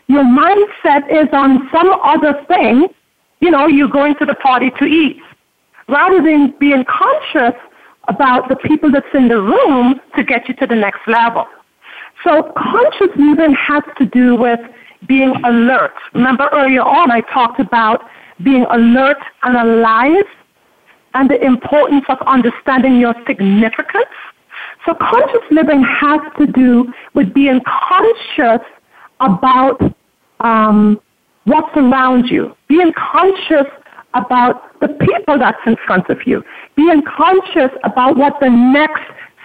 your 0.09 0.25
mindset 0.25 1.11
is 1.11 1.29
on 1.33 1.69
some 1.73 1.91
other 2.03 2.45
thing. 2.47 2.89
You 3.41 3.51
know, 3.51 3.67
you're 3.67 3.89
going 3.89 4.15
to 4.17 4.27
the 4.27 4.35
party 4.35 4.71
to 4.79 4.85
eat. 4.85 5.21
Rather 5.89 6.23
than 6.23 6.55
being 6.59 6.85
conscious 6.85 7.59
about 8.09 8.49
the 8.49 8.57
people 8.57 8.91
that's 8.91 9.07
in 9.15 9.29
the 9.29 9.41
room 9.41 10.01
to 10.17 10.25
get 10.25 10.49
you 10.49 10.55
to 10.55 10.67
the 10.67 10.75
next 10.75 11.01
level. 11.07 11.47
So 12.25 12.53
conscious 12.57 13.17
living 13.17 13.55
has 13.55 13.83
to 13.99 14.07
do 14.07 14.37
with 14.37 14.61
being 15.07 15.35
alert. 15.45 15.95
Remember 16.15 16.49
earlier 16.53 16.83
on 16.83 17.11
I 17.11 17.21
talked 17.23 17.61
about 17.61 18.03
being 18.43 18.65
alert 18.71 19.19
and 19.43 19.57
alive 19.57 20.25
and 21.15 21.29
the 21.29 21.45
importance 21.45 22.05
of 22.09 22.19
understanding 22.27 22.99
your 22.99 23.15
significance. 23.27 24.07
So 24.87 24.95
conscious 24.95 25.43
living 25.51 25.85
has 25.85 26.21
to 26.39 26.47
do 26.47 26.93
with 27.15 27.33
being 27.35 27.61
conscious 27.67 28.67
about 29.23 29.81
um, 30.41 31.01
what's 31.45 31.75
around 31.77 32.27
you, 32.29 32.55
being 32.69 32.93
conscious 32.93 33.67
about 34.15 34.79
the 34.81 34.89
people 34.89 35.39
that's 35.39 35.59
in 35.67 35.77
front 35.87 36.09
of 36.11 36.27
you, 36.27 36.45
being 36.77 37.03
conscious 37.03 37.71
about 37.85 38.17
what 38.17 38.39
the 38.41 38.51
next 38.51 39.03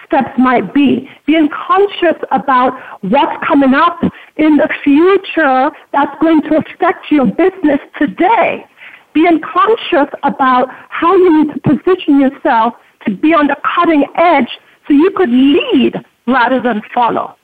steps 0.08 0.38
might 0.38 0.74
be. 0.74 1.08
Being 1.26 1.48
conscious 1.48 2.16
about 2.30 2.72
what's 3.02 3.46
coming 3.46 3.74
up 3.74 4.00
in 4.36 4.56
the 4.56 4.68
future 4.82 5.70
that's 5.92 6.20
going 6.20 6.42
to 6.42 6.56
affect 6.56 7.10
your 7.10 7.26
business 7.26 7.80
today. 7.98 8.64
Being 9.12 9.40
conscious 9.40 10.12
about 10.22 10.68
how 10.88 11.14
you 11.14 11.44
need 11.44 11.54
to 11.54 11.60
position 11.60 12.20
yourself 12.20 12.74
to 13.06 13.14
be 13.14 13.34
on 13.34 13.46
the 13.46 13.56
cutting 13.74 14.04
edge 14.16 14.48
so 14.86 14.94
you 14.94 15.10
could 15.16 15.30
lead 15.30 15.94
rather 16.26 16.60
than 16.60 16.82
follow. 16.94 17.37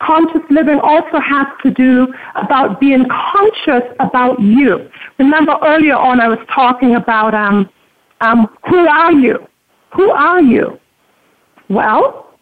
Conscious 0.00 0.40
living 0.48 0.80
also 0.80 1.20
has 1.20 1.46
to 1.62 1.70
do 1.70 2.08
about 2.34 2.80
being 2.80 3.06
conscious 3.08 3.82
about 4.00 4.40
you. 4.40 4.90
Remember 5.18 5.56
earlier 5.62 5.96
on 5.96 6.20
I 6.20 6.28
was 6.28 6.38
talking 6.54 6.94
about 6.94 7.34
um, 7.34 7.68
um, 8.22 8.48
who 8.68 8.88
are 8.88 9.12
you? 9.12 9.46
Who 9.94 10.10
are 10.10 10.40
you? 10.40 10.80
Well, 11.68 12.34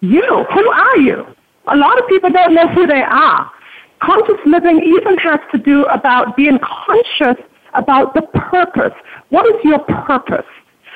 you. 0.00 0.46
Who 0.52 0.70
are 0.70 0.96
you? 0.98 1.26
A 1.68 1.76
lot 1.76 1.98
of 1.98 2.06
people 2.08 2.30
don't 2.30 2.54
know 2.54 2.68
who 2.68 2.86
they 2.86 3.02
are. 3.02 3.50
Conscious 4.00 4.38
living 4.44 4.82
even 4.82 5.16
has 5.18 5.40
to 5.52 5.58
do 5.58 5.84
about 5.86 6.36
being 6.36 6.58
conscious 6.58 7.42
about 7.72 8.14
the 8.14 8.22
purpose. 8.22 8.92
What 9.30 9.46
is 9.46 9.56
your 9.64 9.78
purpose? 9.78 10.46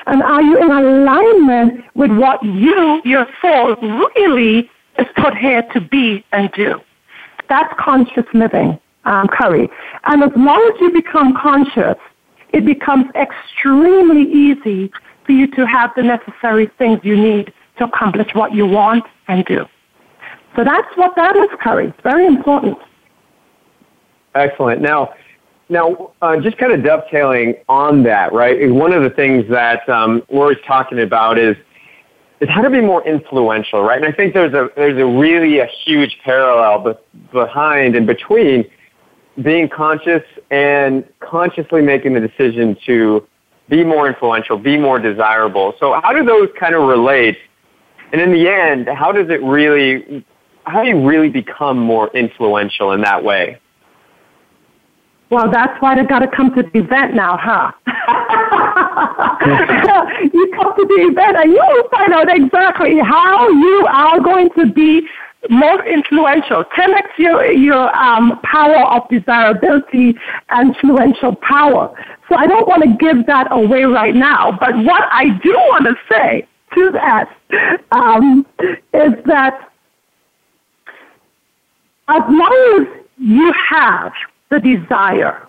And 0.05 0.21
are 0.21 0.41
you 0.41 0.57
in 0.57 0.71
alignment 0.71 1.83
with 1.95 2.11
what 2.11 2.43
you, 2.43 3.01
your 3.05 3.25
soul, 3.41 3.75
really 4.15 4.69
is 4.97 5.07
put 5.15 5.35
here 5.37 5.63
to 5.73 5.81
be 5.81 6.23
and 6.31 6.51
do? 6.51 6.79
That's 7.49 7.73
conscious 7.77 8.25
living, 8.33 8.79
um, 9.05 9.27
Corey. 9.27 9.69
And 10.05 10.23
as 10.23 10.31
long 10.35 10.71
as 10.73 10.79
you 10.81 10.91
become 10.91 11.35
conscious, 11.35 11.97
it 12.53 12.65
becomes 12.65 13.05
extremely 13.15 14.23
easy 14.31 14.91
for 15.25 15.31
you 15.31 15.47
to 15.47 15.65
have 15.65 15.91
the 15.95 16.03
necessary 16.03 16.69
things 16.77 16.99
you 17.03 17.15
need 17.15 17.53
to 17.77 17.85
accomplish 17.85 18.33
what 18.33 18.53
you 18.53 18.65
want 18.65 19.05
and 19.27 19.45
do. 19.45 19.65
So 20.55 20.63
that's 20.63 20.95
what 20.95 21.15
that 21.15 21.35
is, 21.35 21.49
Corey. 21.63 21.87
It's 21.87 22.01
very 22.03 22.25
important. 22.25 22.77
Excellent. 24.35 24.81
Now, 24.81 25.13
now, 25.69 26.11
uh, 26.21 26.37
just 26.37 26.57
kind 26.57 26.73
of 26.73 26.83
dovetailing 26.83 27.55
on 27.69 28.03
that, 28.03 28.33
right? 28.33 28.69
One 28.69 28.91
of 28.91 29.03
the 29.03 29.09
things 29.09 29.45
that 29.49 29.87
um, 29.87 30.21
we're 30.29 30.55
talking 30.55 30.99
about 30.99 31.37
is 31.37 31.55
is 32.41 32.49
how 32.49 32.61
to 32.61 32.69
be 32.69 32.81
more 32.81 33.07
influential, 33.07 33.81
right? 33.83 34.03
And 34.03 34.11
I 34.11 34.15
think 34.15 34.33
there's 34.33 34.53
a 34.53 34.69
there's 34.75 34.99
a 34.99 35.05
really 35.05 35.59
a 35.59 35.67
huge 35.85 36.17
parallel 36.23 36.83
be- 36.83 36.99
behind 37.31 37.95
and 37.95 38.05
between 38.05 38.65
being 39.41 39.69
conscious 39.69 40.23
and 40.49 41.07
consciously 41.19 41.81
making 41.81 42.15
the 42.15 42.19
decision 42.19 42.75
to 42.85 43.25
be 43.69 43.83
more 43.83 44.07
influential, 44.07 44.57
be 44.57 44.77
more 44.77 44.99
desirable. 44.99 45.73
So 45.79 45.97
how 46.01 46.11
do 46.11 46.25
those 46.25 46.49
kind 46.59 46.75
of 46.75 46.83
relate? 46.83 47.37
And 48.11 48.19
in 48.19 48.33
the 48.33 48.49
end, 48.49 48.89
how 48.89 49.13
does 49.13 49.29
it 49.29 49.41
really, 49.41 50.25
how 50.65 50.83
do 50.83 50.89
you 50.89 51.07
really 51.07 51.29
become 51.29 51.79
more 51.79 52.09
influential 52.09 52.91
in 52.91 53.01
that 53.01 53.23
way? 53.23 53.57
Well, 55.29 55.49
that's 55.49 55.81
why 55.81 55.95
they 55.95 56.03
got 56.03 56.19
to 56.19 56.27
come 56.27 56.53
to 56.55 56.63
the 56.63 56.79
event 56.79 57.15
now, 57.15 57.37
huh? 57.37 57.71
you 60.33 60.51
come 60.55 60.75
to 60.75 60.85
the 60.85 61.07
event 61.09 61.37
and 61.37 61.51
you 61.51 61.63
will 61.67 61.89
find 61.89 62.13
out 62.13 62.35
exactly 62.35 62.99
how 62.99 63.49
you 63.49 63.87
are 63.89 64.19
going 64.19 64.49
to 64.51 64.71
be 64.71 65.07
most 65.49 65.87
influential. 65.87 66.63
10x 66.63 67.17
your, 67.17 67.45
your 67.51 67.95
um, 67.95 68.39
power 68.43 68.85
of 68.95 69.07
desirability 69.09 70.15
and 70.49 70.75
influential 70.75 71.35
power. 71.35 71.93
So 72.29 72.35
I 72.35 72.47
don't 72.47 72.67
want 72.67 72.83
to 72.83 72.95
give 72.97 73.25
that 73.27 73.47
away 73.51 73.83
right 73.83 74.15
now, 74.15 74.51
but 74.51 74.77
what 74.77 75.03
I 75.11 75.29
do 75.43 75.53
want 75.53 75.85
to 75.85 75.95
say 76.09 76.47
to 76.75 76.91
that 76.91 77.35
um, 77.91 78.45
is 78.59 79.13
that 79.25 79.71
as 82.07 82.21
long 82.27 82.81
as 82.81 83.03
you 83.17 83.53
have 83.69 84.13
the 84.49 84.59
desire 84.59 85.47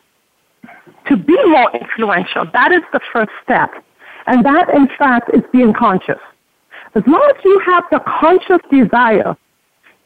to 1.09 1.17
be 1.17 1.37
more 1.47 1.71
influential. 1.75 2.47
That 2.53 2.73
is 2.73 2.83
the 2.93 3.01
first 3.13 3.31
step. 3.43 3.71
And 4.27 4.45
that, 4.45 4.69
in 4.75 4.89
fact, 4.99 5.31
is 5.35 5.43
being 5.53 5.73
conscious. 5.73 6.21
As 6.95 7.03
long 7.07 7.33
as 7.35 7.45
you 7.45 7.61
have 7.67 7.85
the 7.91 8.01
conscious 8.01 8.61
desire 8.71 9.37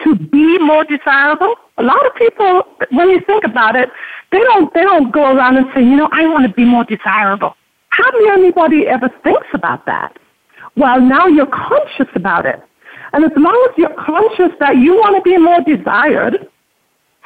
to 0.04 0.14
be 0.14 0.58
more 0.58 0.84
desirable, 0.84 1.54
a 1.78 1.82
lot 1.82 2.06
of 2.06 2.14
people, 2.14 2.62
when 2.90 3.10
you 3.10 3.20
think 3.20 3.44
about 3.44 3.76
it, 3.76 3.90
they 4.32 4.38
don't, 4.38 4.72
they 4.72 4.82
don't 4.82 5.12
go 5.12 5.34
around 5.34 5.56
and 5.56 5.66
say, 5.74 5.82
you 5.82 5.96
know, 5.96 6.08
I 6.12 6.26
want 6.26 6.46
to 6.46 6.52
be 6.52 6.64
more 6.64 6.84
desirable. 6.84 7.54
Hardly 7.90 8.28
anybody 8.30 8.86
ever 8.86 9.10
thinks 9.22 9.46
about 9.54 9.86
that. 9.86 10.16
Well, 10.76 11.00
now 11.00 11.26
you're 11.26 11.46
conscious 11.46 12.08
about 12.14 12.46
it. 12.46 12.62
And 13.12 13.24
as 13.24 13.32
long 13.36 13.68
as 13.70 13.78
you're 13.78 13.94
conscious 13.94 14.52
that 14.60 14.76
you 14.76 14.94
want 14.94 15.16
to 15.16 15.22
be 15.22 15.38
more 15.38 15.60
desired, 15.62 16.48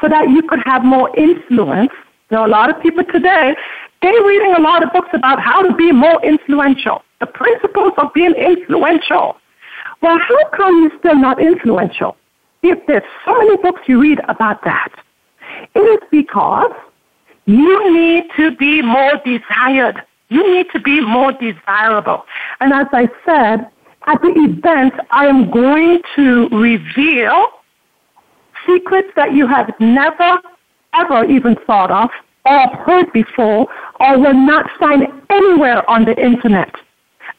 so 0.00 0.08
that 0.08 0.30
you 0.30 0.42
could 0.42 0.60
have 0.64 0.84
more 0.84 1.14
influence. 1.16 1.92
Know, 2.30 2.46
a 2.46 2.48
lot 2.48 2.70
of 2.70 2.80
people 2.80 3.04
today, 3.04 3.56
they're 4.02 4.24
reading 4.24 4.54
a 4.56 4.60
lot 4.60 4.84
of 4.84 4.92
books 4.92 5.08
about 5.12 5.40
how 5.40 5.62
to 5.62 5.74
be 5.74 5.90
more 5.90 6.24
influential, 6.24 7.02
the 7.18 7.26
principles 7.26 7.92
of 7.98 8.12
being 8.14 8.34
influential. 8.34 9.36
Well, 10.00 10.18
how 10.18 10.48
come 10.50 10.82
you're 10.82 10.98
still 10.98 11.16
not 11.16 11.40
influential? 11.40 12.16
If 12.62 12.86
there's 12.86 13.02
so 13.24 13.36
many 13.36 13.56
books 13.56 13.82
you 13.86 14.00
read 14.00 14.20
about 14.28 14.62
that, 14.64 14.92
it 15.74 15.80
is 15.80 16.08
because 16.10 16.72
you 17.46 17.92
need 17.92 18.24
to 18.36 18.54
be 18.56 18.80
more 18.82 19.14
desired. 19.24 20.02
You 20.28 20.54
need 20.54 20.66
to 20.72 20.80
be 20.80 21.00
more 21.00 21.32
desirable. 21.32 22.24
And 22.60 22.72
as 22.72 22.86
I 22.92 23.08
said, 23.26 23.68
at 24.06 24.22
the 24.22 24.32
event, 24.36 24.94
I 25.10 25.26
am 25.26 25.50
going 25.50 26.00
to 26.16 26.48
reveal 26.50 27.48
secrets 28.66 29.08
that 29.16 29.32
you 29.32 29.46
have 29.46 29.72
never, 29.80 30.38
ever 30.94 31.24
even 31.24 31.56
thought 31.66 31.90
of 31.90 32.10
or 32.44 32.76
heard 32.84 33.12
before 33.12 33.68
or 34.00 34.18
will 34.18 34.34
not 34.34 34.70
find 34.78 35.06
anywhere 35.30 35.88
on 35.88 36.04
the 36.04 36.18
internet 36.22 36.74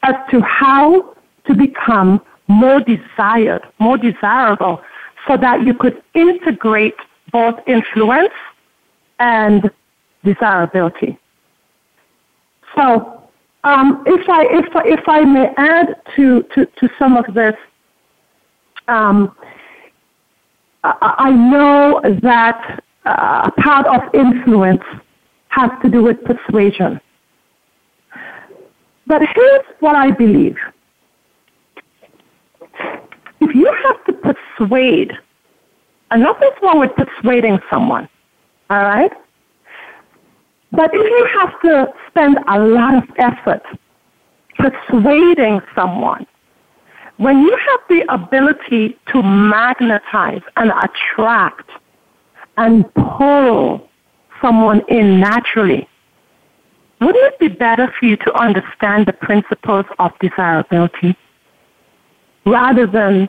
as 0.02 0.14
to 0.30 0.40
how 0.40 1.14
to 1.46 1.54
become 1.54 2.20
more 2.48 2.80
desired, 2.80 3.62
more 3.78 3.98
desirable, 3.98 4.80
so 5.26 5.36
that 5.36 5.62
you 5.62 5.74
could 5.74 6.02
integrate 6.14 6.94
both 7.30 7.58
influence 7.66 8.32
and 9.18 9.70
desirability. 10.24 11.18
So, 12.76 13.22
um, 13.64 14.02
if 14.06 14.28
I 14.28 14.44
if 14.50 14.66
if 14.86 15.08
I 15.08 15.24
may 15.24 15.52
add 15.56 15.94
to 16.16 16.42
to, 16.54 16.66
to 16.66 16.90
some 16.98 17.16
of 17.16 17.32
this, 17.32 17.54
um, 18.88 19.34
I 20.84 21.30
know 21.30 22.00
that 22.22 22.82
uh, 23.04 23.50
part 23.52 23.86
of 23.86 24.14
influence 24.14 24.82
has 25.48 25.70
to 25.82 25.90
do 25.90 26.02
with 26.02 26.22
persuasion. 26.24 27.00
But 29.06 29.22
here's 29.34 29.64
what 29.80 29.96
I 29.96 30.10
believe. 30.10 30.56
If 33.40 33.54
you 33.54 33.72
have 33.84 34.04
to 34.04 34.12
persuade, 34.12 35.12
and 36.10 36.22
nothing's 36.22 36.54
wrong 36.62 36.78
with 36.78 36.92
persuading 36.94 37.58
someone, 37.68 38.08
all 38.70 38.82
right? 38.82 39.12
But 40.70 40.90
if 40.94 41.02
you 41.02 41.28
have 41.40 41.60
to 41.62 41.92
spend 42.08 42.38
a 42.48 42.58
lot 42.58 42.94
of 42.94 43.04
effort 43.18 43.62
persuading 44.58 45.60
someone, 45.74 46.26
when 47.16 47.42
you 47.42 47.56
have 47.56 47.80
the 47.88 48.12
ability 48.12 48.98
to 49.08 49.22
magnetize 49.22 50.42
and 50.56 50.72
attract 50.82 51.70
and 52.56 52.92
pull 52.94 53.88
someone 54.40 54.82
in 54.88 55.20
naturally, 55.20 55.88
wouldn't 57.00 57.24
it 57.24 57.38
be 57.38 57.48
better 57.48 57.92
for 57.98 58.06
you 58.06 58.16
to 58.16 58.32
understand 58.34 59.06
the 59.06 59.12
principles 59.12 59.86
of 59.98 60.12
desirability 60.20 61.16
rather 62.44 62.86
than 62.86 63.28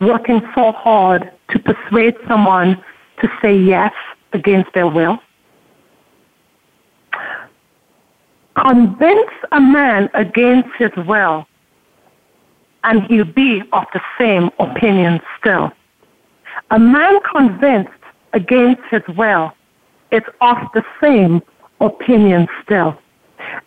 working 0.00 0.40
so 0.54 0.72
hard 0.72 1.32
to 1.50 1.58
persuade 1.58 2.16
someone 2.26 2.82
to 3.20 3.30
say 3.40 3.56
yes 3.56 3.92
against 4.32 4.72
their 4.74 4.88
will? 4.88 5.18
Convince 8.56 9.30
a 9.52 9.60
man 9.60 10.10
against 10.14 10.68
his 10.78 10.90
will 11.06 11.46
and 12.84 13.02
he'll 13.04 13.24
be 13.24 13.62
of 13.72 13.84
the 13.92 14.00
same 14.18 14.50
opinion 14.58 15.20
still. 15.38 15.70
A 16.70 16.78
man 16.78 17.18
convinced 17.30 17.92
against 18.32 18.82
his 18.90 19.02
will 19.16 19.52
It's 20.10 20.28
of 20.40 20.56
the 20.74 20.84
same 21.00 21.42
opinion 21.80 22.48
still. 22.62 22.98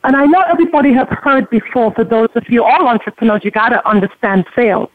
And 0.04 0.16
I 0.16 0.26
know 0.26 0.42
everybody 0.42 0.94
has 0.94 1.08
heard 1.10 1.50
before, 1.50 1.94
for 1.94 2.04
those 2.04 2.30
of 2.36 2.50
you 2.50 2.64
all 2.64 2.88
entrepreneurs, 2.88 3.44
you 3.44 3.52
got 3.52 3.70
to 3.70 3.88
understand 3.88 4.46
sales. 4.56 4.90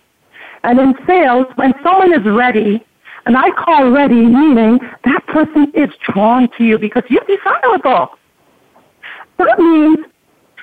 And 0.62 0.78
in 0.78 0.94
sales, 1.06 1.46
when 1.56 1.74
someone 1.82 2.12
is 2.12 2.24
ready, 2.24 2.84
and 3.26 3.36
I 3.36 3.50
call 3.50 3.90
ready 3.90 4.26
meaning 4.26 4.80
that 5.04 5.26
person 5.26 5.70
is 5.74 5.90
drawn 6.00 6.48
to 6.56 6.64
you 6.64 6.78
because 6.78 7.02
you're 7.08 7.24
desirable. 7.24 8.16
That 9.38 9.58
means, 9.58 9.98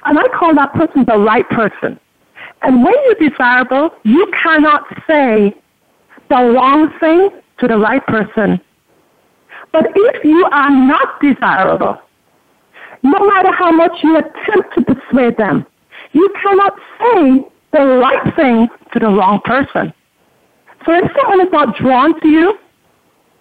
and 0.06 0.20
I 0.20 0.28
call 0.30 0.56
that 0.56 0.74
person 0.74 1.06
the 1.06 1.18
right 1.18 1.48
person. 1.50 2.00
And 2.64 2.84
when 2.84 2.96
you're 3.06 3.30
desirable, 3.30 3.92
you 4.04 4.32
cannot 4.44 4.86
say 5.06 5.54
the 6.30 6.36
wrong 6.36 6.92
thing 7.00 7.30
to 7.60 7.68
the 7.68 7.78
right 7.78 8.06
person. 8.06 8.60
But 9.72 9.88
if 9.96 10.24
you 10.24 10.48
are 10.52 10.72
not 10.72 11.22
desirable, 11.22 11.98
no 13.04 13.20
matter 13.28 13.52
how 13.52 13.72
much 13.72 13.92
you 14.04 14.18
attempt 14.18 14.74
to 14.76 14.96
persuade 14.96 15.38
them, 15.38 15.66
you 16.14 16.34
cannot 16.42 16.74
say 17.00 17.48
the 17.74 17.86
right 17.86 18.36
thing 18.36 18.68
to 18.94 19.00
the 19.00 19.08
wrong 19.08 19.42
person. 19.44 19.94
So 20.86 20.94
if 20.94 21.12
someone 21.16 21.46
is 21.46 21.52
not 21.52 21.76
drawn 21.78 22.20
to 22.22 22.28
you, 22.28 22.58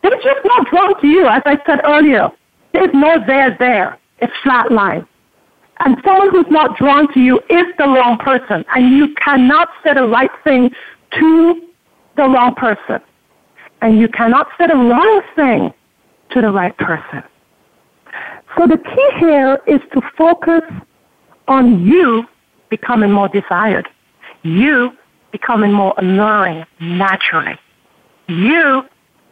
they're 0.03 0.11
just 0.23 0.45
not 0.45 0.67
drawn 0.69 1.01
to 1.01 1.07
you. 1.07 1.27
As 1.27 1.43
I 1.47 1.59
said 1.67 1.81
earlier, 1.85 2.31
there's 2.73 2.93
no 2.93 3.17
there 3.27 3.57
there. 3.59 3.99
It's 4.19 4.33
flat 4.43 4.71
line. 4.71 5.07
And 5.81 5.97
someone 6.05 6.31
who's 6.31 6.51
not 6.51 6.77
drawn 6.79 7.13
to 7.13 7.21
you 7.21 7.39
is 7.51 7.67
the 7.79 7.85
wrong 7.85 8.19
person, 8.19 8.65
and 8.75 8.97
you 8.97 9.15
cannot 9.23 9.69
say 9.85 9.93
the 9.93 10.07
right 10.09 10.31
thing 10.43 10.71
to 11.19 11.63
the 12.17 12.23
wrong 12.23 12.55
person. 12.55 13.01
And 13.83 13.99
you 14.01 14.09
cannot 14.09 14.49
say 14.59 14.69
the 14.69 14.75
wrong 14.75 15.23
thing 15.35 15.75
to 16.31 16.41
the 16.41 16.51
right 16.51 16.77
person. 16.77 17.23
So 18.57 18.67
the 18.67 18.79
key 18.79 19.11
here 19.19 19.61
is 19.67 19.81
to 19.93 20.01
focus 20.17 20.63
on 21.49 21.85
you 21.87 22.27
becoming 22.69 23.13
more 23.13 23.29
desired, 23.29 23.89
you 24.43 24.93
becoming 25.31 25.73
more 25.73 25.95
alluring 25.99 26.65
naturally, 26.81 27.59
you 28.29 28.83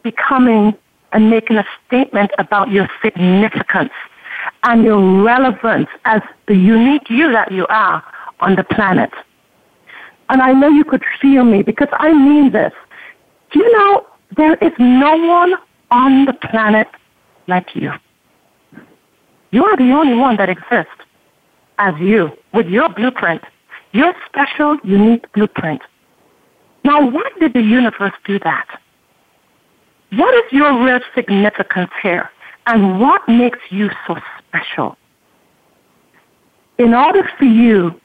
becoming 0.03 0.75
and 1.13 1.31
making 1.31 1.57
a 1.57 1.65
statement 1.87 2.31
about 2.39 2.71
your 2.71 2.89
significance 3.03 3.93
and 4.65 4.85
your 4.85 5.23
relevance 5.23 5.89
as 6.05 6.21
the 6.47 6.55
unique 6.55 7.09
you 7.09 7.33
that 7.33 7.51
you 7.51 7.67
are 7.69 8.05
on 8.41 8.57
the 8.57 8.65
planet. 8.65 9.11
And 10.29 10.43
I 10.43 10.53
know 10.53 10.69
you 10.69 10.85
could 10.85 11.05
feel 11.21 11.45
me 11.45 11.63
because 11.63 11.89
I 11.93 12.13
mean 12.13 12.51
this. 12.51 12.73
Do 13.53 13.61
you 13.61 13.79
know 13.79 14.07
there 14.37 14.55
is 14.57 14.73
no 14.79 15.17
one 15.17 15.55
on 15.95 16.25
the 16.25 16.33
planet 16.33 16.89
like 17.47 17.75
you? 17.75 17.93
You 19.53 19.65
are 19.65 19.77
the 19.77 19.93
only 19.93 20.17
one 20.17 20.37
that 20.37 20.51
exists 20.51 21.01
as 21.79 21.95
you 22.01 22.31
with 22.53 22.67
your 22.67 22.89
blueprint, 22.89 23.43
your 23.93 24.13
special, 24.27 24.77
unique 24.83 25.33
blueprint. 25.33 25.81
Now, 26.83 27.09
why 27.09 27.29
did 27.39 27.55
the 27.55 27.63
universe 27.63 28.13
do 28.25 28.41
that? 28.41 28.67
What 30.11 30.35
is 30.35 30.53
your 30.53 30.85
real 30.85 31.01
significance 31.15 31.93
here? 32.03 32.29
And 32.67 33.01
what 33.01 33.23
makes 33.29 33.61
you 33.71 33.91
so 34.07 34.17
special? 34.49 34.97
In 36.79 36.93
order 36.93 37.23
for 37.39 37.45
you 37.45 38.01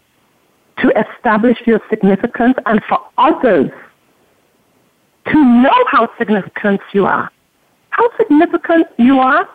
to 0.78 0.92
establish 0.92 1.58
your 1.66 1.82
significance 1.90 2.56
and 2.68 2.82
for 2.88 3.00
others 3.18 3.72
to 5.28 5.44
know 5.64 5.86
how 5.92 6.08
significant 6.18 6.82
you 6.94 7.06
are, 7.06 7.32
how 7.90 8.10
significant 8.18 8.88
you 8.98 9.20
are, 9.20 9.48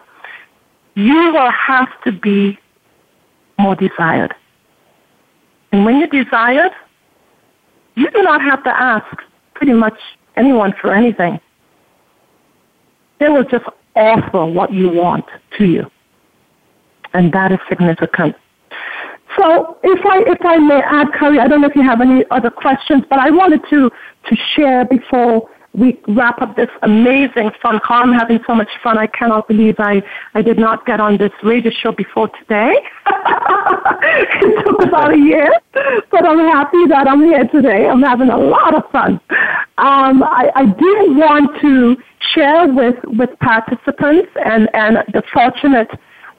you 0.94 1.32
will 1.32 1.50
have 1.50 1.88
to 2.04 2.12
be 2.12 2.58
more 3.58 3.74
desired. 3.74 4.34
And 5.72 5.84
when 5.84 5.98
you're 5.98 6.24
desired, 6.24 6.72
you 7.94 8.10
do 8.10 8.22
not 8.22 8.40
have 8.40 8.62
to 8.64 8.70
ask 8.70 9.06
pretty 9.54 9.72
much 9.72 9.98
anyone 10.36 10.74
for 10.80 10.92
anything. 10.92 11.40
They 13.18 13.28
will 13.28 13.44
just 13.44 13.64
offer 13.96 14.44
what 14.46 14.72
you 14.72 14.88
want 14.88 15.24
to 15.58 15.64
you. 15.64 15.90
And 17.12 17.32
that 17.32 17.52
is 17.52 17.58
significant. 17.68 18.36
So 19.36 19.78
if 19.82 20.04
I 20.06 20.22
if 20.30 20.44
I 20.44 20.58
may 20.58 20.80
add, 20.80 21.08
Corey, 21.18 21.38
I 21.38 21.48
don't 21.48 21.60
know 21.60 21.68
if 21.68 21.74
you 21.74 21.82
have 21.82 22.00
any 22.00 22.24
other 22.30 22.50
questions, 22.50 23.04
but 23.08 23.18
I 23.18 23.30
wanted 23.30 23.62
to 23.70 23.90
to 23.90 24.36
share 24.54 24.84
before 24.84 25.48
we 25.74 26.00
wrap 26.08 26.40
up 26.40 26.56
this 26.56 26.68
amazing 26.82 27.50
fun 27.60 27.80
call. 27.84 28.02
I'm 28.02 28.12
having 28.12 28.38
so 28.46 28.54
much 28.54 28.68
fun. 28.82 28.96
I 28.96 29.08
cannot 29.08 29.48
believe 29.48 29.76
I, 29.78 30.02
I 30.34 30.42
did 30.42 30.58
not 30.58 30.86
get 30.86 31.00
on 31.00 31.18
this 31.18 31.32
radio 31.42 31.72
show 31.72 31.90
before 31.90 32.28
today. 32.28 32.74
it 33.06 34.64
took 34.64 34.82
about 34.82 35.12
a 35.12 35.18
year, 35.18 35.52
but 36.10 36.24
I'm 36.24 36.38
happy 36.38 36.86
that 36.86 37.08
I'm 37.08 37.22
here 37.22 37.46
today. 37.48 37.88
I'm 37.88 38.02
having 38.02 38.30
a 38.30 38.38
lot 38.38 38.74
of 38.74 38.88
fun. 38.90 39.20
Um, 39.78 40.22
I, 40.22 40.50
I 40.54 40.66
do 40.66 41.14
want 41.18 41.60
to 41.60 41.96
share 42.34 42.72
with, 42.72 42.96
with 43.04 43.36
participants 43.40 44.30
and, 44.44 44.68
and 44.74 44.98
the 45.12 45.22
fortunate 45.32 45.90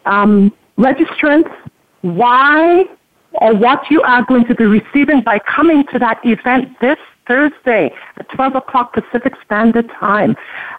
um, 0.05 0.53
registrants 0.77 1.53
why 2.01 2.85
or 3.33 3.53
what 3.55 3.81
you 3.89 4.01
are 4.03 4.23
going 4.25 4.45
to 4.45 4.55
be 4.55 4.63
receiving 4.65 5.21
by 5.21 5.39
coming 5.39 5.83
to 5.91 5.99
that 5.99 6.19
event 6.23 6.69
this 6.79 6.97
Thursday 7.27 7.91
at 8.17 8.27
12 8.29 8.55
o'clock 8.55 8.93
Pacific 8.93 9.33
Standard 9.45 9.89
Time. 9.99 10.35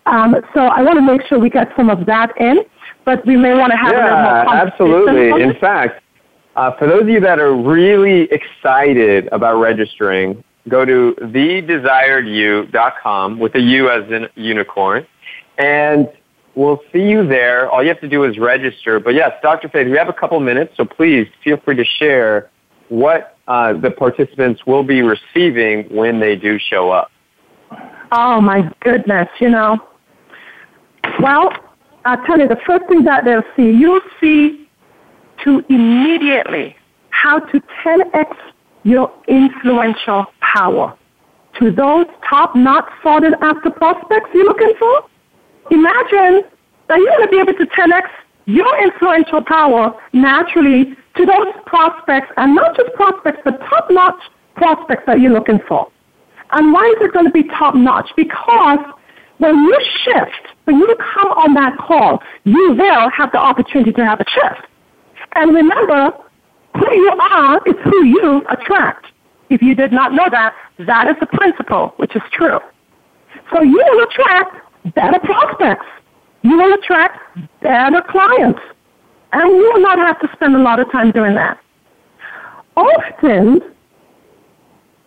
Um, 0.07 0.37
so 0.55 0.61
I 0.61 0.81
want 0.83 0.97
to 0.97 1.03
make 1.03 1.21
sure 1.27 1.39
we 1.39 1.51
get 1.51 1.71
some 1.77 1.91
of 1.91 2.07
that 2.07 2.33
in, 2.41 2.65
but 3.05 3.27
we 3.27 3.37
may 3.37 3.53
want 3.55 3.73
to 3.73 3.77
have 3.77 3.93
yeah, 3.93 3.99
a 3.99 4.05
little 4.05 4.23
more 4.45 4.55
absolutely. 4.55 5.43
In 5.43 5.55
fact, 5.61 6.03
uh, 6.57 6.73
for 6.79 6.87
those 6.87 7.03
of 7.03 7.09
you 7.09 7.21
that 7.21 7.39
are 7.39 7.55
really 7.55 8.29
excited 8.33 9.29
about 9.29 9.61
registering, 9.61 10.43
go 10.69 10.85
to 10.85 11.15
thedesiredyou.com 11.21 13.39
with 13.39 13.55
a 13.55 13.61
U 13.61 13.89
as 13.91 14.11
in 14.11 14.27
unicorn, 14.35 15.07
and 15.59 16.09
we'll 16.55 16.81
see 16.93 17.03
you 17.03 17.25
there. 17.27 17.71
All 17.71 17.83
you 17.83 17.89
have 17.91 18.01
to 18.01 18.09
do 18.09 18.25
is 18.25 18.39
register. 18.39 18.99
But 18.99 19.13
yes, 19.15 19.33
Dr. 19.43 19.69
Faith, 19.69 19.87
we 19.89 19.99
have 19.99 20.09
a 20.09 20.13
couple 20.13 20.41
minutes, 20.41 20.77
so 20.77 20.85
please 20.85 21.29
feel 21.45 21.59
free 21.59 21.77
to 21.77 21.85
share 21.85 22.51
what 22.89 23.37
uh, 23.49 23.73
the 23.75 23.91
participants 23.91 24.67
will 24.67 24.83
be 24.83 25.03
receiving 25.03 25.85
when 25.95 26.21
they 26.21 26.37
do 26.37 26.59
show 26.59 26.91
up. 26.91 27.11
Oh 28.13 28.41
my 28.41 28.71
goodness, 28.81 29.29
you 29.41 29.51
know. 29.51 29.79
Well, 31.21 31.51
I'll 32.05 32.25
tell 32.25 32.39
you, 32.39 32.49
the 32.49 32.61
first 32.67 32.87
thing 32.89 33.05
that 33.05 33.25
they'll 33.25 33.43
see, 33.57 33.71
you'll 33.71 34.01
see 34.21 34.69
to 35.45 35.65
immediately 35.69 36.77
how 37.11 37.41
to 37.41 37.63
10x 37.85 38.37
your 38.85 39.13
influential 39.27 40.27
power 40.41 40.97
to 41.59 41.71
those 41.71 42.07
top 42.29 42.55
not 42.55 42.89
sought 43.03 43.25
after 43.43 43.71
prospects 43.71 44.31
you're 44.33 44.45
looking 44.45 44.73
for. 44.79 45.05
Imagine 45.71 46.43
that 46.89 46.99
you're 46.99 47.17
going 47.17 47.27
to 47.27 47.31
be 47.31 47.39
able 47.39 47.55
to 47.55 47.67
10x 47.67 48.09
your 48.47 48.83
influential 48.83 49.43
power 49.43 49.95
naturally 50.13 50.97
to 51.17 51.27
those 51.27 51.53
prospects, 51.67 52.33
and 52.37 52.55
not 52.55 52.77
just 52.77 52.93
prospects, 52.95 53.41
but 53.45 53.59
top 53.61 53.91
notch 53.91 54.21
prospects 54.55 55.03
that 55.07 55.21
you're 55.21 55.33
looking 55.33 55.61
for. 55.67 55.91
And 56.53 56.73
why 56.73 56.85
is 56.97 57.03
it 57.05 57.13
going 57.13 57.27
to 57.27 57.33
be 57.33 57.45
top 57.45 57.75
notch? 57.75 58.09
Because 58.17 58.79
when 59.39 59.57
you 59.57 59.79
shift, 60.05 60.55
when 60.65 60.79
you 60.79 60.97
come 61.15 61.29
on 61.29 61.55
that 61.55 61.77
call, 61.79 62.23
you 62.45 62.75
will 62.75 63.11
have 63.11 63.33
the 63.33 63.39
opportunity 63.39 63.93
to 63.93 64.05
have 64.05 64.21
a 64.21 64.25
shift. 64.29 64.67
And 65.35 65.55
remember, 65.55 66.13
who 66.75 66.93
you 66.93 67.13
are 67.19 67.61
is 67.67 67.75
who 67.85 68.05
you 68.05 68.43
attract. 68.49 69.07
If 69.51 69.63
you 69.63 69.75
did 69.75 69.93
not 69.93 70.13
know 70.13 70.27
that, 70.31 70.55
that 70.81 71.09
is 71.09 71.17
the 71.21 71.27
principle, 71.27 71.95
which 71.97 72.15
is 72.15 72.23
true. 72.33 72.59
So 73.53 73.63
you 73.63 73.83
will 73.91 74.05
attract 74.05 74.95
better 74.95 75.19
prospects. 75.21 75.87
You 76.47 76.57
will 76.57 76.75
attract 76.75 77.19
better 77.61 78.03
clients. 78.03 78.61
And 79.33 79.51
you 79.51 79.73
will 79.73 79.81
not 79.81 79.99
have 79.99 80.21
to 80.21 80.29
spend 80.33 80.55
a 80.55 80.61
lot 80.61 80.79
of 80.79 80.91
time 80.93 81.11
doing 81.11 81.35
that. 81.35 81.59
Often, 82.77 83.63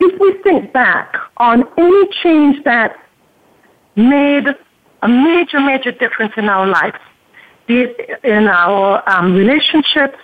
if 0.01 0.19
we 0.19 0.43
think 0.43 0.73
back 0.73 1.15
on 1.37 1.63
any 1.77 2.07
change 2.21 2.61
that 2.65 2.97
made 3.95 4.47
a 5.01 5.07
major, 5.07 5.61
major 5.61 5.93
difference 5.93 6.33
in 6.35 6.49
our 6.49 6.67
lives, 6.67 6.97
be 7.67 7.83
it 7.83 8.19
in 8.25 8.49
our 8.49 9.07
um, 9.09 9.33
relationships, 9.33 10.17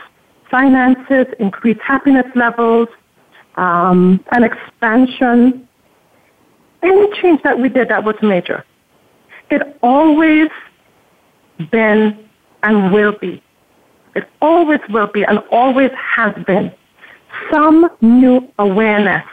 finances, 0.51 1.27
increased 1.39 1.79
happiness 1.79 2.25
levels, 2.35 2.89
um, 3.55 4.21
an 4.33 4.43
expansion, 4.43 5.65
any 6.83 7.21
change 7.21 7.41
that 7.43 7.57
we 7.57 7.69
did 7.69 7.87
that 7.87 8.03
was 8.03 8.15
major, 8.21 8.65
it 9.49 9.61
always 9.81 10.49
been 11.71 12.27
and 12.63 12.91
will 12.91 13.13
be 13.19 13.41
it 14.15 14.29
always 14.41 14.79
will 14.89 15.07
be 15.07 15.23
and 15.23 15.39
always 15.51 15.91
has 15.93 16.33
been 16.45 16.71
some 17.51 17.89
new 18.01 18.49
awareness 18.59 19.25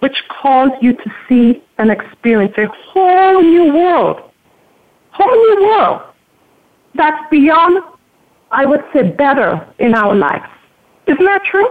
which 0.00 0.16
calls 0.28 0.70
you 0.82 0.92
to 0.92 1.10
see 1.28 1.62
and 1.78 1.90
experience 1.90 2.54
a 2.58 2.66
whole 2.66 3.40
new 3.40 3.72
world, 3.72 4.20
whole 5.10 5.30
new 5.30 5.66
world 5.68 6.02
that's 6.94 7.30
beyond, 7.30 7.82
I 8.50 8.66
would 8.66 8.84
say, 8.92 9.10
better 9.10 9.66
in 9.78 9.94
our 9.94 10.14
lives. 10.14 10.44
Isn't 11.06 11.24
that 11.24 11.44
true? 11.44 11.68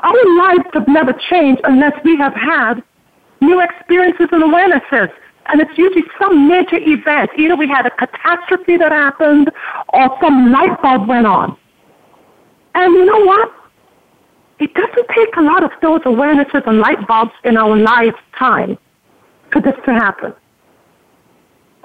Our 0.00 0.36
lives 0.38 0.68
have 0.74 0.88
never 0.88 1.12
changed 1.30 1.62
unless 1.64 1.92
we 2.04 2.16
have 2.18 2.34
had 2.34 2.82
new 3.40 3.60
experiences 3.60 4.28
and 4.32 4.42
awarenesses 4.42 5.10
and 5.48 5.60
it's 5.60 5.76
usually 5.76 6.04
some 6.18 6.48
major 6.48 6.78
event. 6.78 7.30
Either 7.36 7.56
we 7.56 7.68
had 7.68 7.86
a 7.86 7.90
catastrophe 7.90 8.76
that 8.76 8.92
happened 8.92 9.50
or 9.92 10.16
some 10.20 10.52
light 10.52 10.80
bulb 10.82 11.08
went 11.08 11.26
on. 11.26 11.56
And 12.74 12.92
you 12.94 13.04
know 13.04 13.24
what? 13.24 13.52
it 14.58 14.72
doesn't 14.74 15.08
take 15.14 15.36
a 15.36 15.42
lot 15.42 15.62
of 15.62 15.70
those 15.82 16.00
awarenesses 16.02 16.66
and 16.66 16.78
light 16.78 17.06
bulbs 17.06 17.32
in 17.44 17.56
our 17.56 17.76
lifetime 17.76 18.78
for 19.52 19.60
this 19.60 19.74
to 19.84 19.92
happen. 19.92 20.34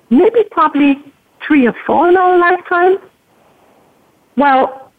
Maybe 0.10 0.44
probably 0.52 1.00
three 1.46 1.68
or 1.68 1.76
four 1.86 2.10
in 2.10 2.18
our 2.18 2.38
lifetime. 2.38 2.98
Well, 4.38 4.92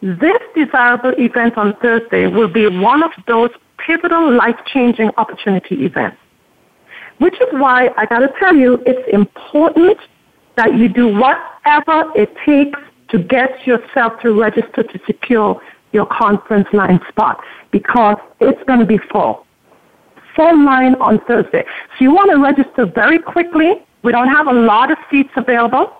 this 0.00 0.38
desirable 0.54 1.14
event 1.18 1.56
on 1.56 1.76
Thursday 1.76 2.26
will 2.26 2.48
be 2.48 2.66
one 2.66 3.02
of 3.02 3.12
those 3.28 3.50
pivotal 3.78 4.34
life-changing 4.34 5.10
opportunity 5.16 5.84
events. 5.84 6.16
Which 7.22 7.40
is 7.40 7.48
why 7.52 7.90
I 7.96 8.04
gotta 8.06 8.32
tell 8.40 8.56
you, 8.56 8.82
it's 8.84 9.08
important 9.12 9.98
that 10.56 10.74
you 10.74 10.88
do 10.88 11.06
whatever 11.06 12.10
it 12.16 12.34
takes 12.44 12.80
to 13.10 13.18
get 13.20 13.64
yourself 13.64 14.20
to 14.22 14.32
register 14.32 14.82
to 14.82 15.00
secure 15.06 15.60
your 15.92 16.06
conference 16.06 16.66
line 16.72 16.98
spot 17.08 17.40
because 17.70 18.16
it's 18.40 18.60
going 18.64 18.80
to 18.80 18.86
be 18.86 18.98
full. 18.98 19.46
Full 20.34 20.64
line 20.64 20.96
on 20.96 21.20
Thursday. 21.26 21.64
So 21.90 22.04
you 22.04 22.12
want 22.12 22.32
to 22.32 22.38
register 22.38 22.86
very 22.86 23.20
quickly. 23.20 23.86
We 24.02 24.10
don't 24.10 24.28
have 24.28 24.48
a 24.48 24.52
lot 24.52 24.90
of 24.90 24.98
seats 25.08 25.30
available. 25.36 25.92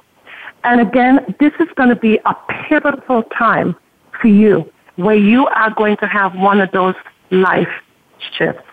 And 0.64 0.80
again, 0.80 1.36
this 1.38 1.52
is 1.60 1.68
going 1.76 1.90
to 1.90 1.96
be 1.96 2.18
a 2.24 2.34
pivotal 2.68 3.22
time 3.38 3.76
for 4.20 4.26
you 4.26 4.68
where 4.96 5.16
you 5.16 5.46
are 5.46 5.72
going 5.74 5.98
to 5.98 6.06
have 6.06 6.34
one 6.34 6.60
of 6.60 6.72
those 6.72 6.96
life 7.30 7.68
shifts. 8.36 8.64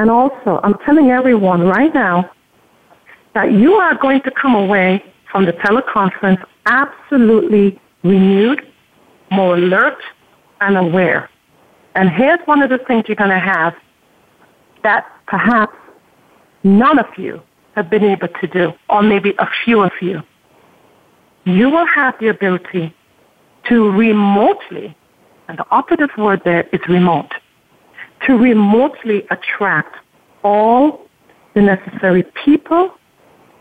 And 0.00 0.10
also, 0.10 0.60
I'm 0.62 0.78
telling 0.86 1.10
everyone 1.10 1.60
right 1.60 1.92
now 1.92 2.30
that 3.34 3.52
you 3.52 3.74
are 3.74 3.94
going 3.96 4.22
to 4.22 4.30
come 4.30 4.54
away 4.54 5.04
from 5.30 5.44
the 5.44 5.52
teleconference 5.52 6.42
absolutely 6.64 7.78
renewed, 8.02 8.66
more 9.30 9.56
alert, 9.56 9.98
and 10.62 10.78
aware. 10.78 11.28
And 11.96 12.08
here's 12.08 12.40
one 12.46 12.62
of 12.62 12.70
the 12.70 12.78
things 12.78 13.04
you're 13.08 13.14
going 13.14 13.28
to 13.28 13.38
have 13.38 13.74
that 14.82 15.06
perhaps 15.26 15.76
none 16.64 16.98
of 16.98 17.18
you 17.18 17.42
have 17.74 17.90
been 17.90 18.02
able 18.02 18.28
to 18.28 18.46
do, 18.46 18.72
or 18.88 19.02
maybe 19.02 19.34
a 19.38 19.48
few 19.66 19.82
of 19.82 19.92
you. 20.00 20.22
You 21.44 21.68
will 21.68 21.86
have 21.94 22.14
the 22.20 22.28
ability 22.28 22.96
to 23.68 23.90
remotely, 23.90 24.96
and 25.48 25.58
the 25.58 25.66
operative 25.70 26.16
word 26.16 26.40
there 26.46 26.66
is 26.72 26.80
remote, 26.88 27.32
to 28.26 28.36
remotely 28.36 29.26
attract 29.30 29.96
all 30.42 31.06
the 31.54 31.62
necessary 31.62 32.24
people 32.44 32.94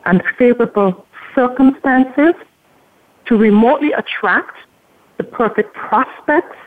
and 0.05 0.21
favorable 0.37 1.05
circumstances 1.35 2.33
to 3.25 3.37
remotely 3.37 3.91
attract 3.93 4.55
the 5.17 5.23
perfect 5.23 5.73
prospects, 5.73 6.57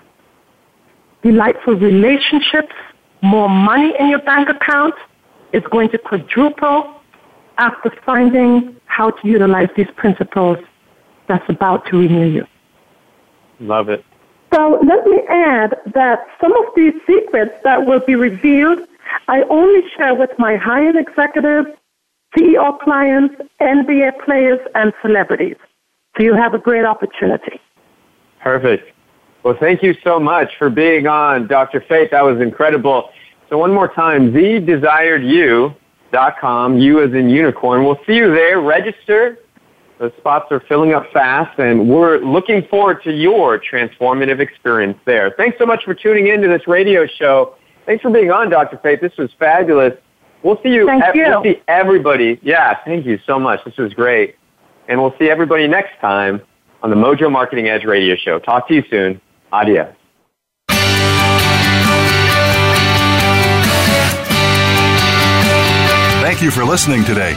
delightful 1.23 1.75
relationships, 1.75 2.75
more 3.23 3.49
money 3.49 3.95
in 3.99 4.09
your 4.09 4.21
bank 4.21 4.49
account 4.49 4.95
is 5.53 5.63
going 5.71 5.91
to 5.91 5.99
quadruple 5.99 7.01
after 7.59 7.93
finding 8.05 8.77
how 8.87 9.11
to 9.11 9.29
utilize 9.29 9.69
these 9.77 9.91
principles 9.97 10.59
that's 11.29 11.49
about 11.49 11.87
to 11.87 11.99
renew 11.99 12.27
you. 12.27 12.47
Love 13.61 13.89
it. 13.89 14.05
So 14.53 14.79
let 14.87 15.07
me 15.07 15.21
add 15.29 15.77
that 15.95 16.27
some 16.41 16.53
of 16.53 16.65
these 16.77 16.93
secrets 17.07 17.55
that 17.65 17.87
will 17.87 18.01
be 18.01 18.17
revealed, 18.17 18.81
I 19.29 19.43
only 19.45 19.81
share 19.97 20.15
with 20.15 20.31
my 20.39 20.57
high-end 20.57 20.99
executives, 20.99 21.69
CEO 22.37 22.79
clients, 22.81 23.35
NBA 23.61 24.23
players, 24.25 24.61
and 24.75 24.93
celebrities. 25.01 25.57
So 26.17 26.23
you 26.23 26.35
have 26.35 26.53
a 26.55 26.59
great 26.59 26.85
opportunity. 26.85 27.61
Perfect. 28.43 28.93
Well, 29.43 29.57
thank 29.59 29.83
you 29.83 29.95
so 30.05 30.21
much 30.21 30.51
for 30.59 30.69
being 30.71 31.07
on, 31.07 31.47
Dr. 31.47 31.81
Faith. 31.81 32.11
That 32.11 32.25
was 32.25 32.41
incredible. 32.41 33.11
So 33.49 33.57
one 33.59 33.73
more 33.73 33.89
time, 33.89 34.33
thedesiredyou.com, 34.33 36.79
you 36.79 37.03
as 37.03 37.13
in 37.13 37.29
unicorn. 37.29 37.85
We'll 37.85 38.01
see 38.07 38.17
you 38.17 38.35
there. 38.35 38.61
Register. 38.61 39.39
The 40.03 40.13
spots 40.19 40.51
are 40.51 40.59
filling 40.69 40.93
up 40.95 41.05
fast, 41.13 41.61
and 41.61 41.89
we're 41.89 42.19
looking 42.19 42.67
forward 42.69 43.05
to 43.05 43.13
your 43.13 43.61
transformative 43.61 44.41
experience 44.41 44.99
there. 45.05 45.33
Thanks 45.37 45.57
so 45.61 45.65
much 45.65 45.85
for 45.85 45.95
tuning 45.95 46.27
in 46.27 46.41
to 46.41 46.49
this 46.49 46.67
radio 46.67 47.07
show. 47.07 47.55
Thanks 47.87 48.03
for 48.03 48.11
being 48.11 48.33
on, 48.33 48.51
Dr. 48.51 48.81
Faith. 48.83 49.01
This 49.01 49.17
was 49.17 49.31
fabulous. 49.39 49.93
We'll 50.43 50.61
see 50.61 50.71
you. 50.71 50.87
Thank 50.87 51.15
you. 51.15 51.27
We'll 51.29 51.45
see 51.45 51.63
everybody. 51.69 52.41
Yeah, 52.43 52.79
thank 52.85 53.07
you 53.07 53.21
so 53.25 53.39
much. 53.39 53.65
This 53.65 53.77
was 53.77 53.95
great. 53.95 54.35
And 54.89 55.01
we'll 55.01 55.15
see 55.21 55.31
everybody 55.31 55.69
next 55.69 56.01
time 56.01 56.43
on 56.83 56.91
the 56.91 56.97
Mojo 56.97 57.31
Marketing 57.31 57.69
Edge 57.69 57.85
radio 57.85 58.17
show. 58.17 58.41
Talk 58.41 58.67
to 58.67 58.75
you 58.75 58.83
soon. 58.91 59.21
Adios. 59.53 59.95
Thank 66.25 66.43
you 66.43 66.51
for 66.51 66.65
listening 66.65 67.05
today. 67.05 67.37